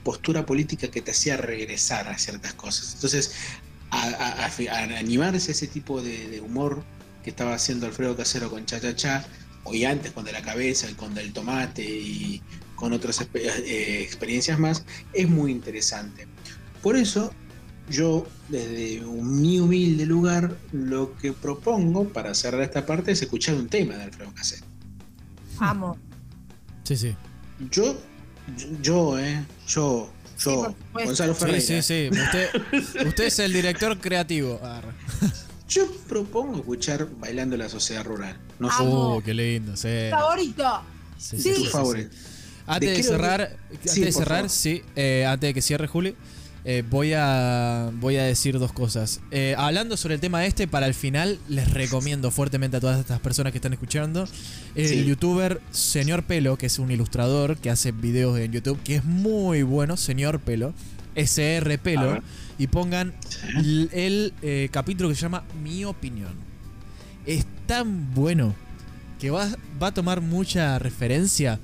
postura 0.04 0.46
política 0.46 0.90
que 0.90 1.02
te 1.02 1.12
hacía 1.12 1.36
regresar 1.38 2.08
a 2.08 2.18
ciertas 2.18 2.54
cosas. 2.54 2.94
Entonces, 2.94 3.32
a, 3.90 4.04
a- 4.08 4.46
a- 4.46 4.50
a 4.72 4.98
animarse 4.98 5.52
a 5.52 5.54
ese 5.54 5.68
tipo 5.68 6.02
de, 6.02 6.30
de 6.30 6.42
humor 6.42 6.84
que 7.24 7.32
estaba 7.32 7.54
haciendo 7.56 7.86
Alfredo 7.88 8.16
Casero 8.16 8.50
con 8.50 8.66
Cha 8.66 8.80
Cha 8.80 8.96
Cha, 8.96 9.26
o 9.64 9.74
y 9.74 9.84
antes 9.84 10.12
con 10.12 10.24
De 10.26 10.32
la 10.32 10.42
Cabeza, 10.44 10.90
y 10.90 10.94
con 10.94 11.14
Del 11.16 11.34
Tomate 11.34 11.84
y 11.84 12.42
con 12.76 12.94
otras 12.94 13.20
eh, 13.34 14.02
experiencias 14.04 14.60
más, 14.60 14.86
es 15.12 15.28
muy 15.28 15.52
interesante. 15.52 16.28
Por 16.84 16.96
eso, 16.98 17.34
yo, 17.90 18.26
desde 18.50 19.06
un 19.06 19.42
mi 19.42 19.60
humilde 19.60 20.06
lugar, 20.06 20.56
lo 20.72 21.16
que 21.18 21.34
propongo 21.34 22.10
para 22.10 22.34
cerrar 22.34 22.62
esta 22.62 22.86
parte 22.86 23.12
es 23.12 23.22
escuchar 23.22 23.56
un 23.56 23.68
tema 23.68 23.96
de 23.96 24.04
Alfredo 24.04 24.34
Casero. 24.34 24.66
Amo. 25.60 25.98
Sí, 26.84 26.98
sí. 26.98 27.16
Yo, 27.72 27.96
yo, 28.82 29.18
eh, 29.20 29.44
yo, 29.68 30.10
Sí, 30.38 30.50
yo. 30.50 30.76
Gonzalo 30.94 31.34
Sí, 31.34 31.40
Ferreira, 31.40 31.62
sí, 31.62 31.82
sí. 31.82 32.10
Usted, 32.12 33.08
usted 33.08 33.24
es 33.26 33.40
el 33.40 33.54
director 33.54 33.98
creativo. 34.00 34.60
Arre. 34.64 34.90
yo 35.70 35.90
propongo 36.10 36.58
escuchar 36.58 37.08
Bailando 37.20 37.56
la 37.56 37.70
Sociedad 37.70 38.04
Rural. 38.04 38.38
No 38.60 38.70
sé, 38.70 38.84
Amo. 38.84 39.16
Uh, 39.18 39.22
qué 39.22 39.34
lindo. 39.34 39.78
Sí. 39.78 39.88
Favorito. 40.12 40.82
Sí, 41.18 41.40
Sí. 41.40 41.54
tu 41.56 41.66
favorito. 41.66 42.14
Antes 42.68 42.98
de 42.98 43.04
cerrar, 43.04 43.58
antes 43.72 43.92
Sí, 43.92 44.02
de 44.02 44.12
cerrar, 44.12 44.50
sí, 44.50 44.82
eh, 44.96 45.26
antes 45.26 45.48
de 45.50 45.54
que 45.54 45.62
cierre 45.62 45.88
Juli, 45.88 46.16
eh, 46.68 46.84
voy 46.90 47.14
a 47.14 47.92
voy 47.94 48.18
a 48.18 48.24
decir 48.24 48.58
dos 48.58 48.74
cosas. 48.74 49.22
Eh, 49.30 49.54
hablando 49.58 49.98
sobre 49.98 50.16
el 50.16 50.20
tema 50.20 50.46
este, 50.46 50.68
para 50.68 50.88
el 50.88 50.96
final 50.96 51.38
les 51.48 51.72
recomiendo 51.72 52.32
fuertemente 52.32 52.78
a 52.78 52.80
todas 52.80 53.00
estas 53.00 53.20
personas 53.20 53.52
que 53.52 53.60
están 53.60 53.74
escuchando 53.74 54.28
el 54.74 54.88
Sí. 54.88 55.06
youtuber 55.06 55.62
Señor 55.70 56.24
Pelo, 56.24 56.58
que 56.58 56.66
es 56.66 56.80
un 56.80 56.90
ilustrador 56.90 57.58
que 57.58 57.70
hace 57.70 57.92
videos 57.92 58.40
en 58.40 58.52
YouTube, 58.52 58.80
que 58.84 58.96
es 58.96 59.04
muy 59.06 59.62
bueno, 59.62 59.96
Señor 59.96 60.40
Pelo, 60.40 60.74
SR 61.14 61.78
Pelo, 61.78 62.22
y 62.58 62.66
pongan 62.68 63.14
el, 63.58 63.90
el, 63.94 64.34
eh, 64.42 64.70
capítulo 64.72 65.10
que 65.10 65.16
se 65.16 65.22
llama 65.22 65.44
Mi 65.64 65.86
opinión. 65.86 66.34
Es 67.28 67.46
tan 67.68 68.14
bueno 68.16 68.56
que 69.20 69.30
va, 69.30 69.50
va 69.82 69.88
a 69.88 69.94
tomar 69.94 70.20
mucha 70.22 70.80
referencia 70.80 71.60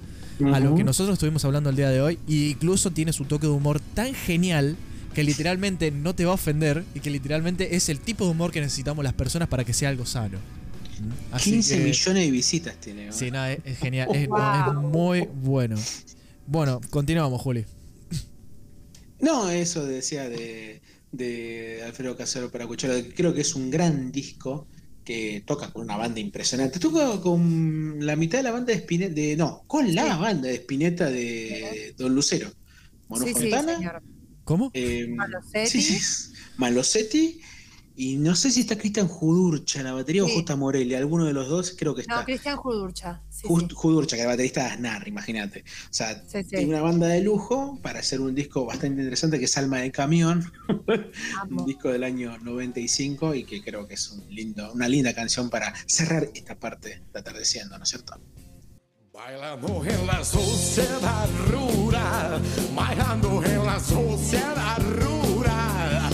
a 0.53 0.59
lo 0.59 0.75
que 0.75 0.83
nosotros 0.83 1.13
estuvimos 1.13 1.43
hablando 1.45 1.69
el 1.71 1.75
día 1.75 1.89
de 1.89 2.01
hoy. 2.01 2.19
E 2.27 2.51
incluso 2.51 2.91
tiene 2.91 3.13
su 3.13 3.25
toque 3.25 3.47
de 3.47 3.53
humor 3.53 3.79
tan 3.93 4.13
genial 4.13 4.75
que 5.13 5.23
literalmente 5.23 5.91
no 5.91 6.15
te 6.15 6.25
va 6.25 6.31
a 6.31 6.35
ofender 6.35 6.83
y 6.95 6.99
que 7.01 7.09
literalmente 7.09 7.75
es 7.75 7.89
el 7.89 7.99
tipo 7.99 8.25
de 8.25 8.31
humor 8.31 8.51
que 8.51 8.61
necesitamos 8.61 9.03
las 9.03 9.13
personas 9.13 9.47
para 9.49 9.63
que 9.65 9.73
sea 9.73 9.89
algo 9.89 10.05
sano. 10.05 10.37
¿Mm? 10.37 11.33
Así 11.35 11.51
15 11.51 11.77
que- 11.77 11.83
millones 11.83 12.25
de 12.25 12.31
visitas 12.31 12.75
tiene. 12.77 13.07
¿no? 13.07 13.13
Sí, 13.13 13.29
nada, 13.31 13.51
es, 13.53 13.59
es 13.65 13.77
genial. 13.79 14.07
Es, 14.13 14.29
no, 14.29 14.35
Wow. 14.35 14.67
es 14.69 14.73
muy 14.91 15.27
bueno. 15.43 15.75
Bueno, 16.47 16.81
continuamos, 16.89 17.41
Juli. 17.41 17.65
No, 19.19 19.49
eso 19.49 19.85
decía 19.85 20.27
de, 20.29 20.81
de 21.11 21.83
Alfredo 21.85 22.15
Casero 22.17 22.49
para 22.51 22.63
escuchar. 22.63 22.91
Creo 23.15 23.33
que 23.33 23.41
es 23.41 23.55
un 23.55 23.69
gran 23.69 24.11
disco 24.11 24.67
que 25.03 25.43
toca 25.45 25.71
con 25.71 25.83
una 25.83 25.97
banda 25.97 26.19
impresionante. 26.19 26.79
Toca 26.79 27.19
con 27.21 27.97
la 28.05 28.15
mitad 28.15 28.39
de 28.39 28.43
la 28.43 28.51
banda 28.51 28.73
de 28.73 28.79
Spinetta, 28.79 29.13
de, 29.13 29.35
no, 29.35 29.63
con 29.67 29.93
la 29.93 30.15
Sí. 30.15 30.21
banda 30.21 30.47
de 30.47 30.55
Spinetta 30.55 31.09
de 31.09 31.93
Don 31.97 32.15
Lucero. 32.15 32.49
Mono 33.09 33.25
Sí, 33.25 33.33
sí, 33.33 33.41
Fontana, 33.41 33.75
señor. 33.77 34.01
¿Cómo? 34.51 34.71
eh, 34.73 35.07
Malosetti. 35.07 35.81
sí, 35.81 35.81
sí, 35.99 36.33
Malosetti, 36.57 37.39
y 37.95 38.15
no 38.15 38.35
sé 38.35 38.51
si 38.51 38.61
está 38.61 38.77
Cristian 38.77 39.07
Judurcha 39.07 39.79
en 39.79 39.85
la 39.85 39.93
batería 39.93 40.23
Sí. 40.25 40.31
o 40.31 40.33
Justa 40.35 40.55
Morelli, 40.55 40.95
alguno 40.95 41.25
de 41.25 41.33
los 41.33 41.47
dos 41.49 41.75
creo 41.77 41.93
que 41.93 42.01
está. 42.01 42.15
No, 42.19 42.25
Cristian 42.25 42.57
Judurcha. 42.57 43.21
Sí, 43.29 43.47
Just- 43.47 43.69
sí. 43.69 43.75
Judurcha, 43.75 44.15
que 44.15 44.21
es 44.21 44.25
el 44.25 44.31
baterista 44.31 44.63
de 44.63 44.69
Aznar, 44.71 45.07
imagínate. 45.07 45.61
O 45.61 45.93
sea, 45.93 46.15
Sí, 46.27 46.41
sí. 46.43 46.49
tiene 46.49 46.67
una 46.67 46.81
banda 46.81 47.07
de 47.07 47.21
lujo 47.21 47.79
para 47.81 47.99
hacer 47.99 48.19
un 48.21 48.33
disco 48.35 48.65
bastante 48.65 49.01
interesante 49.01 49.39
que 49.39 49.45
es 49.45 49.57
Alma 49.57 49.79
de 49.79 49.91
Camión, 49.91 50.51
un 51.49 51.65
disco 51.65 51.89
del 51.89 52.03
año 52.03 52.37
95 52.39 53.35
y 53.35 53.43
que 53.45 53.61
creo 53.61 53.87
que 53.87 53.93
es 53.95 54.09
un 54.09 54.23
lindo, 54.33 54.71
una 54.73 54.87
linda 54.87 55.13
canción 55.13 55.49
para 55.49 55.73
cerrar 55.85 56.29
esta 56.33 56.55
parte 56.59 57.01
de 57.13 57.19
atardeciendo, 57.19 57.77
¿no 57.77 57.83
es 57.83 57.89
cierto? 57.89 58.19
Bailando 59.23 59.83
en 59.85 60.07
la 60.07 60.23
sociedad 60.23 61.29
rural, 61.47 62.41
bailando 62.75 63.43
en 63.43 63.65
la 63.65 63.79
sociedad 63.79 64.79
rural. 64.79 66.09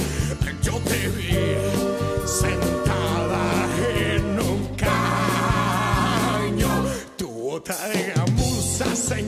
Yo 0.62 0.74
te 0.82 1.08
vi 1.16 1.56
sentada 2.26 3.66
en 3.96 4.40
un 4.40 4.76
caño. 4.76 6.68
Tu 7.16 7.30
bota 7.30 7.78
de 7.88 8.12
gamuza 8.14 8.94
se 8.94 9.22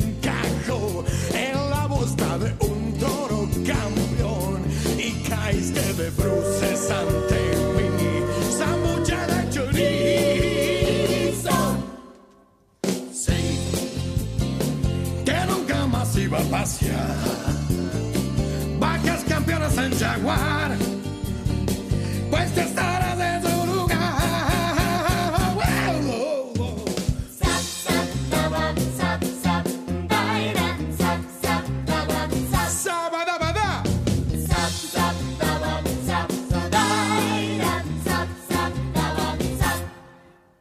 iba 16.30 16.38
a 16.38 16.44
pasear. 16.44 17.16
Vacas 18.80 19.24
campeonas 19.28 19.78
en 19.78 19.98
Jaguar, 19.98 20.72
pues 22.30 22.54
te 22.54 22.62
estás 22.62 23.18